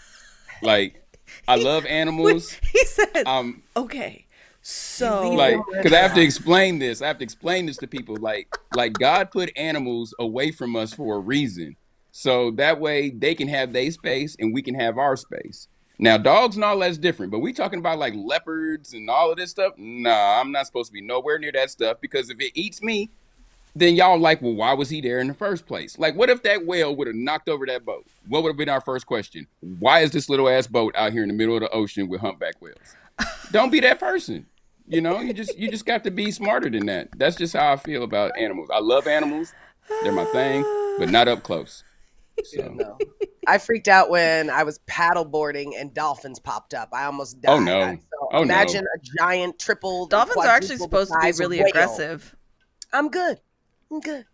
like 0.62 1.02
I 1.48 1.56
love 1.56 1.86
animals. 1.86 2.52
He 2.72 2.84
said, 2.84 3.26
Um, 3.26 3.62
okay. 3.74 4.26
So 4.60 5.30
like 5.30 5.58
because 5.72 5.92
I 5.92 5.98
have 5.98 6.14
to 6.14 6.20
explain 6.20 6.78
this. 6.78 7.00
I 7.00 7.06
have 7.06 7.18
to 7.18 7.24
explain 7.24 7.66
this 7.66 7.76
to 7.78 7.86
people. 7.86 8.16
Like, 8.16 8.54
like 8.74 8.92
God 8.94 9.30
put 9.30 9.50
animals 9.56 10.12
away 10.18 10.50
from 10.50 10.74
us 10.74 10.92
for 10.92 11.16
a 11.16 11.20
reason, 11.20 11.76
so 12.18 12.50
that 12.52 12.80
way 12.80 13.10
they 13.10 13.34
can 13.34 13.46
have 13.46 13.74
their 13.74 13.90
space 13.90 14.36
and 14.40 14.54
we 14.54 14.62
can 14.62 14.74
have 14.74 14.96
our 14.96 15.16
space. 15.16 15.68
Now, 15.98 16.16
dogs 16.16 16.56
and 16.56 16.64
all 16.64 16.78
that's 16.78 16.96
different, 16.96 17.30
but 17.30 17.40
we 17.40 17.52
talking 17.52 17.78
about 17.78 17.98
like 17.98 18.14
leopards 18.16 18.94
and 18.94 19.10
all 19.10 19.30
of 19.30 19.36
this 19.36 19.50
stuff. 19.50 19.74
Nah, 19.76 20.40
I'm 20.40 20.50
not 20.50 20.66
supposed 20.66 20.88
to 20.88 20.94
be 20.94 21.02
nowhere 21.02 21.38
near 21.38 21.52
that 21.52 21.70
stuff 21.70 21.98
because 22.00 22.30
if 22.30 22.40
it 22.40 22.52
eats 22.54 22.80
me, 22.80 23.10
then 23.74 23.96
y'all 23.96 24.18
like, 24.18 24.40
well, 24.40 24.54
why 24.54 24.72
was 24.72 24.88
he 24.88 25.02
there 25.02 25.18
in 25.18 25.28
the 25.28 25.34
first 25.34 25.66
place? 25.66 25.98
Like, 25.98 26.16
what 26.16 26.30
if 26.30 26.42
that 26.44 26.64
whale 26.64 26.96
would 26.96 27.06
have 27.06 27.16
knocked 27.16 27.50
over 27.50 27.66
that 27.66 27.84
boat? 27.84 28.06
What 28.26 28.42
would 28.42 28.48
have 28.48 28.56
been 28.56 28.70
our 28.70 28.80
first 28.80 29.04
question? 29.04 29.46
Why 29.78 30.00
is 30.00 30.10
this 30.10 30.30
little 30.30 30.48
ass 30.48 30.66
boat 30.66 30.94
out 30.96 31.12
here 31.12 31.22
in 31.22 31.28
the 31.28 31.34
middle 31.34 31.56
of 31.56 31.60
the 31.60 31.70
ocean 31.70 32.08
with 32.08 32.22
humpback 32.22 32.62
whales? 32.62 32.96
Don't 33.52 33.70
be 33.70 33.80
that 33.80 34.00
person. 34.00 34.46
You 34.88 35.02
know, 35.02 35.20
you 35.20 35.34
just 35.34 35.58
you 35.58 35.70
just 35.70 35.84
got 35.84 36.02
to 36.04 36.10
be 36.10 36.30
smarter 36.30 36.70
than 36.70 36.86
that. 36.86 37.08
That's 37.18 37.36
just 37.36 37.54
how 37.54 37.74
I 37.74 37.76
feel 37.76 38.04
about 38.04 38.38
animals. 38.38 38.70
I 38.72 38.78
love 38.78 39.06
animals; 39.06 39.52
they're 40.02 40.12
my 40.12 40.24
thing, 40.26 40.62
but 40.98 41.10
not 41.10 41.28
up 41.28 41.42
close. 41.42 41.84
So. 42.44 42.68
No. 42.68 42.98
I 43.46 43.58
freaked 43.58 43.88
out 43.88 44.10
when 44.10 44.50
I 44.50 44.62
was 44.62 44.78
paddle 44.86 45.24
boarding 45.24 45.76
and 45.76 45.94
dolphins 45.94 46.38
popped 46.38 46.74
up. 46.74 46.88
I 46.92 47.04
almost 47.04 47.38
oh, 47.38 47.40
died. 47.40 47.52
Oh, 47.52 47.60
no. 47.60 47.94
So 47.94 48.28
Oh, 48.32 48.36
no. 48.38 48.42
imagine 48.42 48.84
a 48.84 48.98
giant 49.18 49.58
triple. 49.58 50.06
Dolphins 50.06 50.44
are 50.44 50.48
actually 50.48 50.78
supposed 50.78 51.12
to 51.12 51.18
be 51.20 51.32
really 51.38 51.60
aggressive. 51.60 52.34
I'm 52.92 53.08
good. 53.08 53.40
I'm 53.90 54.00
good. 54.00 54.24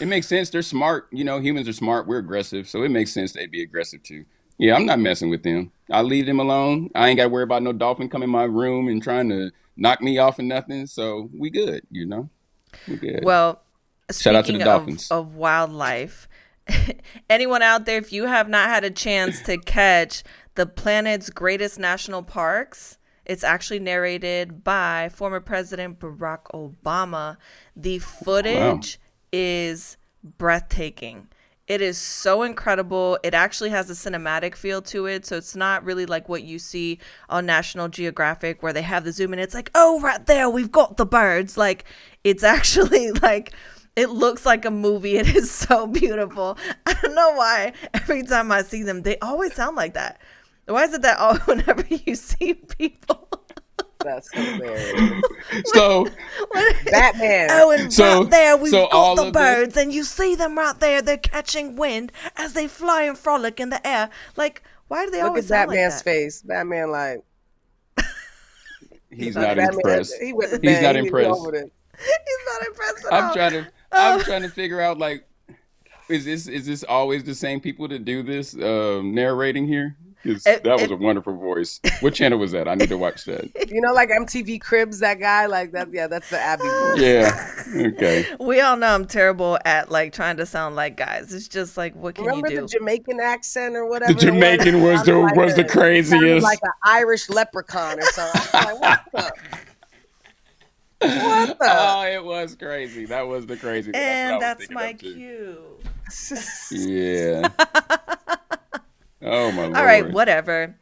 It 0.00 0.06
makes 0.06 0.26
sense. 0.26 0.50
They're 0.50 0.62
smart. 0.62 1.08
You 1.12 1.24
know, 1.24 1.40
humans 1.40 1.68
are 1.68 1.72
smart. 1.72 2.06
We're 2.06 2.18
aggressive, 2.18 2.68
so 2.68 2.82
it 2.82 2.90
makes 2.90 3.12
sense 3.12 3.32
they'd 3.32 3.50
be 3.50 3.62
aggressive 3.62 4.02
too. 4.02 4.24
Yeah, 4.58 4.74
I'm 4.74 4.86
not 4.86 4.98
messing 4.98 5.30
with 5.30 5.42
them. 5.42 5.72
I 5.90 6.02
leave 6.02 6.26
them 6.26 6.40
alone. 6.40 6.90
I 6.94 7.08
ain't 7.08 7.16
got 7.18 7.24
to 7.24 7.28
worry 7.28 7.42
about 7.42 7.62
no 7.62 7.72
dolphin 7.72 8.08
coming 8.08 8.28
in 8.28 8.32
my 8.32 8.44
room 8.44 8.88
and 8.88 9.02
trying 9.02 9.28
to 9.30 9.50
knock 9.76 10.00
me 10.00 10.18
off 10.18 10.38
and 10.38 10.48
nothing. 10.48 10.86
So 10.86 11.30
we 11.36 11.50
good. 11.50 11.82
You 11.90 12.06
know, 12.06 12.30
we 12.88 12.96
good. 12.96 13.20
Well, 13.22 13.62
Shout 14.12 14.34
out 14.34 14.46
to 14.46 14.52
the 14.52 14.58
Dolphins. 14.58 15.10
Of, 15.10 15.18
of 15.18 15.34
wildlife, 15.34 16.28
anyone 17.30 17.62
out 17.62 17.86
there, 17.86 17.98
if 17.98 18.12
you 18.12 18.24
have 18.24 18.48
not 18.48 18.68
had 18.68 18.84
a 18.84 18.90
chance 18.90 19.40
to 19.42 19.56
catch 19.58 20.22
the 20.54 20.66
planet's 20.66 21.30
greatest 21.30 21.78
national 21.78 22.22
parks, 22.22 22.98
it's 23.24 23.44
actually 23.44 23.80
narrated 23.80 24.62
by 24.62 25.10
former 25.12 25.40
President 25.40 25.98
Barack 25.98 26.44
Obama. 26.54 27.36
The 27.74 27.98
footage 27.98 28.98
is 29.32 29.96
breathtaking. 30.22 31.28
It 31.66 31.80
is 31.80 31.98
so 31.98 32.42
incredible. 32.42 33.18
It 33.24 33.34
actually 33.34 33.70
has 33.70 33.90
a 33.90 33.94
cinematic 33.94 34.54
feel 34.54 34.80
to 34.82 35.06
it. 35.06 35.26
So 35.26 35.36
it's 35.36 35.56
not 35.56 35.84
really 35.84 36.06
like 36.06 36.28
what 36.28 36.44
you 36.44 36.60
see 36.60 37.00
on 37.28 37.44
National 37.44 37.88
Geographic 37.88 38.62
where 38.62 38.72
they 38.72 38.82
have 38.82 39.02
the 39.02 39.10
zoom 39.10 39.32
and 39.32 39.42
it's 39.42 39.54
like, 39.54 39.72
oh, 39.74 40.00
right 40.00 40.24
there, 40.26 40.48
we've 40.48 40.70
got 40.70 40.96
the 40.96 41.06
birds. 41.06 41.56
Like, 41.56 41.84
it's 42.22 42.44
actually 42.44 43.10
like, 43.10 43.52
it 43.96 44.10
looks 44.10 44.44
like 44.46 44.64
a 44.64 44.70
movie. 44.70 45.16
It 45.18 45.34
is 45.34 45.50
so 45.50 45.86
beautiful. 45.86 46.56
I 46.86 46.94
don't 47.02 47.14
know 47.14 47.32
why 47.34 47.72
every 47.94 48.22
time 48.22 48.52
I 48.52 48.62
see 48.62 48.82
them, 48.82 49.02
they 49.02 49.18
always 49.20 49.54
sound 49.54 49.76
like 49.76 49.94
that. 49.94 50.20
Why 50.66 50.84
is 50.84 50.94
it 50.94 51.02
that 51.02 51.18
all, 51.18 51.36
whenever 51.46 51.84
you 51.88 52.14
see 52.14 52.54
people? 52.54 53.28
That's 54.00 54.30
hilarious. 54.32 55.22
so 55.66 56.06
Batman. 56.90 57.48
Oh, 57.50 57.70
and 57.72 57.92
So- 57.92 58.22
right 58.22 58.30
there 58.30 58.56
we've 58.56 58.70
so 58.70 58.86
all 58.86 59.16
got 59.16 59.22
the 59.22 59.28
of 59.28 59.32
this- 59.34 59.42
birds, 59.42 59.76
and 59.76 59.92
you 59.92 60.04
see 60.04 60.34
them 60.36 60.56
right 60.56 60.78
there. 60.78 61.02
They're 61.02 61.16
catching 61.18 61.74
wind 61.76 62.12
as 62.36 62.52
they 62.52 62.68
fly 62.68 63.02
and 63.02 63.18
frolic 63.18 63.58
in 63.58 63.70
the 63.70 63.84
air. 63.86 64.10
Like, 64.36 64.62
why 64.88 65.04
do 65.06 65.10
they 65.10 65.18
Look 65.22 65.28
always 65.30 65.44
at 65.46 65.48
sound 65.48 65.68
like 65.70 65.76
Batman's 65.78 66.02
face. 66.02 66.42
Batman, 66.42 66.90
like 66.92 67.20
he's 69.10 69.34
not 69.34 69.42
not 69.42 69.56
Batman, 69.56 69.74
impressed. 69.74 70.14
He 70.20 70.26
He's 70.26 70.82
not 70.82 70.94
He 70.94 71.00
impressed. 71.00 71.40
He's 71.50 72.42
not 72.46 72.66
impressed 72.66 73.06
at 73.06 73.12
I'm 73.12 73.24
all. 73.24 73.34
trying 73.34 73.50
to. 73.52 73.66
I'm 73.96 74.20
trying 74.20 74.42
to 74.42 74.48
figure 74.48 74.80
out 74.80 74.98
like, 74.98 75.26
is 76.08 76.24
this 76.24 76.46
is 76.46 76.66
this 76.66 76.84
always 76.84 77.24
the 77.24 77.34
same 77.34 77.60
people 77.60 77.88
that 77.88 78.04
do 78.04 78.22
this 78.22 78.54
um, 78.54 79.14
narrating 79.14 79.66
here? 79.66 79.96
'Cause 80.24 80.44
It- 80.44 80.64
that 80.64 80.72
was 80.74 80.82
it- 80.84 80.90
a 80.90 80.96
wonderful 80.96 81.36
voice. 81.36 81.78
What 82.00 82.14
channel 82.14 82.38
was 82.38 82.50
that? 82.50 82.66
I 82.66 82.74
need 82.74 82.88
to 82.88 82.98
watch 82.98 83.24
that. 83.26 83.48
You 83.70 83.80
know, 83.80 83.92
like 83.92 84.08
MTV 84.10 84.60
Cribs, 84.60 85.00
that 85.00 85.18
guy, 85.20 85.46
like 85.46 85.72
that. 85.72 85.92
Yeah, 85.92 86.06
that's 86.06 86.30
the 86.30 86.38
Abbie 86.38 86.62
voice. 86.62 87.00
Yeah. 87.00 87.52
Okay. 87.76 88.24
We 88.38 88.60
all 88.60 88.76
know 88.76 88.86
I'm 88.94 89.06
terrible 89.06 89.58
at 89.64 89.90
like 89.90 90.12
trying 90.12 90.36
to 90.36 90.46
sound 90.46 90.76
like 90.76 90.96
guys. 90.96 91.34
It's 91.34 91.48
just 91.48 91.76
like, 91.76 91.94
what 91.96 92.14
can 92.14 92.24
Remember 92.24 92.48
you 92.48 92.56
do? 92.56 92.62
the? 92.62 92.68
Jamaican 92.68 93.18
accent 93.20 93.74
or 93.74 93.86
whatever? 93.86 94.14
The 94.14 94.20
Jamaican 94.20 94.82
was 94.82 94.98
Sounded 95.04 95.12
the 95.14 95.18
like 95.18 95.36
was 95.36 95.54
the 95.56 95.64
a- 95.64 95.68
sounded 95.68 95.70
craziest. 95.72 96.44
like 96.44 96.60
an 96.62 96.70
Irish 96.84 97.28
leprechaun 97.28 97.98
or 97.98 98.02
something. 98.02 98.40
I 98.54 98.72
was 98.72 98.80
like, 99.12 99.32
what 101.00 101.58
the? 101.58 101.66
Oh, 101.68 102.02
it 102.02 102.24
was 102.24 102.54
crazy. 102.54 103.06
That 103.06 103.26
was 103.26 103.46
the 103.46 103.56
crazy. 103.56 103.92
and 103.94 104.40
that's, 104.40 104.60
that's 104.60 104.70
my 104.70 104.92
was 104.92 105.00
thinking 105.00 105.10
of, 105.10 105.16
too. 105.18 105.76
cue. 106.68 106.78
Yeah. 106.78 107.48
oh 109.22 109.52
my 109.52 109.62
lord. 109.62 109.76
All 109.76 109.84
right, 109.84 110.10
whatever. 110.10 110.76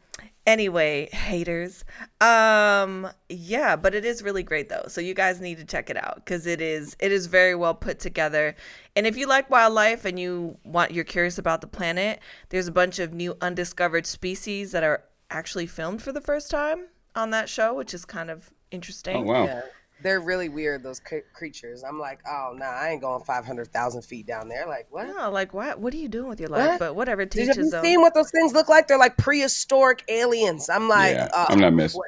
Anyway, 0.47 1.09
haters. 1.11 1.85
Um 2.21 3.09
yeah, 3.31 3.77
but 3.77 3.95
it 3.95 4.05
is 4.05 4.23
really 4.23 4.43
great 4.43 4.69
though. 4.69 4.85
So 4.89 5.01
you 5.01 5.15
guys 5.15 5.41
need 5.41 5.57
to 5.57 5.65
check 5.65 5.89
it 5.89 5.97
out 5.97 6.25
cuz 6.27 6.47
it 6.47 6.61
is 6.61 6.97
it 7.01 7.11
is 7.13 7.27
very 7.27 7.55
well 7.55 7.75
put 7.75 7.99
together. 7.99 8.55
And 8.95 9.07
if 9.07 9.17
you 9.17 9.27
like 9.27 9.49
wildlife 9.49 10.05
and 10.05 10.21
you 10.21 10.59
want 10.63 10.93
you're 10.93 11.05
curious 11.05 11.39
about 11.39 11.63
the 11.63 11.67
planet, 11.67 12.21
there's 12.51 12.69
a 12.69 12.73
bunch 12.73 12.99
of 12.99 13.15
new 13.15 13.37
undiscovered 13.41 14.07
species 14.07 14.73
that 14.73 14.85
are 14.85 15.05
actually 15.31 15.67
filmed 15.67 16.03
for 16.03 16.13
the 16.13 16.21
first 16.21 16.51
time 16.51 16.89
on 17.15 17.31
that 17.31 17.49
show, 17.49 17.73
which 17.73 17.95
is 17.95 18.05
kind 18.05 18.31
of 18.31 18.51
interesting. 18.71 19.17
Oh 19.17 19.23
wow. 19.23 19.45
Yeah. 19.47 19.63
They're 20.05 20.21
really 20.21 20.51
weird, 20.51 20.83
those 20.83 21.01
cre- 21.01 21.27
creatures. 21.33 21.83
I'm 21.83 21.99
like, 21.99 22.21
oh, 22.29 22.53
nah, 22.55 22.67
I 22.67 22.91
ain't 22.91 23.01
going 23.01 23.25
500,000 23.25 24.03
feet 24.03 24.27
down 24.27 24.49
there. 24.49 24.67
Like, 24.69 24.87
what? 24.91 25.07
No, 25.09 25.31
like 25.31 25.55
what 25.55 25.81
what 25.81 25.95
are 25.95 25.97
you 25.97 26.09
doing 26.11 26.29
with 26.29 26.39
your 26.39 26.51
life? 26.51 26.73
What? 26.73 26.79
But 26.79 26.95
whatever 26.95 27.25
teaches 27.25 27.49
Did, 27.49 27.49
have 27.49 27.57
you 27.57 27.63
teaches 27.63 27.71
them. 27.73 27.85
seen 27.85 28.01
what 28.03 28.13
those 28.15 28.31
things 28.31 28.53
look 28.53 28.69
like? 28.69 28.87
They're 28.87 28.99
like 28.99 29.17
prehistoric 29.17 30.05
aliens. 30.09 30.69
I'm 30.69 30.89
like, 30.91 31.15
yeah. 31.17 31.29
uh, 31.33 31.47
I'm 31.49 31.59
not 31.59 31.73
messing. 31.73 32.03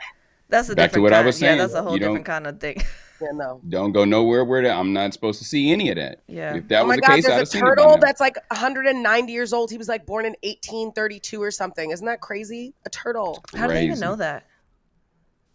That's 0.51 0.69
a 0.69 0.77
Back 0.77 0.91
to 0.91 1.01
different 1.01 1.03
what 1.05 1.13
I 1.15 1.17
kind. 1.17 1.27
was 1.27 1.41
Yeah, 1.43 1.49
saying. 1.49 1.59
that's 1.59 1.73
a 1.73 1.83
whole 1.83 1.95
You 1.95 1.99
different 1.99 2.27
kind 2.27 2.47
of 2.47 2.61
thing. 2.61 2.83
Yeah, 3.19 3.29
no. 3.33 3.63
Don't 3.67 3.93
go 3.93 4.05
nowhere 4.05 4.45
where 4.45 4.61
that 4.63 4.77
I'm 4.77 4.93
not 4.93 5.15
supposed 5.15 5.39
to 5.39 5.47
see 5.47 5.73
any 5.73 5.89
of 5.89 5.97
that. 5.97 6.23
Yeah. 6.29 6.57
If 6.57 6.69
that 6.69 6.83
oh 6.83 6.89
was 6.89 6.97
the 6.97 7.01
God, 7.01 7.15
case, 7.15 7.25
I'd 7.25 7.31
have 7.31 7.37
there's 7.39 7.49
a 7.49 7.53
seen 7.53 7.61
it 7.61 7.63
by 7.63 7.69
turtle 7.77 7.97
that's 7.97 8.21
like 8.21 8.37
190 8.51 9.33
years 9.33 9.55
old. 9.55 9.71
He 9.71 9.79
was 9.79 9.89
like 9.89 10.05
born 10.05 10.27
in 10.27 10.33
1832 10.43 11.43
or 11.43 11.51
something. 11.51 11.93
Isn't 11.93 12.05
that 12.05 12.21
crazy? 12.21 12.75
A 12.85 12.91
turtle. 12.91 13.43
How 13.55 13.69
do 13.69 13.73
you 13.73 13.81
even 13.87 14.01
know 14.01 14.17
that? 14.17 14.45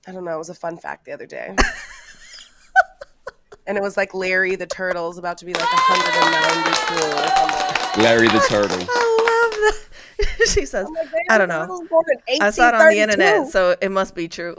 I 0.08 0.12
don't 0.12 0.26
know. 0.26 0.34
It 0.34 0.38
was 0.40 0.50
a 0.50 0.56
fun 0.56 0.78
fact 0.78 1.06
the 1.06 1.12
other 1.12 1.28
day. 1.28 1.56
and 3.72 3.78
it 3.78 3.82
was 3.82 3.96
like 3.96 4.14
Larry 4.14 4.58
the 4.58 4.68
turtle 4.68 5.10
is 5.10 5.18
about 5.18 5.38
to 5.38 5.46
be 5.46 5.54
like 5.54 5.64
192. 5.64 8.02
Larry 8.04 8.28
the 8.28 8.46
turtle. 8.50 8.76
I 8.78 8.82
love 8.82 8.88
that. 9.62 9.78
she 10.50 10.66
says, 10.66 10.88
I'm 10.88 10.94
like, 10.94 11.08
I 11.30 11.38
don't 11.38 11.48
know. 11.48 11.62
turtle's 11.62 11.88
born 11.88 12.04
in 12.28 12.42
I 12.42 12.50
saw 12.50 12.68
it 12.68 12.76
on 12.76 12.90
the 12.90 13.00
internet, 13.00 13.48
so 13.48 13.78
it 13.82 13.90
must 13.90 14.14
be 14.14 14.28
true. 14.28 14.58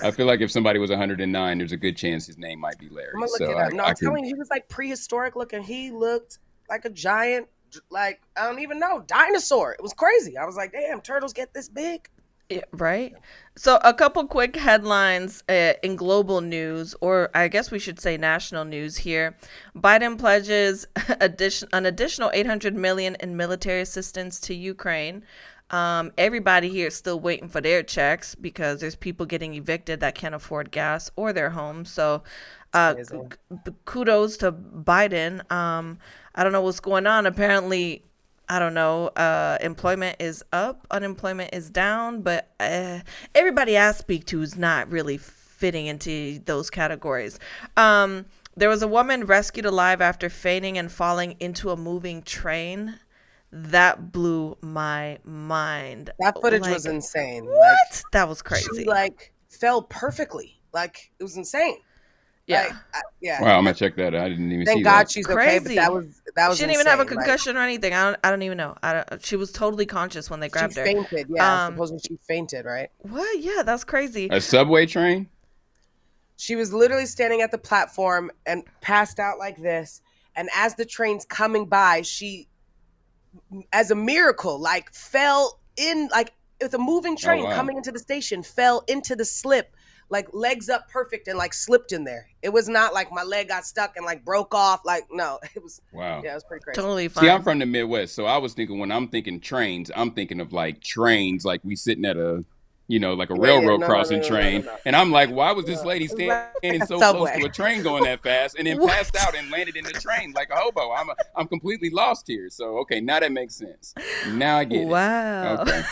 I 0.00 0.12
feel 0.12 0.26
like 0.26 0.40
if 0.40 0.52
somebody 0.52 0.78
was 0.78 0.90
109, 0.90 1.58
there's 1.58 1.72
a 1.72 1.76
good 1.76 1.96
chance 1.96 2.28
his 2.28 2.38
name 2.38 2.60
might 2.60 2.78
be 2.78 2.88
Larry. 2.88 3.08
I'm 3.12 3.18
gonna 3.18 3.26
look 3.32 3.38
so 3.38 3.50
it 3.50 3.54
I, 3.56 3.66
up. 3.66 3.72
No, 3.72 3.82
I 3.82 3.88
I'm 3.88 3.94
could- 3.96 4.04
telling 4.04 4.22
you, 4.24 4.28
he 4.28 4.34
was 4.38 4.50
like 4.50 4.68
prehistoric 4.68 5.34
looking. 5.34 5.64
He 5.64 5.90
looked 5.90 6.38
like 6.70 6.84
a 6.84 6.90
giant, 6.90 7.48
like 7.90 8.20
I 8.36 8.46
don't 8.46 8.60
even 8.60 8.78
know, 8.78 9.02
dinosaur. 9.08 9.72
It 9.72 9.82
was 9.82 9.92
crazy. 9.92 10.38
I 10.38 10.44
was 10.44 10.54
like, 10.54 10.70
damn, 10.70 11.00
turtles 11.00 11.32
get 11.32 11.52
this 11.52 11.68
big. 11.68 12.08
Yeah, 12.48 12.60
right? 12.72 13.12
So, 13.56 13.80
a 13.82 13.92
couple 13.92 14.24
quick 14.28 14.54
headlines 14.54 15.42
uh, 15.48 15.72
in 15.82 15.96
global 15.96 16.40
news, 16.40 16.94
or 17.00 17.30
I 17.34 17.48
guess 17.48 17.72
we 17.72 17.80
should 17.80 17.98
say 17.98 18.16
national 18.16 18.64
news 18.64 18.98
here. 18.98 19.36
Biden 19.74 20.16
pledges 20.16 20.86
addition, 21.20 21.68
an 21.72 21.86
additional 21.86 22.30
800 22.32 22.74
million 22.76 23.16
in 23.18 23.36
military 23.36 23.80
assistance 23.80 24.38
to 24.40 24.54
Ukraine. 24.54 25.24
Um, 25.70 26.12
everybody 26.16 26.68
here 26.68 26.86
is 26.86 26.94
still 26.94 27.18
waiting 27.18 27.48
for 27.48 27.60
their 27.60 27.82
checks 27.82 28.36
because 28.36 28.80
there's 28.80 28.94
people 28.94 29.26
getting 29.26 29.54
evicted 29.54 29.98
that 29.98 30.14
can't 30.14 30.34
afford 30.34 30.70
gas 30.70 31.10
or 31.16 31.32
their 31.32 31.50
homes. 31.50 31.90
So, 31.90 32.22
uh, 32.72 32.94
kudos 33.86 34.36
to 34.36 34.52
Biden. 34.52 35.50
Um, 35.50 35.98
I 36.34 36.44
don't 36.44 36.52
know 36.52 36.62
what's 36.62 36.78
going 36.78 37.08
on. 37.08 37.26
Apparently, 37.26 38.04
I 38.48 38.58
don't 38.58 38.74
know. 38.74 39.08
Uh, 39.08 39.58
employment 39.60 40.16
is 40.20 40.44
up, 40.52 40.86
unemployment 40.90 41.52
is 41.52 41.68
down, 41.70 42.22
but 42.22 42.48
uh, 42.60 43.00
everybody 43.34 43.76
I 43.76 43.92
speak 43.92 44.24
to 44.26 44.42
is 44.42 44.56
not 44.56 44.90
really 44.90 45.18
fitting 45.18 45.86
into 45.86 46.38
those 46.44 46.70
categories. 46.70 47.38
Um, 47.76 48.26
there 48.56 48.68
was 48.68 48.82
a 48.82 48.88
woman 48.88 49.24
rescued 49.26 49.66
alive 49.66 50.00
after 50.00 50.28
fainting 50.28 50.78
and 50.78 50.90
falling 50.92 51.36
into 51.40 51.70
a 51.70 51.76
moving 51.76 52.22
train. 52.22 53.00
That 53.52 54.12
blew 54.12 54.56
my 54.60 55.18
mind. 55.24 56.10
That 56.20 56.40
footage 56.40 56.62
Like, 56.62 56.74
was 56.74 56.86
insane. 56.86 57.46
Like, 57.46 57.54
What? 57.56 58.02
that 58.12 58.28
was 58.28 58.42
crazy. 58.42 58.62
she 58.64 58.68
crazy. 58.68 58.84
like 58.84 59.32
fell 59.48 59.82
perfectly. 59.82 60.60
Like 60.72 61.10
it 61.18 61.22
was 61.22 61.36
insane. 61.36 61.78
Yeah. 62.46 62.62
Like, 62.62 62.72
I, 62.94 63.00
yeah. 63.20 63.42
Wow, 63.42 63.58
I'm 63.58 63.64
gonna 63.64 63.74
check 63.74 63.96
that. 63.96 64.14
I 64.14 64.28
didn't 64.28 64.52
even 64.52 64.66
see 64.66 64.72
Thank 64.72 64.84
God 64.84 65.00
that. 65.00 65.10
she's 65.10 65.26
okay, 65.26 65.34
but 65.34 65.64
Crazy. 65.64 65.74
that 65.76 65.92
was 65.92 66.22
that 66.36 66.48
was. 66.48 66.58
she 66.58 66.62
didn't 66.62 66.74
even 66.74 66.86
have 66.86 66.98
a 66.98 67.02
insane. 67.02 67.16
Like, 67.16 67.26
concussion 67.26 67.56
or 67.56 67.60
anything. 67.60 67.92
I 67.92 68.04
don't. 68.04 68.16
I 68.24 68.30
don't 68.30 68.42
even 68.42 68.58
know. 68.58 68.76
I 68.82 68.92
don't, 68.92 69.24
she 69.24 69.36
was 69.36 69.52
totally 69.52 69.86
conscious 69.86 70.30
when 70.30 70.40
they 70.40 70.48
grabbed 70.48 70.74
she 70.74 70.80
her. 70.80 70.86
fainted. 70.86 71.26
Yeah, 71.28 71.66
Um, 71.66 71.74
supposedly 71.74 72.00
she 72.06 72.18
fainted. 72.28 72.64
Right. 72.64 72.90
What? 72.98 73.40
Yeah, 73.40 73.62
that's 73.64 73.84
crazy. 73.84 74.28
A 74.30 74.40
subway 74.40 74.86
train? 74.86 75.28
She 76.36 76.54
was 76.54 76.72
literally 76.72 77.06
standing 77.06 77.40
at 77.40 77.50
the 77.50 77.58
platform 77.58 78.30
and 78.44 78.62
passed 78.80 79.18
out 79.18 79.38
like 79.38 79.56
this. 79.56 80.02
And 80.34 80.50
as 80.54 80.74
the 80.74 80.84
train's 80.84 81.24
coming 81.24 81.66
by, 81.66 82.02
she, 82.02 82.46
as 83.72 83.90
a 83.90 83.94
miracle, 83.94 84.60
like 84.60 84.92
fell 84.92 85.58
in, 85.76 86.08
like 86.12 86.34
with 86.60 86.74
a 86.74 86.78
moving 86.78 87.16
train 87.16 87.44
wow. 87.44 87.54
coming 87.54 87.76
into 87.76 87.90
the 87.90 87.98
station, 87.98 88.42
fell 88.42 88.84
into 88.86 89.16
the 89.16 89.24
slip, 89.24 89.74
like 90.08 90.28
legs 90.32 90.68
up 90.68 90.88
perfect 90.88 91.28
and 91.28 91.36
like 91.36 91.52
slipped 91.52 91.92
in 91.92 92.04
there. 92.04 92.28
It 92.42 92.52
was 92.52 92.68
not 92.68 92.94
like 92.94 93.10
my 93.12 93.22
leg 93.22 93.48
got 93.48 93.64
stuck 93.66 93.96
and 93.96 94.06
like 94.06 94.24
broke 94.24 94.54
off. 94.54 94.82
Like, 94.84 95.04
no, 95.10 95.38
it 95.54 95.62
was, 95.62 95.80
Wow. 95.92 96.22
yeah, 96.24 96.32
it 96.32 96.34
was 96.34 96.44
pretty 96.44 96.62
crazy. 96.62 96.80
Totally 96.80 97.08
fine. 97.08 97.24
See, 97.24 97.30
I'm 97.30 97.42
from 97.42 97.58
the 97.58 97.66
Midwest, 97.66 98.14
so 98.14 98.26
I 98.26 98.38
was 98.38 98.54
thinking 98.54 98.78
when 98.78 98.92
I'm 98.92 99.08
thinking 99.08 99.40
trains, 99.40 99.90
I'm 99.94 100.12
thinking 100.12 100.40
of 100.40 100.52
like 100.52 100.80
trains, 100.82 101.44
like 101.44 101.60
we 101.64 101.76
sitting 101.76 102.04
at 102.04 102.16
a 102.16 102.44
you 102.88 103.00
know, 103.00 103.14
like 103.14 103.30
a 103.30 103.34
railroad 103.34 103.80
no, 103.80 103.86
no, 103.86 103.86
crossing 103.86 104.18
no, 104.20 104.22
no, 104.22 104.28
no, 104.28 104.40
train. 104.40 104.60
no, 104.60 104.66
no. 104.72 104.78
And 104.84 104.94
I'm 104.94 105.10
like, 105.10 105.28
why 105.30 105.50
was 105.50 105.64
this 105.64 105.84
lady 105.84 106.06
standing 106.06 106.84
so 106.86 107.00
subway. 107.00 107.32
close 107.32 107.40
to 107.40 107.46
a 107.46 107.48
train 107.48 107.82
going 107.82 108.04
that 108.04 108.22
fast 108.22 108.56
and 108.56 108.66
then 108.66 108.78
What? 108.80 108.92
passed 108.92 109.16
out 109.16 109.34
and 109.34 109.50
landed 109.50 109.76
in 109.76 109.84
the 109.84 109.92
train 109.92 110.32
like 110.36 110.50
a 110.50 110.54
hobo? 110.56 110.92
I'm 110.92 111.10
a, 111.10 111.16
I'm 111.34 111.48
completely 111.48 111.90
lost 111.90 112.28
here. 112.28 112.48
So 112.48 112.78
okay, 112.78 113.00
now 113.00 113.18
that 113.18 113.32
makes 113.32 113.56
sense. 113.56 113.92
Now 114.28 114.58
I 114.58 114.64
get 114.64 114.82
it. 114.82 114.86
Wow. 114.86 115.62
Okay. 115.62 115.82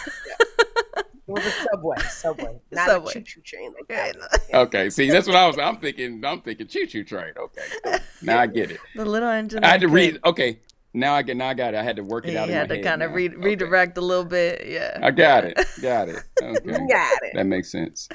It 1.27 1.33
was 1.33 1.45
a 1.47 1.51
subway, 1.51 1.97
subway, 2.11 2.61
not 2.71 2.89
Subway. 2.89 3.11
a 3.13 3.15
choo-choo 3.15 3.41
train 3.41 3.73
like 3.73 3.85
Okay, 3.91 4.13
that. 4.51 4.55
Okay. 4.67 4.91
See, 4.91 5.11
that's 5.11 5.27
what 5.27 5.37
I 5.37 5.47
was. 5.47 5.59
I'm 5.59 5.79
thinking. 5.79 6.23
I'm 6.25 6.41
thinking 6.43 6.67
choo 6.67 6.87
choo 6.87 7.03
train. 7.05 7.33
Okay. 7.39 7.63
Cool. 7.85 7.95
Now 8.23 8.41
I 8.41 8.47
get 8.47 8.71
it. 8.71 8.81
The 8.95 9.05
little 9.05 9.29
engine. 9.29 9.65
I 9.65 9.69
had 9.69 9.81
to 9.81 9.87
that 9.87 9.93
read. 9.93 10.21
Okay. 10.25 10.59
Now 10.97 11.15
I 11.15 11.23
get. 11.23 11.37
Now 11.37 11.49
I 11.49 11.55
got 11.55 11.75
it. 11.75 11.77
I 11.79 11.83
had 11.83 11.97
to 11.97 12.03
work 12.05 12.25
it 12.27 12.33
You 12.35 12.39
out. 12.39 12.49
in 12.49 12.55
had 12.55 12.69
my 12.69 12.77
to 12.77 12.83
kind 12.83 13.03
of 13.03 13.11
now. 13.11 13.17
re- 13.17 13.29
Okay. 13.29 13.37
redirect 13.37 13.99
a 13.99 14.01
little 14.01 14.25
bit. 14.25 14.65
Yeah. 14.67 14.97
I 15.03 15.11
got 15.11 15.45
it. 15.45 15.59
Got 15.83 16.09
it. 16.09 16.23
Okay. 16.41 16.87
Got 16.89 17.19
it. 17.25 17.33
That 17.35 17.47
makes 17.47 17.71
sense. 17.73 18.09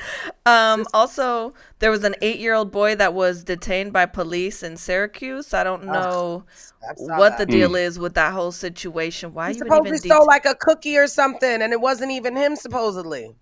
Um, 0.46 0.86
also, 0.94 1.54
there 1.80 1.92
was 1.92 2.06
an 2.06 2.16
eight-year-old 2.22 2.72
boy 2.72 2.96
that 2.96 3.14
was 3.14 3.44
detained 3.44 3.92
by 3.92 4.06
police 4.06 4.64
in 4.64 4.78
Syracuse. 4.78 5.54
I 5.54 5.64
don't 5.66 5.86
know 5.86 6.46
I 6.90 6.96
saw 6.96 7.18
what 7.20 7.38
the 7.38 7.46
that. 7.46 7.52
deal 7.52 7.76
is 7.76 8.00
with 8.00 8.14
that 8.14 8.32
whole 8.34 8.54
situation. 8.54 9.34
Why 9.34 9.52
He 9.52 9.58
you 9.58 9.64
would 9.66 9.68
even? 9.68 9.98
supposedly 9.98 10.10
stole 10.10 10.22
Det- 10.22 10.28
like 10.28 10.46
a 10.46 10.56
cookie 10.56 10.98
or 10.98 11.08
something, 11.08 11.62
and 11.62 11.74
it 11.74 11.82
wasn't 11.82 12.12
even 12.12 12.36
him 12.38 12.56
supposedly. 12.56 13.36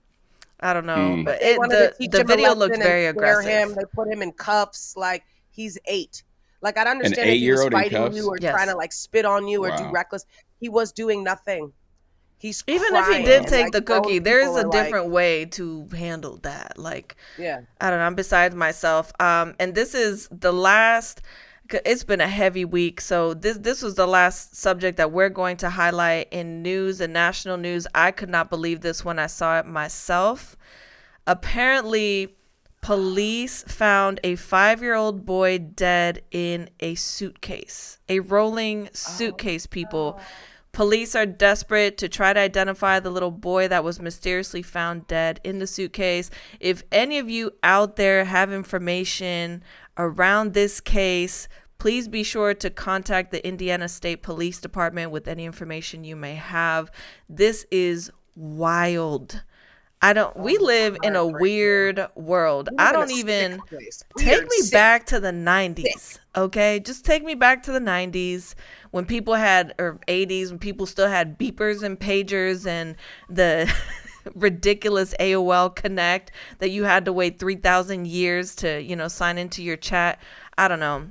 I 0.60 0.74
don't 0.74 0.88
know, 0.88 0.96
Mm. 0.98 1.26
but 1.26 1.40
it, 1.44 1.60
the 2.00 2.08
the 2.10 2.24
video 2.24 2.46
lesson 2.56 2.60
looked 2.60 2.78
very 2.78 3.02
scare 3.04 3.10
aggressive. 3.12 3.46
Him. 3.52 3.76
They 3.76 3.84
put 3.94 4.08
him 4.12 4.24
in 4.24 4.32
cuffs, 4.32 4.96
like 4.98 5.24
he's 5.52 5.78
eight. 5.86 6.24
Like 6.62 6.78
I'd 6.78 6.88
understand 6.88 7.30
if 7.30 7.36
he 7.38 7.52
was 7.52 7.62
eight-year-old 7.62 7.72
fighting 7.74 8.14
you 8.14 8.28
or 8.28 8.38
Yes. 8.40 8.54
trying 8.54 8.68
to 8.70 8.76
like 8.76 8.92
spit 8.92 9.26
on 9.26 9.48
you 9.48 9.64
or 9.66 9.76
do 9.76 9.90
reckless. 9.92 10.26
He 10.60 10.70
was 10.70 10.92
doing 10.92 11.24
nothing. 11.24 11.72
He's 12.40 12.64
Even 12.68 12.96
if 12.96 13.08
he 13.08 13.24
did 13.24 13.48
take 13.48 13.64
like, 13.66 13.72
the 13.74 13.82
cookie, 13.82 14.20
there 14.20 14.40
is 14.40 14.48
a 14.50 14.52
are 14.52 14.64
like- 14.68 14.72
different 14.72 15.10
way 15.10 15.46
to 15.46 15.88
handle 15.96 16.38
that. 16.44 16.78
Like 16.78 17.16
yeah. 17.38 17.62
I 17.82 17.90
don't 17.90 18.00
know. 18.00 18.06
I'm 18.06 18.16
besides 18.16 18.54
myself. 18.56 19.12
Um, 19.20 19.56
and 19.60 19.74
this 19.76 19.94
is 19.96 20.28
the 20.32 20.52
last. 20.54 21.22
It's 21.84 22.06
been 22.06 22.22
a 22.22 22.30
heavy 22.30 22.64
week, 22.64 23.02
so 23.02 23.34
this 23.34 23.58
this 23.58 23.82
was 23.82 23.96
the 23.96 24.08
last 24.08 24.56
subject 24.56 24.96
that 24.98 25.12
we're 25.12 25.28
going 25.28 25.58
to 25.58 25.70
highlight 25.70 26.30
in 26.32 26.62
news 26.62 27.02
and 27.02 27.12
national 27.12 27.58
news. 27.58 27.86
I 27.94 28.12
could 28.12 28.30
not 28.30 28.50
believe 28.50 28.80
this 28.80 29.04
when 29.04 29.20
I 29.20 29.28
saw 29.28 29.60
it 29.60 29.66
myself. 29.66 30.56
Apparently, 31.26 32.37
police 32.82 33.64
found 33.64 34.20
a 34.24 34.36
five-year-old 34.36 35.26
boy 35.26 35.58
dead 35.58 36.24
in 36.32 36.70
a 36.80 36.96
suitcase, 36.96 38.00
a 38.08 38.20
rolling 38.20 38.90
suitcase. 38.94 39.68
Oh, 39.70 39.72
people. 39.72 40.20
Police 40.72 41.16
are 41.16 41.26
desperate 41.26 41.98
to 41.98 42.08
try 42.08 42.34
to 42.34 42.40
identify 42.40 43.00
the 43.00 43.10
little 43.10 43.32
boy 43.32 43.68
that 43.68 43.84
was 43.84 44.00
mysteriously 44.00 44.62
found 44.62 45.08
dead 45.08 45.40
in 45.44 45.58
the 45.58 45.66
suitcase. 45.66 46.30
If 46.60 46.84
any 46.92 47.18
of 47.18 47.30
you 47.30 47.52
out 47.64 47.96
there 47.96 48.26
have 48.26 48.54
information 48.54 49.64
around 49.98 50.54
this 50.54 50.80
case, 50.80 51.48
please 51.80 52.08
be 52.08 52.22
sure 52.22 52.54
to 52.54 52.70
contact 52.70 53.32
the 53.32 53.46
Indiana 53.46 53.90
State 53.90 54.22
Police 54.22 54.62
Department 54.62 55.10
with 55.10 55.28
any 55.28 55.46
information 55.46 56.04
you 56.04 56.16
may 56.16 56.36
have. 56.36 56.92
This 57.28 57.66
is 57.72 58.12
wild. 58.36 59.42
I 60.02 60.14
don't 60.14 60.38
we 60.38 60.58
live 60.58 60.98
in 61.04 61.16
a 61.16 61.26
weird 61.26 62.08
world. 62.16 62.70
I 62.78 62.92
don't 62.92 63.12
even 63.12 63.60
take 64.18 64.44
me 64.44 64.70
back 64.72 65.08
to 65.08 65.20
the 65.20 65.32
90s 65.32 66.20
okay? 66.38 66.80
Just 66.80 67.04
take 67.04 67.24
me 67.24 67.36
back 67.36 67.64
to 67.64 67.72
the 67.72 67.80
90s 67.80 68.54
when 68.92 69.06
people 69.06 69.34
had 69.34 69.74
or 69.80 70.00
80s 70.08 70.50
when 70.50 70.60
people 70.60 70.86
still 70.86 71.10
had 71.10 71.38
beepers 71.38 71.84
and 71.84 72.00
pagers 72.00 72.66
and 72.66 72.96
the 73.28 73.74
ridiculous 74.36 75.14
AOL 75.20 75.76
connect 75.76 76.32
that 76.60 76.70
you 76.70 76.84
had 76.84 77.06
to 77.06 77.14
wait 77.14 77.40
3000 77.40 78.08
years 78.08 78.56
to 78.56 78.82
you 78.82 78.96
know 78.96 79.08
sign 79.08 79.38
into 79.38 79.64
your 79.64 79.78
chat. 79.78 80.22
I 80.58 80.68
don't 80.68 80.80
know. 80.80 81.08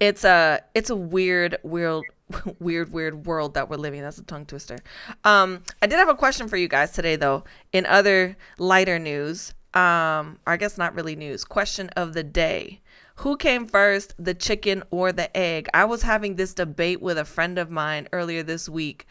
It's 0.00 0.24
a 0.24 0.62
it's 0.74 0.90
a 0.90 0.96
weird 0.96 1.58
weird 1.62 2.04
weird 2.58 2.92
weird 2.92 3.26
world 3.26 3.54
that 3.54 3.68
we're 3.70 3.76
living 3.76 4.02
that's 4.02 4.18
a 4.18 4.24
tongue 4.24 4.46
twister. 4.46 4.78
Um 5.24 5.62
i 5.82 5.86
did 5.86 5.98
have 5.98 6.08
a 6.08 6.14
question 6.14 6.48
for 6.48 6.56
you 6.56 6.68
guys 6.68 6.92
today 6.92 7.16
though. 7.16 7.44
In 7.72 7.86
other 7.86 8.36
lighter 8.58 8.98
news 8.98 9.54
um 9.74 10.38
i 10.46 10.56
guess 10.58 10.78
not 10.78 10.94
really 10.94 11.16
news 11.16 11.44
question 11.44 11.88
of 11.90 12.12
the 12.14 12.24
day. 12.24 12.80
Who 13.20 13.36
came 13.36 13.66
first 13.66 14.14
the 14.18 14.34
chicken 14.34 14.82
or 14.90 15.10
the 15.10 15.34
egg? 15.34 15.68
I 15.72 15.86
was 15.86 16.02
having 16.02 16.36
this 16.36 16.52
debate 16.52 17.00
with 17.00 17.16
a 17.16 17.24
friend 17.24 17.58
of 17.58 17.70
mine 17.70 18.08
earlier 18.12 18.42
this 18.42 18.68
week 18.68 19.06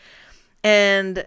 and 0.63 1.25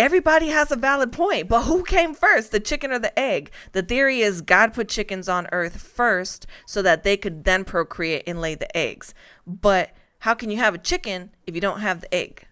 everybody 0.00 0.48
has 0.48 0.72
a 0.72 0.76
valid 0.76 1.12
point, 1.12 1.46
but 1.46 1.64
who 1.64 1.84
came 1.84 2.14
first, 2.14 2.52
the 2.52 2.58
chicken 2.58 2.90
or 2.90 2.98
the 2.98 3.16
egg? 3.18 3.50
The 3.72 3.82
theory 3.82 4.20
is 4.22 4.40
God 4.40 4.72
put 4.72 4.88
chickens 4.88 5.28
on 5.28 5.46
earth 5.52 5.78
first 5.78 6.46
so 6.64 6.80
that 6.80 7.04
they 7.04 7.18
could 7.18 7.44
then 7.44 7.64
procreate 7.64 8.24
and 8.26 8.40
lay 8.40 8.54
the 8.54 8.74
eggs. 8.74 9.12
But 9.46 9.90
how 10.20 10.34
can 10.34 10.50
you 10.50 10.56
have 10.58 10.74
a 10.74 10.78
chicken 10.78 11.30
if 11.46 11.54
you 11.54 11.60
don't 11.60 11.80
have 11.80 12.00
the 12.00 12.14
egg? 12.14 12.46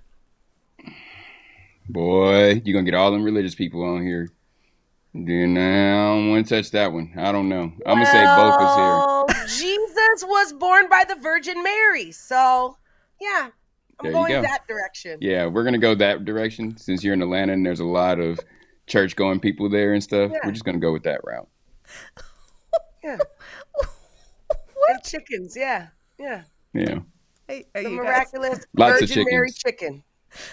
Boy, 1.89 2.61
you're 2.65 2.75
gonna 2.75 2.85
get 2.85 2.95
all 2.95 3.11
them 3.11 3.23
religious 3.23 3.55
people 3.55 3.83
on 3.83 4.03
here. 4.03 4.29
Then 5.15 5.57
I 5.57 6.15
don't 6.15 6.31
want 6.31 6.47
to 6.47 6.55
touch 6.57 6.71
that 6.73 6.93
one. 6.93 7.13
I 7.17 7.33
don't 7.33 7.49
know. 7.49 7.73
I'm 7.87 7.97
gonna 7.97 8.07
say 8.07 8.25
both 8.25 8.61
is 8.61 9.57
here. 9.57 9.73
Jesus 9.73 10.25
was 10.25 10.53
born 10.53 10.89
by 10.91 11.05
the 11.09 11.17
Virgin 11.17 11.63
Mary, 11.63 12.13
so 12.13 12.77
yeah, 13.21 13.47
I'm 13.47 13.53
There 14.03 14.13
going 14.13 14.33
go. 14.33 14.43
that 14.43 14.69
direction. 14.69 15.19
Yeah, 15.23 15.47
we're 15.47 15.65
gonna 15.65 15.79
go 15.79 15.95
that 15.95 16.25
direction 16.27 16.77
since 16.77 17.03
you're 17.03 17.15
in 17.15 17.23
Atlanta 17.23 17.55
and 17.55 17.65
there's 17.65 17.81
a 17.81 17.85
lot 17.87 18.21
of 18.21 18.39
church 18.87 19.17
going 19.17 19.41
people 19.41 19.69
there 19.71 19.95
and 19.95 20.03
stuff. 20.03 20.31
Yeah. 20.33 20.41
We're 20.45 20.53
just 20.53 20.65
gonna 20.65 20.79
go 20.79 20.93
with 20.93 21.05
that 21.05 21.21
route. 21.25 21.49
Yeah. 23.03 23.19
And 24.91 25.03
chickens, 25.05 25.55
yeah, 25.55 25.89
yeah. 26.19 26.45
Yeah. 26.73 27.01
Hey, 27.49 27.67
The 27.75 27.83
you 27.83 27.89
guys, 27.89 27.97
miraculous 28.33 28.67
Lots 28.77 29.03
of 29.03 29.09
Virgin 29.09 29.25
Mary 29.31 29.51
chicken. 29.51 30.03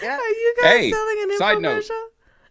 Yeah. 0.02 0.18
are 0.18 0.28
you 0.30 0.56
guys 0.62 0.72
Hey, 0.78 0.92
selling 0.92 1.18
an 1.24 1.38
side 1.38 1.62
note. 1.62 1.84
infomercial? 1.84 2.06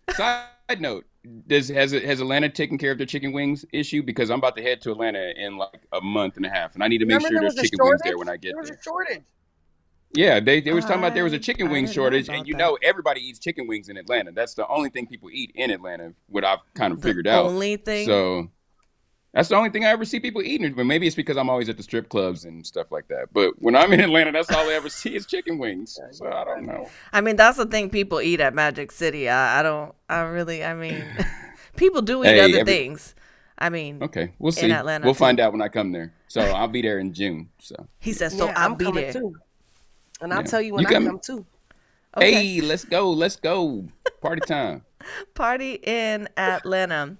Side 0.17 0.81
note: 0.81 1.07
Does 1.47 1.69
has 1.71 1.93
has 1.93 2.21
Atlanta 2.21 2.51
taken 2.51 2.77
care 2.77 2.91
of 2.91 2.99
their 2.99 3.07
chicken 3.07 3.33
wings 3.33 3.65
issue? 3.73 4.03
Because 4.03 4.31
I'm 4.31 4.39
about 4.39 4.55
to 4.57 4.63
head 4.63 4.83
to 4.83 4.93
Atlanta 4.93 5.33
in 5.35 5.57
like 5.57 5.81
a 5.93 6.01
month 6.03 6.37
and 6.37 6.45
a 6.45 6.51
half, 6.51 6.75
and 6.75 6.85
I 6.85 6.89
need 6.89 6.99
to 6.99 7.07
make 7.07 7.17
Remember 7.17 7.29
sure 7.29 7.41
there 7.41 7.41
there's 7.49 7.55
was 7.55 7.59
a 7.61 7.63
chicken 7.71 7.79
wings 7.87 8.01
there 8.05 8.19
when 8.19 8.29
I 8.29 8.37
get 8.37 8.51
There 8.53 8.61
was 8.61 8.69
there. 8.69 8.79
a 8.79 8.83
shortage. 8.83 9.23
Yeah, 10.13 10.39
they, 10.41 10.61
they 10.61 10.73
was 10.73 10.85
talking 10.85 10.99
about 11.01 11.15
there 11.15 11.25
was 11.25 11.33
a 11.33 11.39
chicken 11.39 11.71
wing 11.71 11.87
shortage, 11.89 12.29
and 12.29 12.47
you 12.47 12.53
that. 12.53 12.59
know 12.59 12.79
everybody 12.83 13.21
eats 13.23 13.39
chicken 13.39 13.67
wings 13.67 13.89
in 13.89 13.97
Atlanta. 13.97 14.31
That's 14.31 14.53
the 14.55 14.69
only 14.69 14.91
thing 14.91 15.07
people 15.07 15.31
eat 15.33 15.51
in 15.55 15.71
Atlanta. 15.71 16.13
What 16.29 16.45
I've 16.45 16.59
kind 16.75 16.93
of 16.93 17.01
The 17.01 17.09
figured 17.09 17.27
out. 17.27 17.47
only 17.47 17.77
thing. 17.79 18.07
So 18.07 18.51
that's 19.35 19.49
the 19.51 19.57
only 19.57 19.69
thing 19.71 19.85
I 19.85 19.89
ever 19.91 20.05
see 20.07 20.21
people 20.21 20.41
eating. 20.43 20.73
But 20.73 20.87
maybe 20.87 21.07
it's 21.07 21.17
because 21.17 21.37
I'm 21.37 21.51
always 21.51 21.69
at 21.69 21.77
the 21.77 21.83
strip 21.83 22.09
clubs 22.09 22.45
and 22.47 22.65
stuff 22.67 22.91
like 22.91 23.09
that. 23.09 23.27
But 23.33 23.61
when 23.61 23.77
I'm 23.77 23.93
in 23.93 24.01
Atlanta, 24.01 24.33
that's 24.33 24.51
all 24.51 24.71
I 24.71 24.73
ever 24.75 24.89
see 24.89 25.15
is 25.17 25.27
chicken 25.27 25.59
wings. 25.59 25.99
So 26.13 26.27
I 26.33 26.45
don't 26.45 26.65
know. 26.65 26.89
I 27.13 27.21
mean, 27.21 27.37
that's 27.37 27.59
the 27.59 27.67
thing 27.67 27.91
people 27.91 28.21
eat 28.21 28.41
at 28.41 28.55
Magic 28.55 28.91
City. 28.93 29.29
I, 29.29 29.61
I 29.61 29.63
don't. 29.63 29.95
I 30.09 30.21
really. 30.21 30.65
I 30.65 30.73
mean, 30.75 31.05
people 31.77 32.01
do 32.01 32.25
eat 32.25 32.29
Hey, 32.29 32.41
other 32.41 32.61
every- 32.61 32.73
things. 32.73 33.15
I 33.59 33.69
mean, 33.71 34.03
Okay, 34.03 34.33
we'll 34.41 34.51
see. 34.53 34.71
Atlanta, 34.73 35.05
we'll 35.05 35.15
too. 35.15 35.19
find 35.19 35.39
out 35.39 35.53
when 35.53 35.63
I 35.63 35.69
come 35.69 35.93
there. 35.93 36.13
So 36.29 36.41
I'll 36.41 36.67
be 36.67 36.83
there 36.83 36.99
in 36.99 37.13
June. 37.13 37.51
So 37.61 37.77
he 38.01 38.13
says 38.13 38.37
so. 38.37 38.47
yeah, 38.47 38.55
I'll 38.57 38.73
I'm 38.73 38.75
be 38.77 38.91
there. 38.91 39.13
too. 39.13 39.35
And 40.21 40.33
I'll 40.33 40.41
Yeah. 40.41 40.47
tell 40.47 40.61
you 40.63 40.75
when 40.75 40.83
You 40.83 40.89
I 40.89 40.93
coming? 40.93 41.09
come 41.11 41.21
too. 41.21 41.47
Okay. 42.17 42.33
hey, 42.33 42.61
let's 42.61 42.85
go, 42.85 43.11
let's 43.11 43.37
go, 43.37 43.85
party 44.21 44.41
time. 44.41 44.85
Party 45.35 45.75
in 45.83 46.29
Atlanta. 46.37 47.17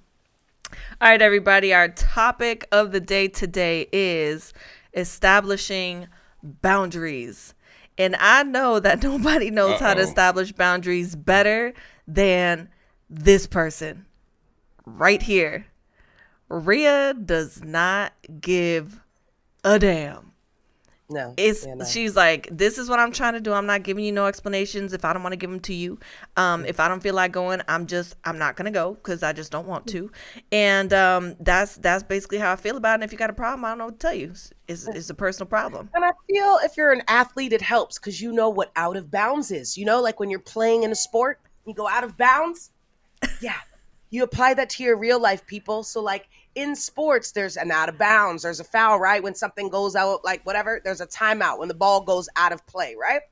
All 1.01 1.09
right, 1.09 1.23
everybody. 1.23 1.73
Our 1.73 1.89
topic 1.89 2.67
of 2.71 2.93
the 2.93 3.01
day 3.01 3.29
today 3.29 3.89
is 3.93 4.53
establishing 4.95 6.09
boundaries. 6.43 7.55
And 7.97 8.17
I 8.17 8.43
know 8.43 8.81
that 8.81 9.03
nobody 9.03 9.51
knows 9.51 9.81
how 9.81 9.95
to 9.95 10.01
establish 10.01 10.53
boundaries 10.53 11.17
better 11.17 11.73
than 12.07 12.69
this 13.09 13.47
person 13.47 14.07
right 14.85 15.23
here. 15.23 15.67
Ria 16.49 17.15
does 17.15 17.63
not 17.63 18.13
give 18.41 19.01
a 19.63 19.79
damn. 19.79 20.34
No. 21.11 21.35
It's 21.37 21.67
yeah, 21.67 21.75
no. 21.75 21.85
she's 21.85 22.17
like, 22.17 22.49
this 22.51 22.79
is 22.79 22.89
what 22.89 22.99
I'm 22.99 23.13
trying 23.13 23.35
to 23.35 23.41
do. 23.41 23.53
I'm 23.53 23.67
not 23.67 23.83
giving 23.83 24.05
you 24.05 24.13
no 24.13 24.27
explanations 24.27 24.93
if 24.95 25.05
I 25.05 25.13
don't 25.13 25.23
want 25.23 25.35
to 25.35 25.37
give 25.37 25.51
them 25.51 25.61
to 25.61 25.75
you. 25.75 25.99
Um, 26.37 26.65
if 26.65 26.81
I 26.81 26.89
don't 26.89 27.03
feel 27.03 27.15
like 27.15 27.31
going, 27.31 27.61
I'm 27.69 27.87
just 27.87 28.17
I'm 28.25 28.39
not 28.39 28.57
gonna 28.57 28.71
go 28.71 28.95
because 28.95 29.23
I 29.23 29.33
just 29.33 29.53
don't 29.53 29.67
want 29.67 29.87
to. 29.89 30.11
And 30.51 30.93
um, 30.95 31.37
that's 31.41 31.77
that's 31.77 32.03
basically 32.03 32.39
how 32.39 32.53
I 32.53 32.57
feel 32.57 32.77
about 32.77 32.93
it. 32.93 32.95
And 32.95 33.05
if 33.05 33.13
you 33.13 33.19
got 33.19 33.31
a 33.31 33.35
problem, 33.35 33.65
I 33.65 33.71
don't 33.71 33.79
know 33.79 33.85
what 33.87 34.01
to 34.01 34.07
tell 34.07 34.15
you. 34.15 34.31
It's 34.31 34.53
it's, 34.67 34.89
it's 34.89 35.11
a 35.11 35.15
personal 35.15 35.47
problem. 35.47 35.91
And 35.95 36.05
I 36.05 36.11
feel 36.27 36.59
if 36.65 36.77
you're 36.77 36.93
an 36.93 37.03
athlete, 37.07 37.53
it 37.53 37.63
helps 37.63 37.99
because 37.99 38.21
you 38.21 38.33
know 38.33 38.49
what 38.49 38.73
out 38.75 38.97
of 38.97 39.11
bounds 39.11 39.51
is. 39.51 39.77
You 39.77 39.85
know, 39.85 40.01
like 40.01 40.19
when 40.19 40.31
you're 40.31 40.39
playing 40.39 40.85
in 40.85 40.91
a 40.91 40.97
sport, 40.97 41.39
you 41.67 41.75
go 41.75 41.87
out 41.87 42.05
of 42.05 42.17
bounds. 42.17 42.71
Yeah. 43.41 43.57
You 44.15 44.23
apply 44.23 44.55
that 44.55 44.71
to 44.71 44.85
your 44.85 44.97
real 44.97 45.19
life, 45.19 45.45
people. 45.45 45.83
So, 45.83 46.01
like 46.01 46.29
in 46.55 46.77
sports, 46.77 47.33
there's 47.33 47.57
an 47.57 47.73
out 47.73 47.89
of 47.89 47.99
bounds, 47.99 48.45
there's 48.45 48.61
a 48.61 48.65
foul, 48.65 49.01
right? 49.01 49.21
When 49.21 49.35
something 49.35 49.69
goes 49.69 49.97
out, 49.97 50.25
like 50.25 50.47
whatever, 50.47 50.81
there's 50.85 51.01
a 51.01 51.07
timeout 51.09 51.59
when 51.59 51.67
the 51.67 51.75
ball 51.75 52.01
goes 52.01 52.29
out 52.37 52.53
of 52.53 52.65
play, 52.69 52.95
right? 52.95 53.23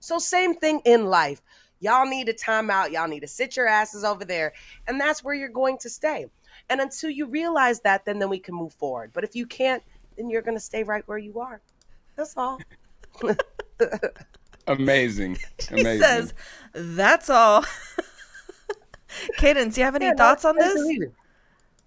So, 0.00 0.18
same 0.18 0.56
thing 0.56 0.80
in 0.84 1.04
life. 1.04 1.40
Y'all 1.78 2.04
need 2.04 2.28
a 2.28 2.32
timeout. 2.32 2.90
Y'all 2.90 3.06
need 3.06 3.20
to 3.20 3.28
sit 3.28 3.56
your 3.56 3.68
asses 3.68 4.02
over 4.02 4.24
there. 4.24 4.54
And 4.88 5.00
that's 5.00 5.22
where 5.22 5.36
you're 5.36 5.48
going 5.48 5.78
to 5.78 5.88
stay. 5.88 6.26
And 6.68 6.80
until 6.80 7.10
you 7.10 7.26
realize 7.26 7.78
that, 7.82 8.04
then 8.04 8.18
then 8.18 8.28
we 8.28 8.40
can 8.40 8.56
move 8.56 8.72
forward. 8.72 9.12
But 9.12 9.22
if 9.22 9.36
you 9.36 9.46
can't, 9.46 9.84
then 10.16 10.28
you're 10.28 10.42
gonna 10.42 10.58
stay 10.58 10.82
right 10.82 11.06
where 11.06 11.18
you 11.18 11.38
are. 11.38 11.60
That's 12.16 12.36
all. 12.36 12.58
Amazing. 14.66 15.38
Amazing. 15.70 16.00
says, 16.00 16.34
"That's 16.72 17.30
all." 17.30 17.64
Cadence, 19.36 19.74
do 19.74 19.80
you 19.80 19.84
have 19.84 19.94
any 19.94 20.06
Yeah, 20.06 20.14
thoughts 20.14 20.44
on 20.44 20.56
this? 20.56 20.98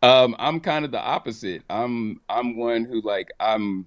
Um, 0.01 0.35
I'm 0.39 0.59
kind 0.59 0.85
of 0.85 0.91
the 0.91 1.01
opposite. 1.01 1.63
I'm 1.69 2.21
I'm 2.29 2.55
one 2.55 2.85
who 2.85 3.01
like 3.01 3.29
I'm 3.39 3.85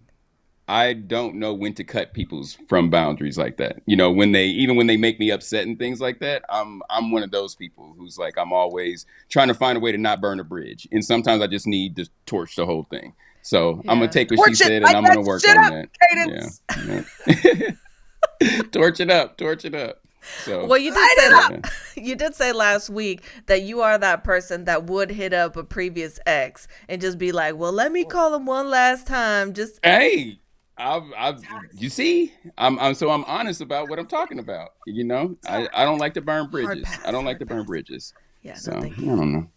I 0.68 0.92
don't 0.92 1.36
know 1.36 1.52
when 1.54 1.74
to 1.74 1.84
cut 1.84 2.14
people's 2.14 2.56
from 2.68 2.90
boundaries 2.90 3.38
like 3.38 3.56
that. 3.58 3.82
You 3.86 3.96
know, 3.96 4.10
when 4.12 4.32
they 4.32 4.46
even 4.46 4.76
when 4.76 4.86
they 4.86 4.96
make 4.96 5.18
me 5.18 5.30
upset 5.30 5.66
and 5.66 5.78
things 5.78 6.00
like 6.00 6.20
that, 6.20 6.44
I'm 6.48 6.82
I'm 6.90 7.10
one 7.12 7.22
of 7.22 7.30
those 7.30 7.54
people 7.54 7.94
who's 7.98 8.18
like 8.18 8.38
I'm 8.38 8.52
always 8.52 9.06
trying 9.30 9.48
to 9.48 9.54
find 9.54 9.76
a 9.76 9.80
way 9.80 9.92
to 9.92 9.98
not 9.98 10.20
burn 10.20 10.40
a 10.40 10.44
bridge. 10.44 10.86
And 10.92 11.04
sometimes 11.04 11.42
I 11.42 11.46
just 11.48 11.66
need 11.66 11.96
to 11.96 12.08
torch 12.26 12.56
the 12.56 12.66
whole 12.66 12.84
thing. 12.90 13.14
So 13.42 13.82
I'm 13.88 13.98
gonna 13.98 14.08
take 14.08 14.30
what 14.30 14.38
Torch 14.38 14.50
she 14.50 14.54
it, 14.54 14.56
said 14.56 14.82
and 14.82 14.94
I'm 14.94 15.06
gonna 15.06 15.22
work 15.22 15.48
on 15.48 15.64
up, 15.64 15.64
that. 15.64 15.88
Cadence. 16.10 16.62
Yeah. 16.76 17.02
yeah. 17.26 18.62
torch 18.72 19.00
it 19.00 19.10
up, 19.10 19.36
torch 19.36 19.64
it 19.64 19.74
up. 19.74 19.99
So 20.44 20.66
Well, 20.66 20.78
you 20.78 20.92
did 20.92 21.18
say 21.18 21.54
it 21.54 21.66
You 21.96 22.16
did 22.16 22.34
say 22.34 22.52
last 22.52 22.90
week 22.90 23.22
that 23.46 23.62
you 23.62 23.80
are 23.80 23.98
that 23.98 24.24
person 24.24 24.64
that 24.64 24.84
would 24.84 25.10
hit 25.10 25.32
up 25.32 25.56
a 25.56 25.64
previous 25.64 26.18
ex 26.26 26.68
and 26.88 27.00
just 27.00 27.18
be 27.18 27.32
like, 27.32 27.56
"Well, 27.56 27.72
let 27.72 27.92
me 27.92 28.04
call 28.04 28.34
him 28.34 28.46
one 28.46 28.70
last 28.70 29.06
time." 29.06 29.52
Just 29.54 29.80
Hey, 29.84 30.40
I've, 30.80 31.12
I've, 31.16 31.44
you 31.74 31.90
see, 31.90 32.32
I'm, 32.56 32.78
I'm, 32.78 32.94
so 32.94 33.10
I'm 33.10 33.24
honest 33.24 33.60
about 33.60 33.88
what 33.88 33.98
I'm 33.98 34.06
talking 34.06 34.38
about. 34.38 34.70
You 34.86 35.04
know, 35.04 35.36
I, 35.46 35.68
I 35.74 35.84
don't 35.84 35.98
like 35.98 36.14
to 36.14 36.22
burn 36.22 36.48
bridges. 36.48 36.84
pass, 36.84 37.00
I 37.04 37.10
don't 37.10 37.24
like 37.26 37.38
to 37.40 37.46
burn 37.46 37.58
pass. 37.60 37.66
bridges. 37.66 38.14
yeah, 38.42 38.54
So 38.54 38.72
no, 38.72 38.86
I 38.86 39.16
don't 39.16 39.32
know. 39.32 39.50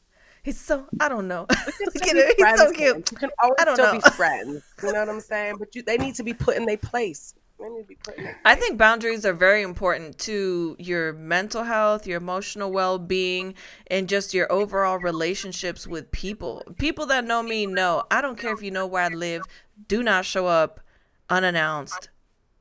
He's 0.43 0.59
so 0.59 0.85
I 0.99 1.07
don't 1.07 1.29
know. 1.29 1.45
Look 1.49 2.07
at 2.07 2.15
him. 2.17 2.33
He's 2.37 2.59
so 2.59 2.71
cute. 2.71 3.11
You 3.11 3.17
can 3.17 3.29
always 3.41 3.55
I 3.59 3.63
don't 3.63 3.75
still 3.75 3.93
know. 3.93 4.01
be 4.01 4.09
friends. 4.11 4.61
You 4.83 4.91
know 4.91 4.99
what 4.99 5.09
I'm 5.09 5.21
saying? 5.21 5.55
But 5.57 5.73
you, 5.73 5.83
they 5.83 5.97
need 5.97 6.15
to 6.15 6.23
be 6.23 6.33
put 6.33 6.57
in 6.57 6.65
their 6.65 6.75
place. 6.77 7.33
They 7.59 7.69
need 7.69 7.87
be 7.87 7.95
put 7.95 8.15
I 8.45 8.55
think 8.55 8.77
boundaries 8.77 9.25
are 9.25 9.33
very 9.33 9.61
important 9.61 10.17
to 10.19 10.75
your 10.79 11.13
mental 11.13 11.63
health, 11.63 12.05
your 12.07 12.17
emotional 12.17 12.71
well 12.71 12.97
being, 12.99 13.55
and 13.87 14.09
just 14.09 14.33
your 14.33 14.51
overall 14.51 14.97
relationships 14.97 15.87
with 15.87 16.11
people. 16.11 16.63
People 16.77 17.05
that 17.07 17.25
know 17.25 17.43
me 17.43 17.65
know 17.65 18.03
I 18.11 18.21
don't 18.21 18.37
care 18.37 18.53
if 18.53 18.61
you 18.61 18.71
know 18.71 18.87
where 18.87 19.03
I 19.03 19.09
live, 19.09 19.43
do 19.87 20.03
not 20.03 20.25
show 20.25 20.47
up 20.47 20.79
unannounced 21.29 22.09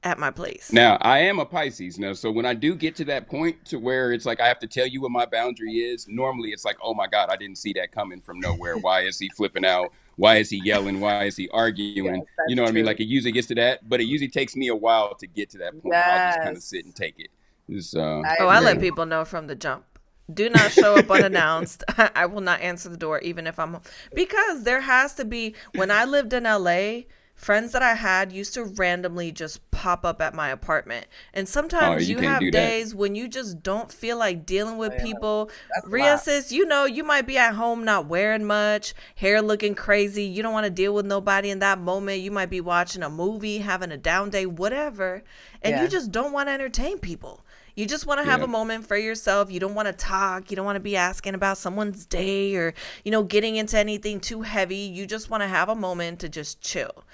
at 0.04 0.18
my 0.18 0.30
place. 0.30 0.72
Now 0.72 0.98
I 1.00 1.20
am 1.20 1.38
a 1.38 1.46
Pisces 1.46 1.98
now, 1.98 2.12
so 2.12 2.30
when 2.30 2.46
I 2.46 2.54
do 2.54 2.74
get 2.74 2.96
to 2.96 3.04
that 3.06 3.28
point 3.28 3.64
to 3.66 3.78
where 3.78 4.12
it's 4.12 4.26
like 4.26 4.40
I 4.40 4.48
have 4.48 4.58
to 4.60 4.66
tell 4.66 4.86
you 4.86 5.00
what 5.00 5.10
my 5.10 5.26
boundary 5.26 5.74
is, 5.74 6.06
normally 6.08 6.50
it's 6.50 6.64
like, 6.64 6.76
oh 6.82 6.94
my 6.94 7.06
god, 7.06 7.28
I 7.30 7.36
didn't 7.36 7.58
see 7.58 7.72
that 7.74 7.92
coming 7.92 8.20
from 8.20 8.40
nowhere. 8.40 8.76
Why 8.76 9.02
is 9.02 9.18
he 9.18 9.28
flipping 9.36 9.64
out? 9.64 9.92
Why 10.16 10.36
is 10.36 10.50
he 10.50 10.58
yelling? 10.58 11.00
Why 11.00 11.24
is 11.24 11.36
he 11.36 11.48
arguing? 11.50 12.16
Yes, 12.16 12.26
you 12.48 12.56
know 12.56 12.62
what 12.62 12.68
I 12.70 12.72
mean? 12.72 12.84
Like 12.84 13.00
it 13.00 13.06
usually 13.06 13.32
gets 13.32 13.48
to 13.48 13.54
that, 13.56 13.88
but 13.88 14.00
it 14.00 14.04
usually 14.04 14.28
takes 14.30 14.56
me 14.56 14.68
a 14.68 14.76
while 14.76 15.14
to 15.16 15.26
get 15.26 15.50
to 15.50 15.58
that 15.58 15.78
point. 15.78 16.04
I'll 16.06 16.20
just 16.20 16.42
kind 16.42 16.56
of 16.56 16.62
sit 16.62 16.84
and 16.84 16.94
take 16.94 17.18
it. 17.18 17.28
It's, 17.68 17.94
uh, 17.96 18.20
I 18.20 18.36
Oh, 18.40 18.48
I 18.48 18.60
let 18.60 18.80
people 18.80 19.06
know 19.06 19.24
from 19.24 19.46
the 19.46 19.54
jump. 19.54 19.84
Do 20.32 20.48
not 20.50 20.72
show 20.72 20.96
up 20.96 21.10
unannounced. 21.10 21.84
I 21.98 22.26
will 22.26 22.40
not 22.40 22.60
answer 22.60 22.88
the 22.88 22.96
door 22.96 23.18
even 23.20 23.46
if 23.46 23.58
I'm 23.58 23.78
because 24.14 24.64
there 24.64 24.80
has 24.82 25.14
to 25.14 25.24
be 25.24 25.54
when 25.74 25.90
I 25.90 26.04
lived 26.04 26.32
in 26.32 26.44
LA, 26.44 27.02
friends 27.34 27.72
that 27.72 27.82
I 27.82 27.94
had 27.94 28.30
used 28.30 28.54
to 28.54 28.64
randomly 28.64 29.32
just 29.32 29.68
pop 29.72 30.04
up 30.04 30.20
at 30.20 30.32
my 30.32 30.48
apartment. 30.50 31.06
And 31.34 31.48
sometimes 31.48 32.04
Oh, 32.04 32.06
you 32.08 32.20
you, 32.20 32.28
have 32.28 32.40
do 32.40 32.50
that. 32.52 32.58
days 32.58 32.94
when 32.94 33.14
you 33.16 33.26
just 33.26 33.62
don't 33.64 33.90
feel 33.90 34.16
like 34.16 34.46
dealing 34.46 34.78
with 34.78 34.92
oh, 34.98 35.02
people. 35.04 35.50
That's 35.74 35.86
a 35.86 35.90
Ria 35.90 36.18
says, 36.18 36.52
you 36.52 36.64
know, 36.66 36.84
you 36.84 37.02
might 37.02 37.26
be 37.26 37.36
at 37.38 37.54
home 37.54 37.84
not 37.84 38.06
wearing 38.06 38.44
much, 38.44 38.94
hair 39.16 39.42
looking 39.42 39.74
crazy. 39.74 40.22
You 40.24 40.42
don't 40.42 40.52
want 40.52 40.66
to 40.66 40.70
deal 40.70 40.94
with 40.94 41.06
nobody 41.06 41.50
in 41.50 41.58
that 41.58 41.80
moment. 41.80 42.20
You 42.20 42.30
might 42.30 42.50
be 42.50 42.60
watching 42.60 43.02
a 43.02 43.10
movie, 43.10 43.58
having 43.58 43.90
a 43.90 43.96
down 43.96 44.30
day, 44.30 44.46
whatever. 44.46 45.24
And 45.62 45.74
Yeah. 45.76 45.82
you 45.82 45.88
just 45.88 46.12
don't 46.12 46.32
want 46.32 46.48
to 46.48 46.52
entertain 46.52 46.98
people. 46.98 47.44
You 47.74 47.86
just 47.86 48.06
want 48.06 48.20
to 48.20 48.24
have 48.30 48.40
Yeah. 48.40 48.44
a 48.44 48.48
moment 48.48 48.86
for 48.86 48.96
yourself. 48.96 49.50
You 49.50 49.60
don't 49.60 49.74
want 49.74 49.86
to 49.86 49.92
talk. 49.92 50.50
You 50.50 50.56
don't 50.56 50.66
want 50.66 50.76
to 50.76 50.80
be 50.80 50.96
asking 50.96 51.34
about 51.34 51.58
someone's 51.58 52.04
day 52.06 52.54
or, 52.56 52.74
you 53.04 53.10
know, 53.10 53.22
getting 53.22 53.56
into 53.56 53.78
anything 53.78 54.20
too 54.20 54.42
heavy. 54.42 54.76
You 54.76 55.06
just 55.06 55.30
want 55.30 55.42
to 55.42 55.48
have 55.48 55.68
a 55.68 55.74
moment 55.74 56.20
to 56.20 56.28
just 56.28 56.60
chill. 56.60 57.04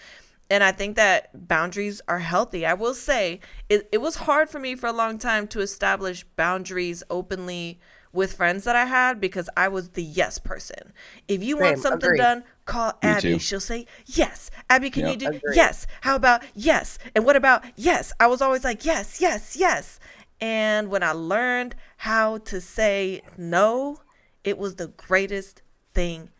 And 0.50 0.64
I 0.64 0.72
think 0.72 0.96
that 0.96 1.46
boundaries 1.48 2.00
are 2.08 2.20
healthy. 2.20 2.64
I 2.64 2.74
will 2.74 2.94
say 2.94 3.40
it, 3.68 3.88
it 3.92 3.98
was 3.98 4.16
hard 4.16 4.48
for 4.48 4.58
me 4.58 4.74
for 4.74 4.86
a 4.86 4.92
long 4.92 5.18
time 5.18 5.46
to 5.48 5.60
establish 5.60 6.24
boundaries 6.36 7.02
openly 7.10 7.78
with 8.10 8.32
friends 8.32 8.64
that 8.64 8.74
I 8.74 8.86
had 8.86 9.20
because 9.20 9.50
I 9.54 9.68
was 9.68 9.90
the 9.90 10.02
yes 10.02 10.38
person. 10.38 10.94
If 11.28 11.42
you 11.44 11.58
want 11.58 11.78
something 11.80 12.06
agreed. 12.08 12.18
done, 12.18 12.44
call 12.64 12.92
Me 13.02 13.10
Abbie. 13.10 13.20
too. 13.34 13.38
She'll 13.38 13.60
say, 13.60 13.84
Yes. 14.06 14.50
Abbie, 14.70 14.88
can 14.88 15.02
Yeah. 15.04 15.10
you 15.10 15.16
do 15.18 15.26
Agreed. 15.26 15.42
yes? 15.54 15.86
How 16.00 16.16
about 16.16 16.42
yes? 16.54 16.98
And 17.14 17.26
what 17.26 17.36
about 17.36 17.62
yes? 17.76 18.14
I 18.18 18.26
was 18.26 18.40
always 18.40 18.64
like, 18.64 18.86
Yes, 18.86 19.20
yes, 19.20 19.54
yes. 19.56 20.00
And 20.40 20.88
when 20.90 21.02
I 21.02 21.12
learned 21.12 21.74
how 21.98 22.38
to 22.38 22.60
say 22.60 23.22
no, 23.36 24.00
it 24.44 24.58
was 24.58 24.76
the 24.76 24.88
greatest 24.88 25.62
thing 25.94 26.30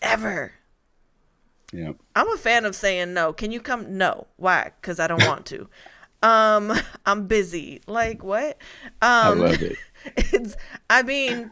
ever. 0.00 0.52
yeah. 1.72 1.92
I'm 2.14 2.30
a 2.32 2.36
fan 2.36 2.64
of 2.64 2.74
saying 2.74 3.14
no. 3.14 3.32
Can 3.32 3.50
you 3.52 3.60
come? 3.60 3.96
No. 3.96 4.26
Why? 4.36 4.72
Because 4.80 5.00
I 5.00 5.06
don't 5.06 5.24
want 5.26 5.46
to. 5.46 5.68
Um, 6.24 6.72
I'm 7.04 7.26
busy. 7.26 7.80
Like 7.88 8.22
what? 8.22 8.56
I 9.00 9.30
Um, 9.30 9.40
love 9.40 9.60
it. 9.60 9.76
it's. 10.16 10.54
I 10.88 11.02
mean, 11.02 11.50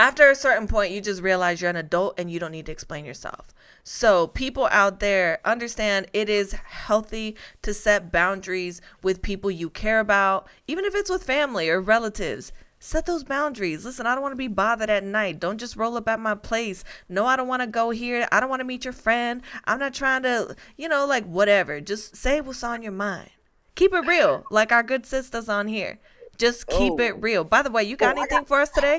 after 0.00 0.30
a 0.30 0.34
certain 0.34 0.66
point, 0.66 0.92
you 0.92 1.02
just 1.02 1.20
realize 1.20 1.60
you're 1.60 1.68
an 1.68 1.76
adult 1.76 2.18
and 2.18 2.30
you 2.30 2.40
don't 2.40 2.52
need 2.52 2.64
to 2.64 2.72
explain 2.72 3.04
yourself. 3.04 3.52
So 3.84 4.28
people 4.28 4.66
out 4.72 4.98
there 4.98 5.40
understand 5.44 6.06
it 6.14 6.30
is 6.30 6.52
healthy 6.52 7.36
to 7.60 7.74
set 7.74 8.10
boundaries 8.10 8.80
with 9.02 9.20
people 9.20 9.50
you 9.50 9.68
care 9.68 10.00
about, 10.00 10.48
even 10.66 10.86
if 10.86 10.94
it's 10.94 11.10
with 11.10 11.22
family 11.22 11.68
or 11.68 11.82
relatives. 11.82 12.50
Set 12.78 13.04
those 13.04 13.24
boundaries. 13.24 13.84
Listen, 13.84 14.06
I 14.06 14.14
don't 14.14 14.22
want 14.22 14.32
to 14.32 14.36
be 14.36 14.48
bothered 14.48 14.88
at 14.88 15.04
night. 15.04 15.38
Don't 15.38 15.60
just 15.60 15.76
roll 15.76 15.98
up 15.98 16.08
at 16.08 16.18
my 16.18 16.34
place. 16.34 16.82
No, 17.10 17.26
I 17.26 17.36
don't 17.36 17.46
want 17.46 17.60
to 17.60 17.66
go 17.66 17.90
here. 17.90 18.26
I 18.32 18.40
don't 18.40 18.48
want 18.48 18.60
to 18.60 18.64
meet 18.64 18.86
your 18.86 18.94
friend. 18.94 19.42
I'm 19.66 19.78
not 19.78 19.92
trying 19.92 20.22
to, 20.22 20.56
you 20.78 20.88
know, 20.88 21.04
like 21.04 21.26
whatever. 21.26 21.78
Just 21.82 22.16
say 22.16 22.40
what's 22.40 22.64
on 22.64 22.82
your 22.82 22.92
mind. 22.92 23.28
Keep 23.74 23.92
it 23.92 24.06
real, 24.06 24.44
like 24.50 24.72
our 24.72 24.82
good 24.82 25.04
sisters 25.04 25.50
on 25.50 25.68
here. 25.68 25.98
Just 26.40 26.66
keep 26.68 26.94
Oh. 26.94 27.00
it 27.00 27.20
real. 27.20 27.44
By 27.44 27.60
the 27.60 27.70
way, 27.70 27.84
you 27.84 27.96
got 27.96 28.16
oh, 28.16 28.22
anything 28.22 28.46
for 28.46 28.62
us 28.62 28.70
today? 28.70 28.98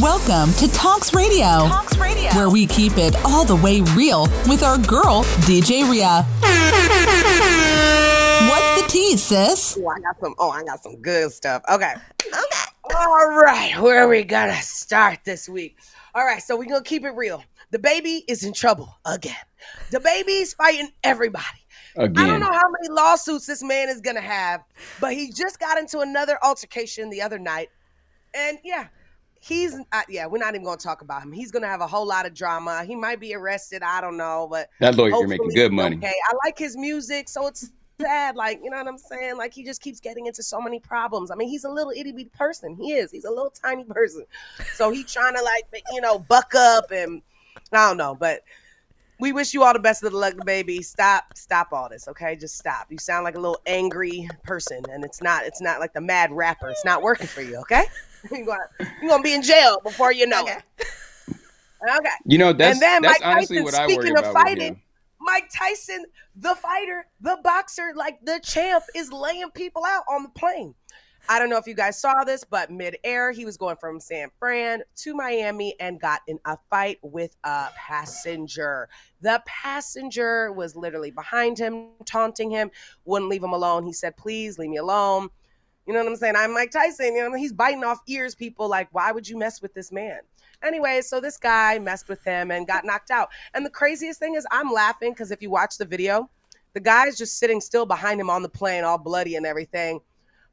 Welcome 0.00 0.54
to 0.54 0.66
Talks 0.72 1.12
Radio. 1.12 1.68
Talks 1.68 1.98
Radio. 1.98 2.30
Where 2.30 2.48
we 2.48 2.66
keep 2.66 2.96
it 2.96 3.14
all 3.26 3.44
the 3.44 3.56
way 3.56 3.82
real 3.94 4.22
with 4.48 4.62
our 4.62 4.78
girl, 4.78 5.24
DJ 5.44 5.84
Ria. 5.90 6.24
What's 8.48 8.80
the 8.80 8.88
tea, 8.88 9.18
sis? 9.18 9.78
Oh, 9.78 9.86
I 9.88 10.00
got 10.00 10.18
some. 10.18 10.34
Oh, 10.38 10.48
I 10.48 10.64
got 10.64 10.82
some 10.82 10.96
good 11.02 11.30
stuff. 11.30 11.62
Okay. 11.70 11.92
Okay. 12.24 12.64
All 12.84 13.28
right. 13.36 13.74
Where 13.78 14.02
are 14.02 14.08
we 14.08 14.24
gonna 14.24 14.56
start 14.62 15.18
this 15.26 15.50
week? 15.50 15.76
All 16.14 16.24
right. 16.24 16.42
So 16.42 16.56
we're 16.56 16.70
gonna 16.70 16.82
keep 16.82 17.04
it 17.04 17.10
real. 17.10 17.44
DaBaby 17.70 18.22
is 18.28 18.44
in 18.44 18.54
trouble 18.54 18.96
again. 19.04 19.36
DaBaby's 19.90 20.54
fighting 20.54 20.88
everybody. 21.04 21.65
I 21.98 22.06
don't 22.06 22.40
know 22.40 22.52
how 22.52 22.68
many 22.68 22.88
lawsuits 22.90 23.46
this 23.46 23.62
man 23.62 23.88
is 23.88 24.00
gonna 24.00 24.20
have, 24.20 24.62
but 25.00 25.12
he 25.12 25.32
just 25.32 25.58
got 25.58 25.78
into 25.78 26.00
another 26.00 26.38
altercation 26.42 27.10
the 27.10 27.22
other 27.22 27.38
night, 27.38 27.70
and 28.34 28.58
yeah, 28.64 28.88
he's 29.40 29.74
uh, 29.92 30.02
yeah. 30.08 30.26
We're 30.26 30.38
not 30.38 30.54
even 30.54 30.64
gonna 30.64 30.76
talk 30.76 31.02
about 31.02 31.22
him. 31.22 31.32
He's 31.32 31.50
gonna 31.50 31.68
have 31.68 31.80
a 31.80 31.86
whole 31.86 32.06
lot 32.06 32.26
of 32.26 32.34
drama. 32.34 32.84
He 32.84 32.94
might 32.94 33.20
be 33.20 33.34
arrested. 33.34 33.82
I 33.82 34.00
don't 34.00 34.16
know, 34.16 34.48
but 34.50 34.68
That 34.80 34.96
lawyer 34.96 35.10
you're 35.10 35.28
making 35.28 35.50
good 35.50 35.72
money. 35.72 35.96
Okay, 35.96 36.14
I 36.30 36.34
like 36.44 36.58
his 36.58 36.76
music, 36.76 37.28
so 37.28 37.46
it's 37.46 37.70
sad. 38.00 38.36
Like 38.36 38.60
you 38.62 38.70
know 38.70 38.78
what 38.78 38.88
I'm 38.88 38.98
saying? 38.98 39.36
Like 39.36 39.54
he 39.54 39.64
just 39.64 39.80
keeps 39.80 40.00
getting 40.00 40.26
into 40.26 40.42
so 40.42 40.60
many 40.60 40.80
problems. 40.80 41.30
I 41.30 41.34
mean, 41.34 41.48
he's 41.48 41.64
a 41.64 41.70
little 41.70 41.92
itty 41.92 42.12
bitty 42.12 42.30
person. 42.36 42.76
He 42.76 42.92
is. 42.92 43.10
He's 43.10 43.24
a 43.24 43.30
little 43.30 43.50
tiny 43.50 43.84
person. 43.84 44.24
So 44.74 44.90
he's 44.90 45.12
trying 45.12 45.34
to 45.34 45.42
like 45.42 45.64
you 45.92 46.00
know 46.00 46.18
buck 46.18 46.54
up 46.54 46.90
and 46.90 47.22
I 47.72 47.88
don't 47.88 47.96
know, 47.96 48.14
but. 48.14 48.42
We 49.18 49.32
wish 49.32 49.54
you 49.54 49.62
all 49.62 49.72
the 49.72 49.78
best 49.78 50.02
of 50.02 50.12
the 50.12 50.18
luck, 50.18 50.34
baby. 50.44 50.82
Stop, 50.82 51.36
stop 51.36 51.68
all 51.72 51.88
this, 51.88 52.06
okay? 52.08 52.36
Just 52.36 52.58
stop. 52.58 52.86
You 52.90 52.98
sound 52.98 53.24
like 53.24 53.34
a 53.34 53.40
little 53.40 53.60
angry 53.66 54.28
person, 54.44 54.82
and 54.90 55.04
it's 55.04 55.22
not. 55.22 55.44
It's 55.44 55.60
not 55.60 55.80
like 55.80 55.94
the 55.94 56.02
mad 56.02 56.32
rapper. 56.32 56.68
It's 56.68 56.84
not 56.84 57.02
working 57.02 57.26
for 57.26 57.40
you, 57.40 57.56
okay? 57.60 57.84
You're 58.30 58.44
gonna, 58.44 58.58
you're 59.00 59.10
gonna 59.10 59.22
be 59.22 59.34
in 59.34 59.42
jail 59.42 59.78
before 59.84 60.10
you 60.10 60.26
know 60.26 60.44
it. 60.46 60.62
Okay. 61.82 62.08
You 62.24 62.38
know, 62.38 62.52
that's 62.52 62.74
and 62.74 62.82
then 62.82 63.02
that's 63.02 63.20
Mike 63.20 63.36
honestly 63.36 63.56
Tyson, 63.58 63.64
what 63.64 63.74
I 63.74 63.86
worry 63.86 63.94
speaking 63.94 64.12
of 64.12 64.18
about 64.18 64.34
with 64.34 64.42
fighting. 64.42 64.82
Mike 65.20 65.48
Tyson, 65.54 66.04
the 66.34 66.54
fighter, 66.56 67.06
the 67.20 67.38
boxer, 67.42 67.92
like 67.94 68.18
the 68.24 68.40
champ, 68.42 68.84
is 68.94 69.12
laying 69.12 69.50
people 69.50 69.84
out 69.84 70.04
on 70.10 70.24
the 70.24 70.28
plane. 70.30 70.74
I 71.28 71.38
don't 71.38 71.50
know 71.50 71.56
if 71.56 71.66
you 71.66 71.74
guys 71.74 72.00
saw 72.00 72.24
this, 72.24 72.44
but 72.44 72.70
midair, 72.70 73.32
he 73.32 73.44
was 73.44 73.56
going 73.56 73.76
from 73.76 73.98
San 73.98 74.28
Fran 74.38 74.82
to 74.96 75.14
Miami 75.14 75.74
and 75.80 76.00
got 76.00 76.20
in 76.28 76.38
a 76.44 76.56
fight 76.70 76.98
with 77.02 77.36
a 77.44 77.68
passenger. 77.76 78.88
The 79.20 79.42
passenger 79.44 80.52
was 80.52 80.76
literally 80.76 81.10
behind 81.10 81.58
him, 81.58 81.88
taunting 82.04 82.50
him, 82.50 82.70
wouldn't 83.04 83.30
leave 83.30 83.42
him 83.42 83.52
alone. 83.52 83.84
He 83.84 83.92
said, 83.92 84.16
Please 84.16 84.58
leave 84.58 84.70
me 84.70 84.76
alone. 84.76 85.28
You 85.86 85.92
know 85.92 86.00
what 86.00 86.08
I'm 86.08 86.16
saying? 86.16 86.34
I'm 86.36 86.52
Mike 86.52 86.72
Tyson. 86.72 87.14
You 87.14 87.28
know, 87.28 87.36
he's 87.36 87.52
biting 87.52 87.84
off 87.84 88.00
ears. 88.08 88.34
People 88.34 88.68
like, 88.68 88.88
why 88.90 89.12
would 89.12 89.28
you 89.28 89.38
mess 89.38 89.62
with 89.62 89.72
this 89.72 89.92
man? 89.92 90.18
Anyway, 90.64 91.00
so 91.00 91.20
this 91.20 91.36
guy 91.36 91.78
messed 91.78 92.08
with 92.08 92.24
him 92.24 92.50
and 92.50 92.66
got 92.66 92.84
knocked 92.84 93.12
out. 93.12 93.28
And 93.54 93.64
the 93.64 93.70
craziest 93.70 94.18
thing 94.18 94.34
is, 94.34 94.46
I'm 94.50 94.72
laughing 94.72 95.12
because 95.12 95.30
if 95.30 95.40
you 95.42 95.50
watch 95.50 95.78
the 95.78 95.84
video, 95.84 96.28
the 96.72 96.80
guy's 96.80 97.16
just 97.16 97.38
sitting 97.38 97.60
still 97.60 97.86
behind 97.86 98.20
him 98.20 98.30
on 98.30 98.42
the 98.42 98.48
plane, 98.48 98.82
all 98.82 98.98
bloody 98.98 99.36
and 99.36 99.46
everything. 99.46 100.00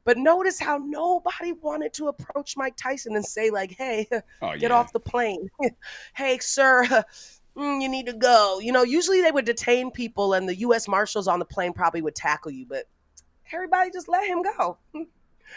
But 0.04 0.18
notice 0.18 0.58
how 0.60 0.78
nobody 0.78 1.52
wanted 1.52 1.92
to 1.94 2.08
approach 2.08 2.56
Mike 2.56 2.76
Tyson 2.76 3.16
and 3.16 3.24
say, 3.24 3.50
like, 3.50 3.72
hey, 3.72 4.06
Oh, 4.42 4.52
get 4.58 4.62
yeah. 4.62 4.76
off 4.76 4.92
the 4.92 5.00
plane. 5.00 5.48
hey, 6.14 6.38
sir, 6.38 6.84
mm, 7.56 7.80
you 7.82 7.88
need 7.88 8.06
to 8.06 8.12
go. 8.12 8.58
You 8.60 8.72
know, 8.72 8.82
usually 8.82 9.22
they 9.22 9.30
would 9.30 9.46
detain 9.46 9.90
people 9.90 10.34
and 10.34 10.48
the 10.48 10.56
U.S. 10.56 10.88
Marshals 10.88 11.26
on 11.28 11.38
the 11.38 11.44
plane 11.44 11.72
probably 11.72 12.02
would 12.02 12.14
tackle 12.14 12.50
you, 12.50 12.66
but 12.66 12.84
everybody 13.52 13.90
just 13.90 14.08
let 14.08 14.26
him 14.26 14.42
go. 14.42 14.78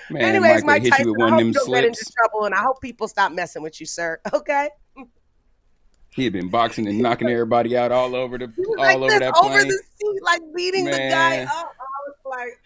Man, 0.10 0.22
Anyways, 0.22 0.64
Mike 0.64 0.84
Mike 0.84 0.84
hit 0.84 1.00
you 1.00 1.12
with 1.12 1.18
one 1.20 1.34
I 1.34 1.38
of 1.38 1.42
hope 1.42 1.46
you 1.46 1.54
don't 1.54 1.72
get 1.74 1.86
into 1.86 2.06
trouble, 2.16 2.46
and 2.46 2.54
I 2.54 2.60
hope 2.62 2.82
people 2.82 3.08
stop 3.08 3.32
messing 3.32 3.64
with 3.64 3.80
you, 3.80 3.86
sir. 3.86 4.20
Okay? 4.34 4.70
He 6.12 6.24
had 6.24 6.34
been 6.34 6.50
boxing 6.50 6.88
and 6.88 6.98
knocking 7.00 7.30
everybody 7.30 7.78
out 7.78 7.92
all 7.92 8.16
over 8.16 8.38
the 8.40 8.46
all 8.46 8.76
like 8.78 8.98
over 8.98 9.08
this, 9.08 9.20
that 9.20 9.38
over 9.38 9.50
plane. 9.50 9.68
the 9.68 9.82
seat, 10.00 10.24
like 10.24 10.42
beating 10.56 10.86
the 10.86 10.92
guy 10.98 11.44
up. 11.44 11.50
I 11.50 11.66
was 12.08 12.16
like, 12.26 12.60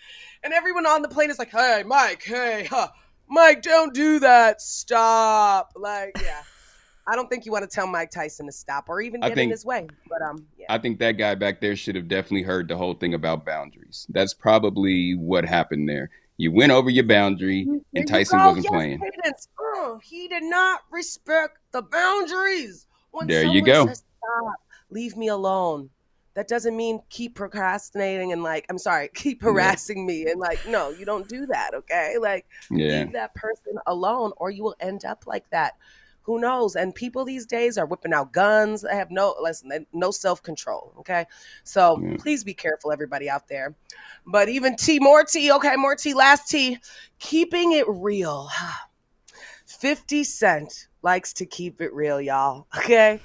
and 0.44 0.54
everyone 0.54 0.86
on 0.86 1.02
the 1.02 1.08
plane 1.08 1.30
is 1.30 1.40
like, 1.40 1.52
"Hey, 1.52 1.84
Mike, 1.86 2.24
hey, 2.24 2.68
huh, 2.70 2.88
Mike, 3.28 3.62
don't 3.62 3.94
do 3.94 4.20
that. 4.20 4.62
Stop!" 4.62 5.74
Like, 5.76 6.12
yeah. 6.22 6.44
I 7.08 7.16
don't 7.16 7.30
think 7.30 7.46
you 7.46 7.52
want 7.52 7.70
to 7.70 7.74
tell 7.74 7.88
Mike 7.88 8.12
Tyson 8.12 8.46
to 8.46 8.52
stop 8.52 8.88
or 8.88 9.02
even 9.02 9.22
get 9.22 9.38
in 9.38 9.50
his 9.50 9.66
way. 9.66 9.88
But 10.08 10.22
um, 10.22 10.46
yeah. 10.58 10.68
I 10.70 10.78
think 10.78 11.00
that 11.00 11.14
guy 11.14 11.34
back 11.34 11.60
there 11.60 11.76
should 11.76 11.96
have 11.96 12.08
definitely 12.08 12.44
heard 12.44 12.68
the 12.68 12.78
whole 12.78 12.94
thing 12.94 13.16
about 13.16 13.44
boundaries. 13.44 14.06
That's 14.10 14.36
probably 14.36 15.16
what 15.16 15.44
happened 15.44 15.90
there. 15.90 16.12
You 16.38 16.52
went 16.52 16.72
over 16.72 16.90
your 16.90 17.04
boundary, 17.04 17.68
and 17.94 18.08
Tyson 18.08 18.40
wasn't 18.40 18.66
Yes, 18.66 18.72
playing. 18.72 19.02
Oh, 19.60 20.00
he 20.04 20.28
did 20.28 20.44
not 20.44 20.82
respect 20.92 21.58
the 21.72 21.82
boundaries. 21.82 22.88
When 23.12 23.28
There 23.28 23.44
you 23.44 23.64
go. 23.64 23.88
says, 23.88 24.04
Stop, 24.18 24.56
leave 24.90 25.18
me 25.18 25.28
alone. 25.28 25.90
That 26.34 26.48
doesn't 26.48 26.76
mean 26.78 27.02
keep 27.10 27.36
procrastinating 27.36 28.32
and 28.32 28.42
like, 28.44 28.66
I'm 28.70 28.78
sorry, 28.78 29.10
keep 29.14 29.42
harassing 29.42 30.06
me 30.06 30.28
and 30.30 30.40
like, 30.40 30.62
no, 30.66 30.90
you 30.92 31.06
don't 31.06 31.28
do 31.28 31.46
that, 31.48 31.74
okay? 31.74 32.16
Like, 32.20 32.46
Yeah. 32.70 33.00
leave 33.04 33.14
that 33.14 33.36
person 33.36 33.74
alone, 33.86 34.32
or 34.38 34.50
you 34.50 34.64
will 34.64 34.76
end 34.80 35.06
up 35.06 35.26
like 35.28 35.50
that. 35.50 35.74
Who 36.24 36.40
knows? 36.40 36.76
And 36.76 36.94
people 36.94 37.26
these 37.26 37.48
days 37.48 37.78
are 37.80 37.86
whipping 37.86 38.14
out 38.14 38.32
guns. 38.32 38.84
They 38.84 38.96
have 38.96 39.10
no 39.10 39.36
listen, 39.42 39.88
no 39.92 40.12
self 40.12 40.44
control. 40.44 40.94
Okay, 41.00 41.26
so 41.64 42.00
Yeah. 42.02 42.18
please 42.20 42.44
be 42.44 42.54
careful, 42.54 42.92
everybody 42.92 43.30
out 43.30 43.48
there. 43.48 43.76
But 44.26 44.48
even 44.48 44.76
T, 44.76 45.00
more 45.00 45.24
T. 45.24 45.52
Okay, 45.52 45.76
more 45.76 45.96
T. 45.96 46.14
Last 46.14 46.48
T. 46.50 46.78
Keeping 47.20 47.72
it 47.72 47.86
real. 47.88 48.50
50 49.66 50.24
Cent 50.24 50.88
likes 51.02 51.34
to 51.34 51.46
keep 51.46 51.82
it 51.82 51.94
real, 51.94 52.22
y'all. 52.22 52.68
Okay. 52.78 53.20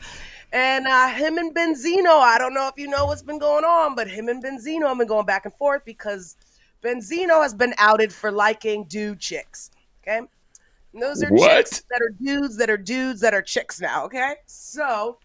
And 0.56 0.86
uh, 0.86 1.08
him 1.08 1.36
and 1.36 1.54
Benzino, 1.54 2.18
I 2.18 2.38
don't 2.38 2.54
know 2.54 2.66
if 2.66 2.78
you 2.78 2.88
know 2.88 3.04
what's 3.04 3.22
been 3.22 3.38
going 3.38 3.64
on, 3.64 3.94
but 3.94 4.08
him 4.08 4.30
and 4.30 4.42
Benzino 4.42 4.88
have 4.88 4.96
been 4.96 5.06
going 5.06 5.26
back 5.26 5.44
and 5.44 5.52
forth 5.52 5.84
because 5.84 6.34
Benzino 6.82 7.42
has 7.42 7.52
been 7.52 7.74
outed 7.76 8.10
for 8.10 8.32
liking 8.32 8.84
dude 8.84 9.20
chicks. 9.20 9.70
Okay. 10.02 10.16
And 10.16 11.02
those 11.02 11.22
are 11.22 11.28
What? 11.28 11.66
chicks 11.66 11.82
that 11.90 12.00
are 12.00 12.08
dudes 12.24 12.56
that 12.56 12.70
are 12.70 12.78
dudes 12.78 13.20
that 13.20 13.34
are 13.34 13.42
chicks 13.42 13.82
now. 13.82 14.06
Okay. 14.06 14.36
So 14.46 15.18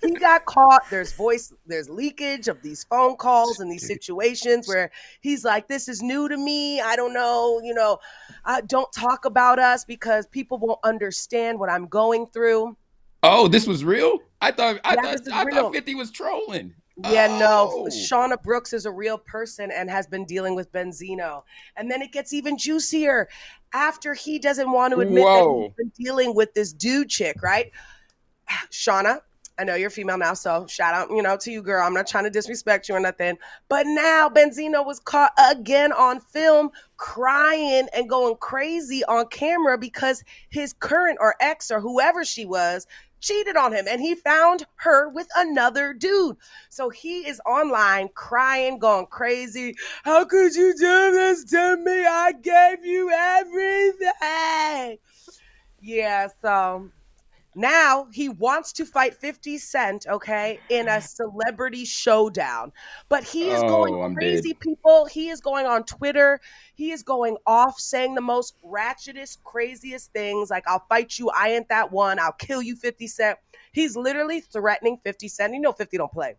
he 0.00 0.12
got 0.12 0.46
caught. 0.46 0.88
There's 0.88 1.12
voice, 1.12 1.52
there's 1.66 1.90
leakage 1.90 2.48
of 2.48 2.62
these 2.62 2.84
phone 2.84 3.16
calls 3.16 3.60
and 3.60 3.70
these 3.70 3.86
situations 3.86 4.66
where 4.66 4.90
he's 5.20 5.44
like, 5.44 5.68
This 5.68 5.86
is 5.86 6.00
new 6.00 6.30
to 6.30 6.36
me. 6.38 6.80
I 6.80 6.96
don't 6.96 7.12
know, 7.12 7.60
you 7.62 7.74
know, 7.74 7.98
uh, 8.46 8.62
don't 8.66 8.90
talk 8.90 9.26
about 9.26 9.58
us 9.58 9.84
because 9.84 10.26
people 10.28 10.56
won't 10.56 10.80
understand 10.82 11.58
what 11.58 11.68
I'm 11.68 11.88
going 11.88 12.26
through. 12.28 12.74
Oh, 13.22 13.48
this 13.48 13.66
was 13.66 13.84
real? 13.84 14.18
I 14.40 14.50
thought 14.50 14.80
I 14.84 14.94
Yeah, 14.94 15.14
thought 15.16 15.32
I 15.32 15.50
thought 15.50 15.74
50 15.74 15.94
was 15.94 16.10
trolling. 16.10 16.74
Yeah, 17.10 17.26
no. 17.38 17.70
Oh. 17.72 17.86
Shauna 17.86 18.40
Brooks 18.42 18.72
is 18.72 18.84
a 18.84 18.90
real 18.90 19.16
person 19.16 19.70
and 19.70 19.88
has 19.88 20.06
been 20.06 20.24
dealing 20.24 20.54
with 20.54 20.70
Benzino. 20.72 21.42
And 21.76 21.90
then 21.90 22.02
it 22.02 22.12
gets 22.12 22.32
even 22.32 22.58
juicier 22.58 23.28
after 23.72 24.12
he 24.12 24.38
doesn't 24.38 24.70
want 24.70 24.92
to 24.92 25.00
admit 25.00 25.24
that 25.24 25.62
he's 25.62 25.72
been 25.76 25.92
dealing 26.04 26.34
with 26.34 26.52
this 26.54 26.72
dude 26.72 27.08
chick, 27.08 27.42
right? 27.42 27.70
Shauna, 28.70 29.20
I 29.58 29.64
know 29.64 29.74
you're 29.74 29.90
female 29.90 30.18
now, 30.18 30.34
so 30.34 30.66
shout 30.66 30.94
out, 30.94 31.10
you 31.10 31.22
know, 31.22 31.36
to 31.36 31.50
you, 31.50 31.62
girl. 31.62 31.86
I'm 31.86 31.94
not 31.94 32.06
trying 32.06 32.24
to 32.24 32.30
disrespect 32.30 32.88
you 32.88 32.94
or 32.94 33.00
nothing. 33.00 33.36
But 33.68 33.86
now 33.86 34.28
Benzino 34.28 34.84
was 34.84 34.98
caught 35.00 35.32
again 35.50 35.92
on 35.92 36.20
film 36.20 36.70
crying 36.96 37.86
and 37.94 38.08
going 38.08 38.36
crazy 38.36 39.04
on 39.04 39.26
camera 39.28 39.78
because 39.78 40.24
his 40.50 40.72
current 40.72 41.18
or 41.20 41.36
ex 41.40 41.70
or 41.70 41.80
whoever 41.80 42.24
she 42.24 42.44
was 42.44 42.86
cheated 43.22 43.56
on 43.56 43.72
him 43.72 43.86
and 43.88 44.02
he 44.02 44.14
found 44.14 44.66
her 44.76 45.08
with 45.08 45.28
another 45.36 45.94
dude. 45.94 46.36
So 46.68 46.90
he 46.90 47.26
is 47.26 47.40
online 47.46 48.10
crying, 48.14 48.78
going 48.78 49.06
crazy. 49.06 49.74
How 50.02 50.26
could 50.26 50.54
you 50.54 50.74
do 50.76 51.12
this 51.12 51.44
to 51.44 51.76
me? 51.78 52.04
I 52.04 52.32
gave 52.32 52.84
you 52.84 53.10
everything. 53.10 54.98
Yeah, 55.80 56.28
so 56.42 56.90
now 57.54 58.06
he 58.12 58.28
wants 58.28 58.72
to 58.74 58.86
fight 58.86 59.14
50 59.14 59.58
Cent, 59.58 60.06
okay, 60.08 60.60
in 60.70 60.88
a 60.88 61.00
celebrity 61.00 61.84
showdown. 61.84 62.72
But 63.08 63.24
he 63.24 63.50
is 63.50 63.62
Oh, 63.62 63.68
going 63.68 64.02
I'm 64.02 64.14
crazy, 64.14 64.54
people. 64.54 65.06
He 65.06 65.28
is 65.28 65.40
going 65.40 65.66
on 65.66 65.84
Twitter. 65.84 66.40
He 66.74 66.92
is 66.92 67.02
going 67.02 67.36
off 67.46 67.78
saying 67.78 68.14
the 68.14 68.20
most 68.20 68.54
ratchetest, 68.64 69.42
craziest 69.44 70.12
things 70.12 70.50
like, 70.50 70.64
I'll 70.66 70.84
fight 70.88 71.18
you. 71.18 71.30
I 71.30 71.50
ain't 71.50 71.68
that 71.68 71.92
one. 71.92 72.18
I'll 72.18 72.32
kill 72.32 72.62
you, 72.62 72.76
50 72.76 73.06
Cent. 73.06 73.38
He's 73.72 73.96
literally 73.96 74.40
threatening 74.40 74.98
50 75.04 75.28
Cent. 75.28 75.54
You 75.54 75.60
know, 75.60 75.72
50 75.72 75.98
don't 75.98 76.12
play. 76.12 76.36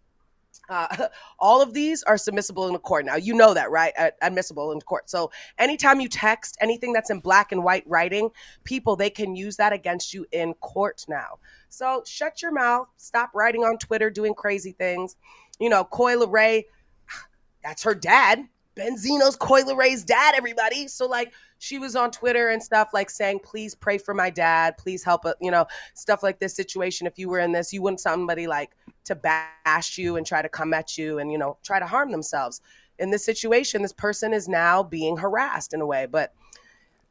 Uh, 0.70 1.08
all 1.40 1.62
of 1.62 1.74
these 1.74 2.04
are 2.04 2.16
submissible 2.16 2.68
in 2.68 2.74
the 2.74 2.80
court 2.80 3.06
now. 3.06 3.16
You 3.16 3.34
know 3.34 3.54
that, 3.54 3.72
right? 3.72 3.94
Uh, 3.98 4.12
admissible 4.22 4.72
in 4.72 4.82
court. 4.82 5.10
So 5.10 5.32
anytime 5.58 6.00
you 6.00 6.08
text 6.08 6.58
anything 6.62 6.94
that's 6.94 7.10
in 7.10 7.20
black 7.20 7.52
and 7.52 7.64
white 7.64 7.84
writing, 7.88 8.30
people 8.64 8.96
they 8.96 9.10
can 9.10 9.36
use 9.36 9.58
that 9.58 9.74
against 9.74 10.14
you 10.14 10.26
in 10.32 10.54
court 10.56 11.06
now. 11.08 11.40
So 11.70 12.04
shut 12.06 12.42
your 12.42 12.52
mouth. 12.52 12.88
Stop 12.98 13.32
writing 13.34 13.64
on 13.64 13.78
Twitter, 13.78 14.10
doing 14.10 14.34
crazy 14.34 14.74
things. 14.74 15.16
You 15.60 15.70
know, 15.70 15.84
Coi 15.84 16.16
Leray, 16.16 16.64
that's 17.64 17.84
her 17.84 17.96
dad. 17.96 18.48
Benzino's 18.76 19.36
Coi 19.36 19.64
Leray's 19.64 20.04
dad. 20.04 20.34
Everybody. 20.36 20.88
So 20.88 21.08
like 21.08 21.32
she 21.64 21.80
was 21.80 21.96
on 21.96 22.12
Twitter 22.12 22.50
and 22.50 22.62
stuff 22.62 22.90
like 22.94 23.10
saying, 23.10 23.40
"Please 23.40 23.74
pray 23.74 23.98
for 23.98 24.14
my 24.14 24.30
dad. 24.30 24.78
Please 24.78 25.04
help." 25.04 25.26
uh, 25.26 25.34
You 25.40 25.52
know, 25.52 25.66
stuff 25.94 26.22
like 26.22 26.40
this 26.40 26.54
situation. 26.56 27.08
If 27.08 27.18
you 27.18 27.30
were 27.30 27.40
in 27.40 27.54
this, 27.54 27.72
you 27.72 27.82
wouldn't 27.82 28.02
somebody 28.02 28.48
like 28.48 28.72
to 29.06 29.16
bash 29.16 29.98
you 29.98 30.18
and 30.18 30.26
try 30.26 30.42
to 30.42 30.50
come 30.50 30.74
at 30.74 30.98
you 30.98 31.20
and 31.20 31.32
you 31.32 31.38
know 31.38 31.58
try 31.64 31.80
to 31.80 31.86
harm 31.86 32.12
themselves 32.12 32.62
in 33.00 33.12
this 33.12 33.26
situation 33.26 33.82
this 33.82 33.94
person 33.94 34.34
is 34.34 34.48
now 34.48 34.84
being 34.84 35.18
harassed 35.18 35.74
in 35.74 35.82
a 35.82 35.86
way 35.86 36.06
but 36.10 36.34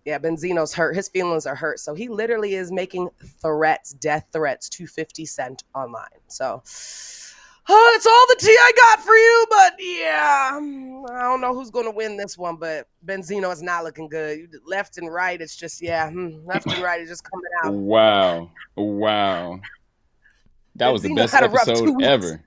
yeah 0.04 0.18
benzino's 0.18 0.72
hurt 0.72 0.94
his 0.94 1.08
feelings 1.08 1.46
are 1.46 1.54
hurt 1.54 1.78
so 1.78 1.94
he 1.94 2.08
literally 2.08 2.54
is 2.54 2.70
making 2.70 3.08
threats 3.40 3.92
death 3.94 4.26
threats 4.32 4.68
to 4.68 4.86
50 4.86 5.26
cent 5.26 5.64
online 5.74 6.20
so 6.28 6.62
oh, 7.68 7.90
that's 7.94 8.06
all 8.06 8.26
the 8.28 8.36
tea 8.40 8.56
i 8.58 8.72
got 8.76 9.00
for 9.00 9.14
you 9.14 9.46
but 9.50 9.74
yeah 9.78 10.58
mm, 10.60 11.10
i 11.10 11.22
don't 11.22 11.40
know 11.40 11.54
who's 11.54 11.70
going 11.70 11.84
to 11.84 11.90
win 11.90 12.16
this 12.16 12.36
one 12.36 12.56
but 12.56 12.88
benzino 13.06 13.52
is 13.52 13.62
not 13.62 13.84
looking 13.84 14.08
good 14.08 14.50
left 14.66 14.98
and 14.98 15.12
right 15.12 15.40
it's 15.40 15.56
just 15.56 15.80
yeah 15.80 16.10
hmm, 16.10 16.44
left 16.44 16.66
and 16.66 16.82
right 16.82 17.00
is 17.00 17.08
just 17.08 17.22
coming 17.24 17.50
out 17.64 17.72
Wow. 17.92 18.50
Wow. 18.76 19.60
That 20.76 20.88
was 20.88 21.02
the 21.02 21.14
best 21.14 21.34
had 21.34 21.44
a 21.44 21.48
rough 21.48 21.68
episode 21.68 22.02
ever. 22.02 22.42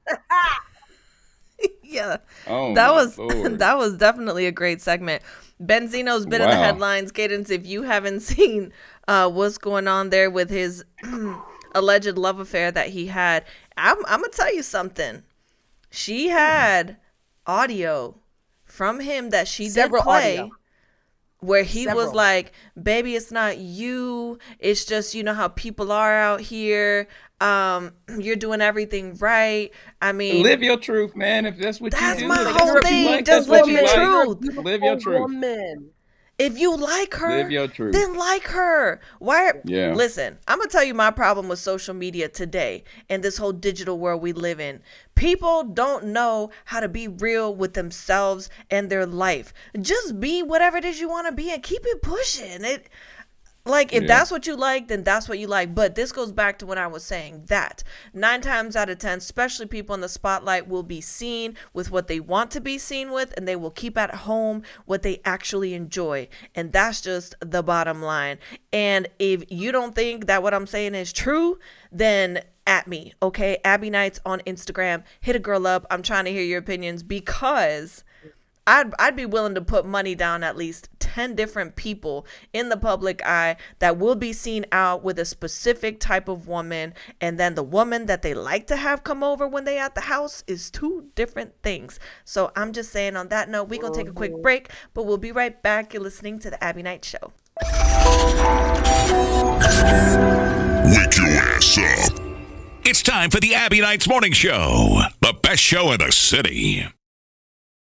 yeah. 1.84 2.18
Oh, 2.48 2.74
that 2.74 2.92
was 2.94 3.18
Lord. 3.18 3.60
that 3.60 3.78
was 3.78 3.98
definitely 3.98 4.48
a 4.48 4.52
great 4.52 4.82
segment. 4.82 5.22
Benzino's 5.62 6.26
been 6.26 6.42
in 6.42 6.50
the 6.50 6.56
headlines. 6.56 7.12
Cadence, 7.12 7.50
if 7.50 7.66
you 7.66 7.84
haven't 7.84 8.20
seen 8.22 8.74
uh, 9.08 9.30
what's 9.30 9.58
going 9.58 9.88
on 9.88 10.10
there 10.10 10.32
with 10.32 10.50
his 10.50 10.84
alleged 11.76 12.18
love 12.18 12.40
affair 12.40 12.72
that 12.72 12.90
he 12.90 13.08
had, 13.08 13.46
I'm, 13.78 13.98
I'm 14.08 14.22
gonna 14.22 14.30
tell 14.30 14.52
you 14.54 14.64
something. 14.64 15.22
She 15.92 16.30
had 16.30 16.98
audio 17.46 18.18
from 18.64 19.00
him 19.02 19.30
that 19.30 19.48
she 19.48 19.70
Several 19.70 20.02
did 20.02 20.06
play. 20.06 20.38
audio. 20.40 20.52
Where 21.40 21.64
he 21.64 21.86
was 21.86 22.12
like, 22.14 22.54
"Baby, 22.82 23.16
it's 23.16 23.30
not 23.32 23.60
you. 23.60 24.40
It's 24.58 24.84
just 24.84 25.14
you 25.14 25.22
know 25.22 25.34
how 25.36 25.50
people 25.50 25.92
are 25.92 26.16
out 26.18 26.42
here. 26.42 27.08
Um, 27.40 27.92
you're 28.18 28.36
doing 28.38 28.62
everything 28.62 29.16
right. 29.18 29.72
I 30.02 30.12
mean, 30.12 30.42
Live 30.42 30.64
your 30.64 30.78
truth, 30.78 31.16
man. 31.16 31.46
If 31.46 31.58
that's 31.60 31.80
what 31.80 31.92
That's 31.92 32.20
you 32.20 32.28
do, 32.30 32.34
my 32.34 32.44
whole 32.58 32.82
thing. 32.82 33.06
like, 33.06 33.26
Just 33.26 33.48
that's 33.48 33.48
what 33.48 33.68
live 33.68 33.74
your 33.74 33.84
like. 33.84 34.42
truth. 34.42 34.58
Live 34.66 34.82
your 34.82 35.00
truth. 35.00 35.20
woman 35.20 35.92
If 36.38 36.58
you 36.60 36.76
like 36.76 37.14
her, 37.14 37.38
Live 37.38 37.52
your 37.52 37.68
truth. 37.70 37.94
then 37.94 38.16
like 38.16 38.48
her. 38.48 39.00
Why? 39.20 39.54
Yeah. 39.64 39.94
Listen, 39.94 40.38
I'm 40.48 40.58
gonna 40.58 40.70
tell 40.70 40.84
you 40.84 40.94
my 40.94 41.10
problem 41.10 41.48
with 41.48 41.60
social 41.60 41.94
media 41.94 42.28
today 42.28 42.84
and 43.10 43.24
this 43.24 43.38
whole 43.38 43.54
digital 43.54 43.98
world 43.98 44.22
we 44.22 44.34
live 44.34 44.60
in. 44.60 44.82
People 45.16 45.64
don't 45.64 46.08
know 46.08 46.50
how 46.66 46.82
to 46.82 46.90
be 46.90 47.08
real 47.08 47.56
with 47.56 47.74
themselves 47.74 48.50
and 48.70 48.90
their 48.90 49.06
life. 49.06 49.54
Just 49.80 50.20
be 50.20 50.44
whatever 50.44 50.76
it 50.76 50.84
is 50.84 51.00
you 51.00 51.08
want 51.08 51.28
to 51.28 51.32
be 51.34 51.52
and 51.52 51.64
keep 51.64 51.86
it 51.86 52.02
pushing. 52.02 52.66
It 52.66 52.90
like 53.66 53.94
if 53.94 54.04
Yeah. 54.04 54.08
that's 54.08 54.32
what 54.32 54.46
you 54.48 54.56
like 54.56 54.88
then 54.88 55.04
that's 55.04 55.28
what 55.28 55.40
you 55.40 55.48
like. 55.48 55.74
But 55.74 55.96
this 55.96 56.12
goes 56.12 56.32
back 56.32 56.60
to 56.60 56.66
when 56.66 56.78
i 56.78 56.88
was 56.88 57.04
saying 57.04 57.44
that 57.48 57.84
nine 58.14 58.42
times 58.42 58.76
out 58.76 58.90
of 58.90 59.00
ten 59.00 59.18
especially 59.18 59.66
people 59.66 59.96
in 59.96 60.02
the 60.02 60.10
spotlight 60.10 60.68
will 60.68 60.84
be 60.84 61.02
seen 61.02 61.56
with 61.74 61.92
what 61.92 62.08
they 62.08 62.20
want 62.20 62.52
to 62.52 62.62
be 62.62 62.78
seen 62.78 63.12
with 63.12 63.34
and 63.38 63.48
they 63.48 63.56
will 63.56 63.72
keep 63.72 63.98
at 63.98 64.14
home 64.16 64.64
what 64.86 65.02
they 65.02 65.22
actually 65.26 65.74
enjoy. 65.74 66.28
And 66.54 66.72
that's 66.72 67.02
just 67.02 67.36
the 67.40 67.64
bottom 67.64 68.02
line. 68.02 68.38
And 68.72 69.08
if 69.20 69.44
you 69.50 69.72
don't 69.72 69.96
think 69.96 70.28
that 70.28 70.44
what 70.44 70.54
i'm 70.54 70.68
saying 70.68 70.96
is 70.96 71.12
true 71.14 71.58
then 71.92 72.42
at 72.68 72.88
me 72.88 73.14
okay? 73.22 73.58
Abbie 73.64 73.90
Knights 73.92 74.20
on 74.26 74.40
instagram. 74.42 75.04
Hit 75.22 75.36
a 75.36 75.40
girl 75.40 75.68
up. 75.68 75.86
I'm 75.92 76.02
trying 76.02 76.26
to 76.26 76.32
hear 76.32 76.42
your 76.44 76.60
opinions 76.60 77.04
because 77.04 78.04
I'd 78.68 78.94
I'd 78.98 79.16
be 79.16 79.26
willing 79.26 79.56
to 79.56 79.62
put 79.62 79.86
money 79.86 80.16
down 80.16 80.44
at 80.44 80.58
least 80.58 80.90
10 81.00 81.36
different 81.36 81.76
people 81.76 82.26
in 82.52 82.70
the 82.70 82.78
public 82.78 83.24
eye 83.26 83.58
that 83.80 83.98
will 83.98 84.16
be 84.16 84.34
seen 84.34 84.66
out 84.72 85.04
with 85.04 85.20
a 85.20 85.26
specific 85.26 86.00
type 86.00 86.28
of 86.28 86.48
woman 86.48 86.94
and 87.22 87.40
then 87.40 87.56
the 87.56 87.64
woman 87.64 88.08
that 88.08 88.22
they 88.24 88.34
like 88.34 88.66
to 88.68 88.76
have 88.76 89.04
come 89.04 89.24
over 89.24 89.48
when 89.48 89.66
they 89.66 89.78
at 89.78 89.94
the 89.94 90.02
house 90.02 90.44
is 90.48 90.72
two 90.72 91.10
different 91.16 91.54
things. 91.62 92.00
So 92.24 92.52
I'm 92.56 92.74
just 92.74 92.92
saying 92.92 93.16
on 93.16 93.30
that 93.30 93.50
note, 93.50 93.70
we're 93.70 93.80
going 93.80 93.94
to 93.94 94.00
take 94.00 94.10
a 94.10 94.14
quick 94.14 94.42
break, 94.42 94.72
but 94.94 95.06
we'll 95.06 95.18
be 95.18 95.32
right 95.32 95.62
back. 95.62 95.94
You're 95.94 96.04
listening 96.04 96.40
to 96.40 96.50
the 96.50 96.62
Abbie 96.64 96.84
Knight 96.84 97.06
show. 97.06 97.34
Wake 100.86 101.18
your 101.18 101.30
ass 101.30 101.78
up. 101.78 102.20
It's 102.84 103.02
time 103.02 103.30
for 103.30 103.40
the 103.40 103.56
Abbie 103.56 103.82
Knights 103.82 104.08
Morning 104.08 104.34
Show, 104.34 105.02
the 105.22 105.34
best 105.42 105.62
show 105.62 105.92
in 105.92 106.00
the 106.00 106.12
city. 106.12 106.86